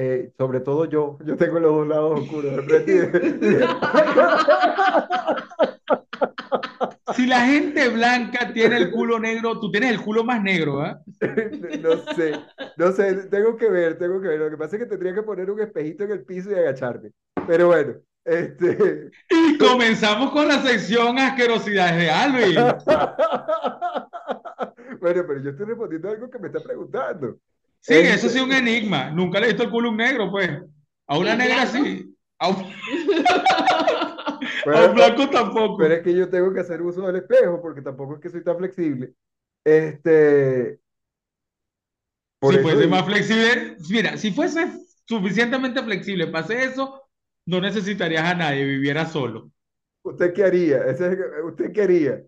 Eh, 0.00 0.32
sobre 0.38 0.60
todo 0.60 0.84
yo, 0.84 1.18
yo 1.24 1.36
tengo 1.36 1.58
los 1.58 1.72
dos 1.72 1.88
lados 1.88 2.20
oscuros 2.20 2.64
Si 7.16 7.26
la 7.26 7.40
gente 7.40 7.88
blanca 7.88 8.52
tiene 8.52 8.76
el 8.76 8.92
culo 8.92 9.18
negro, 9.18 9.58
tú 9.58 9.72
tienes 9.72 9.90
el 9.90 10.00
culo 10.00 10.22
más 10.22 10.40
negro, 10.40 10.82
¿ah? 10.82 11.00
No 11.82 11.96
sé, 12.14 12.32
no 12.76 12.92
sé, 12.92 13.26
tengo 13.28 13.56
que 13.56 13.68
ver, 13.68 13.98
tengo 13.98 14.20
que 14.20 14.28
ver. 14.28 14.38
Lo 14.38 14.50
que 14.50 14.56
pasa 14.56 14.76
es 14.76 14.82
que 14.82 14.88
tendría 14.88 15.14
que 15.14 15.24
poner 15.24 15.50
un 15.50 15.58
espejito 15.58 16.04
en 16.04 16.12
el 16.12 16.24
piso 16.24 16.52
y 16.52 16.54
agacharme. 16.54 17.10
Pero 17.48 17.66
bueno, 17.66 17.94
este. 18.24 19.10
Y 19.30 19.58
comenzamos 19.58 20.30
con 20.30 20.46
la 20.46 20.62
sección 20.62 21.18
asquerosidades 21.18 21.96
de 21.96 22.08
Alvin. 22.08 22.54
Bueno, 25.00 25.24
pero 25.26 25.40
yo 25.40 25.50
estoy 25.50 25.66
respondiendo 25.66 26.08
a 26.08 26.12
algo 26.12 26.30
que 26.30 26.38
me 26.38 26.46
está 26.46 26.60
preguntando. 26.60 27.36
Sí, 27.80 27.94
eso 27.94 28.28
sí 28.28 28.38
es 28.38 28.44
un 28.44 28.52
enigma. 28.52 29.10
Nunca 29.10 29.38
le 29.40 29.46
he 29.46 29.48
visto 29.50 29.62
el 29.64 29.70
culo 29.70 29.88
a 29.88 29.92
un 29.92 29.96
negro, 29.98 30.30
pues. 30.30 30.50
A 31.06 31.18
una 31.18 31.34
¿Y 31.34 31.38
negra 31.38 31.64
blanco? 31.64 31.84
sí. 31.84 32.14
A 32.38 32.48
un, 32.48 32.56
a 34.74 34.84
un 34.86 34.94
blanco 34.94 35.30
tampoco. 35.30 35.78
Pero 35.78 35.94
es 35.94 36.02
que 36.02 36.14
yo 36.14 36.28
tengo 36.28 36.52
que 36.52 36.60
hacer 36.60 36.82
uso 36.82 37.02
del 37.06 37.16
espejo 37.16 37.60
porque 37.62 37.82
tampoco 37.82 38.14
es 38.16 38.20
que 38.20 38.30
soy 38.30 38.44
tan 38.44 38.58
flexible. 38.58 39.14
Este. 39.64 40.80
Por 42.40 42.54
Si 42.54 42.60
fuese 42.60 42.78
digo- 42.82 42.90
más 42.90 43.04
flexible, 43.04 43.76
mira, 43.90 44.16
si 44.16 44.30
fuese 44.32 44.68
suficientemente 45.06 45.82
flexible 45.82 46.26
para 46.28 46.44
hacer 46.44 46.58
eso, 46.60 47.02
no 47.46 47.60
necesitarías 47.60 48.24
a 48.24 48.34
nadie, 48.34 48.64
viviera 48.64 49.06
solo. 49.06 49.50
¿Usted 50.04 50.32
qué 50.32 50.44
haría? 50.44 50.82
¿Usted 51.44 51.72
qué 51.72 51.82
haría? 51.82 52.22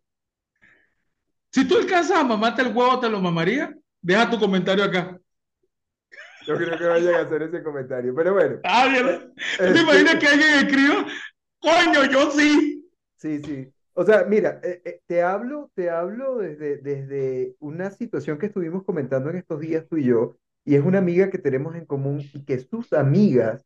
Si 1.53 1.67
tú 1.67 1.77
alcanzas 1.77 2.19
a 2.19 2.25
mamarte 2.25 2.63
el 2.63 2.75
huevo, 2.75 2.99
¿te 2.99 3.09
lo 3.09 3.21
mamaría? 3.21 3.75
Deja 4.01 4.31
tu 4.31 4.39
comentario 4.39 4.85
acá. 4.85 5.19
No 6.51 6.57
creo 6.57 6.77
que 6.77 6.85
vayan 6.85 7.15
a 7.15 7.21
hacer 7.21 7.43
ese 7.43 7.63
comentario. 7.63 8.13
Pero 8.15 8.35
bueno. 8.35 8.59
Ah. 8.65 8.89
¿Tú 8.93 9.65
este- 9.65 9.73
te 9.73 9.81
imaginas 9.81 10.17
que 10.17 10.27
alguien 10.27 10.67
escriba? 10.67 11.07
Coño, 11.61 12.05
yo 12.11 12.31
sí. 12.33 12.91
Sí, 13.17 13.41
sí. 13.41 13.73
O 13.93 14.05
sea, 14.05 14.25
mira, 14.25 14.61
eh, 14.65 14.83
eh, 14.85 15.01
te 15.07 15.23
hablo, 15.23 15.71
te 15.75 15.91
hablo 15.91 16.39
desde, 16.39 16.79
desde 16.79 17.55
una 17.61 17.91
situación 17.91 18.39
que 18.39 18.47
estuvimos 18.47 18.83
comentando 18.83 19.31
en 19.31 19.37
estos 19.37 19.61
días 19.61 19.87
tú 19.89 19.97
y 19.99 20.05
yo, 20.05 20.37
y 20.65 20.75
es 20.75 20.85
una 20.85 20.99
amiga 20.99 21.31
que 21.31 21.39
tenemos 21.39 21.77
en 21.77 21.85
común 21.85 22.21
y 22.33 22.45
que 22.45 22.59
sus 22.59 22.93
amigas 22.93 23.65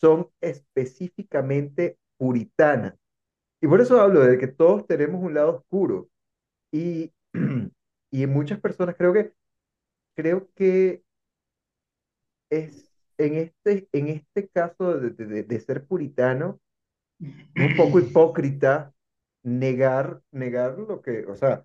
son 0.00 0.28
específicamente 0.40 1.98
puritanas. 2.16 2.94
Y 3.60 3.66
por 3.66 3.80
eso 3.80 4.00
hablo 4.00 4.20
de 4.20 4.38
que 4.38 4.46
todos 4.46 4.86
tenemos 4.86 5.22
un 5.22 5.34
lado 5.34 5.56
oscuro. 5.56 6.08
Y, 6.72 7.12
y 8.10 8.26
muchas 8.26 8.60
personas 8.60 8.94
creo 8.96 9.12
que, 9.12 9.32
creo 10.14 10.48
que 10.54 11.02
es 12.52 12.90
en 13.18 13.34
este, 13.34 13.88
en 13.92 14.08
este 14.08 14.48
caso 14.48 14.98
de, 14.98 15.10
de- 15.10 15.42
de 15.42 15.60
ser 15.60 15.84
puritano, 15.86 16.60
un 17.20 17.76
poco 17.76 17.98
hipócrita 18.00 18.92
negar, 19.44 20.20
negar 20.32 20.78
lo 20.78 21.02
que, 21.02 21.24
o 21.26 21.36
sea, 21.36 21.64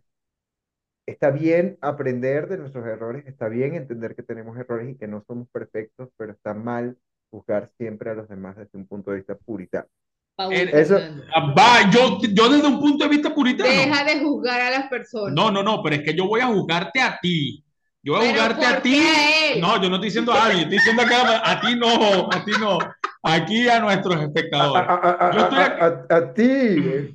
está 1.05 1.31
bien 1.31 1.77
aprender 1.81 2.47
de 2.47 2.57
nuestros 2.57 2.85
errores, 2.85 3.25
está 3.27 3.47
bien 3.49 3.75
entender 3.75 4.15
que 4.15 4.23
tenemos 4.23 4.57
errores 4.57 4.89
y 4.89 4.95
que 4.97 5.07
no 5.07 5.23
somos 5.27 5.47
perfectos, 5.49 6.09
pero 6.17 6.31
está 6.33 6.53
mal 6.53 6.97
juzgar 7.31 7.69
siempre 7.77 8.09
a 8.09 8.13
los 8.15 8.27
demás 8.27 8.55
desde 8.57 8.77
un 8.77 8.87
punto 8.87 9.11
de 9.11 9.17
vista 9.17 9.35
puritano. 9.35 9.87
Paul 10.35 10.53
Eso- 10.53 10.97
Fernando. 10.97 11.23
Ah, 11.33 11.53
Va, 11.57 11.89
yo, 11.91 12.19
yo 12.33 12.49
desde 12.49 12.67
un 12.67 12.79
punto 12.79 13.03
de 13.05 13.09
vista 13.09 13.33
puritano. 13.33 13.69
Deja 13.69 14.03
de 14.03 14.19
juzgar 14.19 14.61
a 14.61 14.69
las 14.69 14.87
personas. 14.89 15.33
No, 15.33 15.49
no, 15.49 15.63
no, 15.63 15.81
pero 15.81 15.95
es 15.95 16.03
que 16.03 16.13
yo 16.15 16.27
voy 16.27 16.41
a 16.41 16.47
juzgarte 16.47 17.01
a 17.01 17.17
ti. 17.21 17.63
Yo 18.03 18.13
voy 18.13 18.27
a 18.27 18.31
Pero 18.31 18.33
juzgarte 18.43 18.65
a 18.65 18.73
¿por 18.73 18.81
ti. 18.83 18.99
a? 18.99 19.59
No, 19.59 19.81
yo 19.81 19.89
no 19.89 19.95
estoy 19.95 20.07
diciendo 20.09 20.31
a 20.31 20.45
alguien, 20.45 20.63
estoy 20.63 20.77
diciendo 20.77 21.01
acá, 21.01 21.41
a 21.51 21.59
ti 21.61 21.75
no, 21.75 22.29
a 22.31 22.45
ti 22.45 22.51
no. 22.59 22.77
Aquí 23.23 23.67
a 23.67 23.79
nuestros 23.79 24.15
A, 24.15 24.23
espectadores. 24.23 24.87
a- 24.87 24.93
a- 24.93 25.27
a- 25.27 25.31
Yo 25.33 25.39
estoy 25.41 25.57
a- 25.59 26.05
a- 26.09 26.15
a 26.17 26.33
ti, 26.33 27.13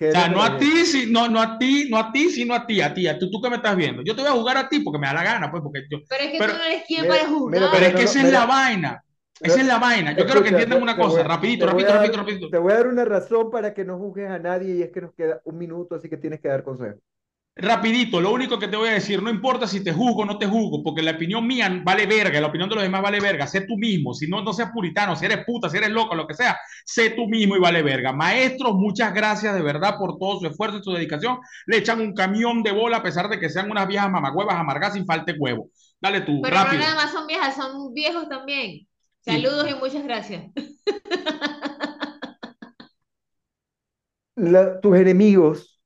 O 0.00 0.10
sea, 0.12 0.28
no 0.28 0.42
a 0.42 0.56
ti, 0.58 0.84
si- 0.86 1.10
no, 1.10 1.28
no 1.28 1.40
a 1.40 1.58
ti, 1.58 1.88
no 1.90 1.98
a 1.98 2.12
ti, 2.12 2.30
sino 2.30 2.54
a 2.54 2.66
ti, 2.66 2.80
a 2.80 2.92
ti, 2.94 3.08
a 3.08 3.18
tú, 3.18 3.30
tú 3.30 3.40
que 3.40 3.50
me 3.50 3.56
estás 3.56 3.74
viendo. 3.76 4.02
Yo 4.04 4.14
te 4.14 4.22
voy 4.22 4.30
a 4.30 4.34
jugar 4.34 4.56
a 4.56 4.68
ti 4.68 4.80
porque 4.80 4.98
me 4.98 5.06
da 5.08 5.14
la 5.14 5.24
gana, 5.24 5.50
pues, 5.50 5.62
porque 5.62 5.80
yo. 5.90 5.98
Pero 6.08 6.24
es 6.24 6.30
que 6.30 6.38
Pero- 6.38 6.52
tú 6.52 6.58
no 6.58 6.64
eres 6.64 6.82
quien 6.86 7.02
Mira, 7.02 7.14
para 7.14 7.28
juzgar. 7.28 7.60
mira, 7.60 7.70
Pero 7.72 7.86
es 7.86 7.92
no, 7.92 7.98
que 7.98 8.04
no, 8.04 8.10
esa 8.10 8.18
es 8.20 8.24
mira. 8.26 8.38
la 8.40 8.46
vaina. 8.46 9.04
Esa 9.40 9.60
es 9.60 9.66
la 9.66 9.78
vaina. 9.78 10.12
Yo 10.16 10.24
quiero 10.26 10.42
que 10.42 10.48
entiendan 10.50 10.82
una 10.82 10.96
cosa, 10.96 11.20
a- 11.20 11.24
rapidito, 11.24 11.66
te 11.66 11.72
voy 11.72 11.82
rapidito, 11.84 11.90
a 11.92 11.94
rapidito, 11.94 12.16
dar- 12.16 12.26
rapidito. 12.26 12.50
Te 12.50 12.58
voy 12.58 12.72
a 12.72 12.74
dar 12.76 12.86
una 12.88 13.04
razón 13.04 13.50
para 13.50 13.72
que 13.72 13.84
no 13.84 13.96
juzgues 13.98 14.28
a 14.30 14.38
nadie 14.38 14.74
y 14.76 14.82
es 14.82 14.90
que 14.90 15.00
nos 15.00 15.14
queda 15.14 15.40
un 15.44 15.56
minuto, 15.58 15.94
así 15.94 16.08
que 16.08 16.16
tienes 16.16 16.40
que 16.40 16.48
dar 16.48 16.62
consejos. 16.64 17.00
Rapidito, 17.60 18.20
lo 18.20 18.30
único 18.32 18.56
que 18.56 18.68
te 18.68 18.76
voy 18.76 18.88
a 18.88 18.92
decir, 18.92 19.20
no 19.20 19.30
importa 19.30 19.66
si 19.66 19.82
te 19.82 19.92
juzgo 19.92 20.22
o 20.22 20.24
no 20.24 20.38
te 20.38 20.46
juzgo, 20.46 20.80
porque 20.80 21.02
la 21.02 21.10
opinión 21.10 21.44
mía 21.44 21.68
vale 21.84 22.06
verga, 22.06 22.40
la 22.40 22.46
opinión 22.46 22.68
de 22.68 22.76
los 22.76 22.84
demás 22.84 23.02
vale 23.02 23.18
verga, 23.18 23.48
sé 23.48 23.62
tú 23.62 23.76
mismo, 23.76 24.14
si 24.14 24.28
no, 24.28 24.40
no 24.42 24.52
seas 24.52 24.70
puritano, 24.72 25.16
si 25.16 25.24
eres 25.24 25.44
puta, 25.44 25.68
si 25.68 25.76
eres 25.76 25.90
loco, 25.90 26.14
lo 26.14 26.24
que 26.28 26.34
sea, 26.34 26.56
sé 26.84 27.10
tú 27.10 27.26
mismo 27.26 27.56
y 27.56 27.58
vale 27.58 27.82
verga. 27.82 28.12
Maestros, 28.12 28.74
muchas 28.76 29.12
gracias 29.12 29.56
de 29.56 29.62
verdad 29.62 29.96
por 29.98 30.18
todo 30.18 30.38
su 30.38 30.46
esfuerzo 30.46 30.78
y 30.78 30.84
su 30.84 30.92
dedicación, 30.92 31.38
le 31.66 31.78
echan 31.78 32.00
un 32.00 32.14
camión 32.14 32.62
de 32.62 32.70
bola 32.70 32.98
a 32.98 33.02
pesar 33.02 33.28
de 33.28 33.40
que 33.40 33.50
sean 33.50 33.68
unas 33.68 33.88
viejas 33.88 34.08
mamagüevas 34.08 34.54
amargas 34.54 34.92
sin 34.94 35.04
falta 35.04 35.32
de 35.32 35.38
huevo. 35.38 35.68
Dale 36.00 36.20
tú, 36.20 36.40
Pero 36.40 36.54
no 36.56 36.62
rápido. 36.62 36.82
nada 36.82 36.94
más 36.94 37.10
son 37.10 37.26
viejas, 37.26 37.56
son 37.56 37.92
viejos 37.92 38.28
también. 38.28 38.86
Saludos 39.20 39.68
y 39.68 39.74
muchas 39.74 40.04
gracias. 40.04 40.44
La- 44.36 44.80
tus 44.80 44.96
enemigos 44.96 45.77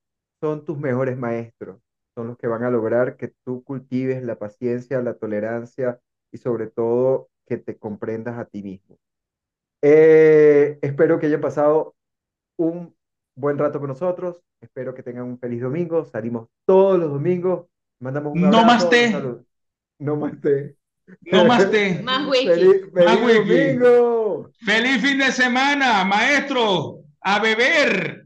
son 0.43 0.67
tus 0.67 0.79
mejores 0.79 1.19
maestros, 1.19 1.81
son 2.17 2.29
los 2.29 2.39
que 2.39 2.49
van 2.49 2.65
a 2.65 2.71
lograr 2.71 3.17
que 3.17 3.33
tú 3.47 3.65
cultives 3.65 4.23
la 4.25 4.39
paciencia, 4.39 5.03
la 5.03 5.15
tolerancia 5.15 6.01
y 6.33 6.39
sobre 6.39 6.69
todo 6.69 7.31
que 7.47 7.59
te 7.59 7.79
comprendas 7.79 8.39
a 8.39 8.47
ti 8.47 8.63
mismo. 8.65 8.99
Eh, 9.83 10.79
espero 10.83 11.19
que 11.19 11.27
hayan 11.27 11.41
pasado 11.41 11.95
un 12.57 12.95
buen 13.35 13.59
rato 13.59 13.81
con 13.81 13.89
nosotros, 13.89 14.43
espero 14.61 14.95
que 14.95 15.03
tengan 15.03 15.25
un 15.25 15.39
feliz 15.39 15.63
domingo, 15.63 16.05
salimos 16.05 16.49
todos 16.67 16.99
los 17.01 17.11
domingos, 17.11 17.67
mandamos 18.01 18.35
un 18.35 18.43
No 18.43 18.59
abrazo, 18.61 18.67
más 18.67 18.85
un 18.85 18.91
té. 18.91 19.13
saludo. 19.13 19.45
No 19.99 20.17
más 20.17 20.41
té. 20.41 20.77
No 21.31 21.45
más 21.47 21.71
te. 21.71 22.03
Más 22.03 22.29
wiki. 22.29 22.47
Feliz, 22.47 22.93
Más 22.93 23.19
feliz 23.19 23.39
wiki. 23.41 23.77
domingo. 23.77 24.51
Feliz 24.65 25.03
fin 25.03 25.19
de 25.19 25.33
semana, 25.33 26.05
maestro. 26.05 27.05
A 27.21 27.41
beber. 27.41 28.22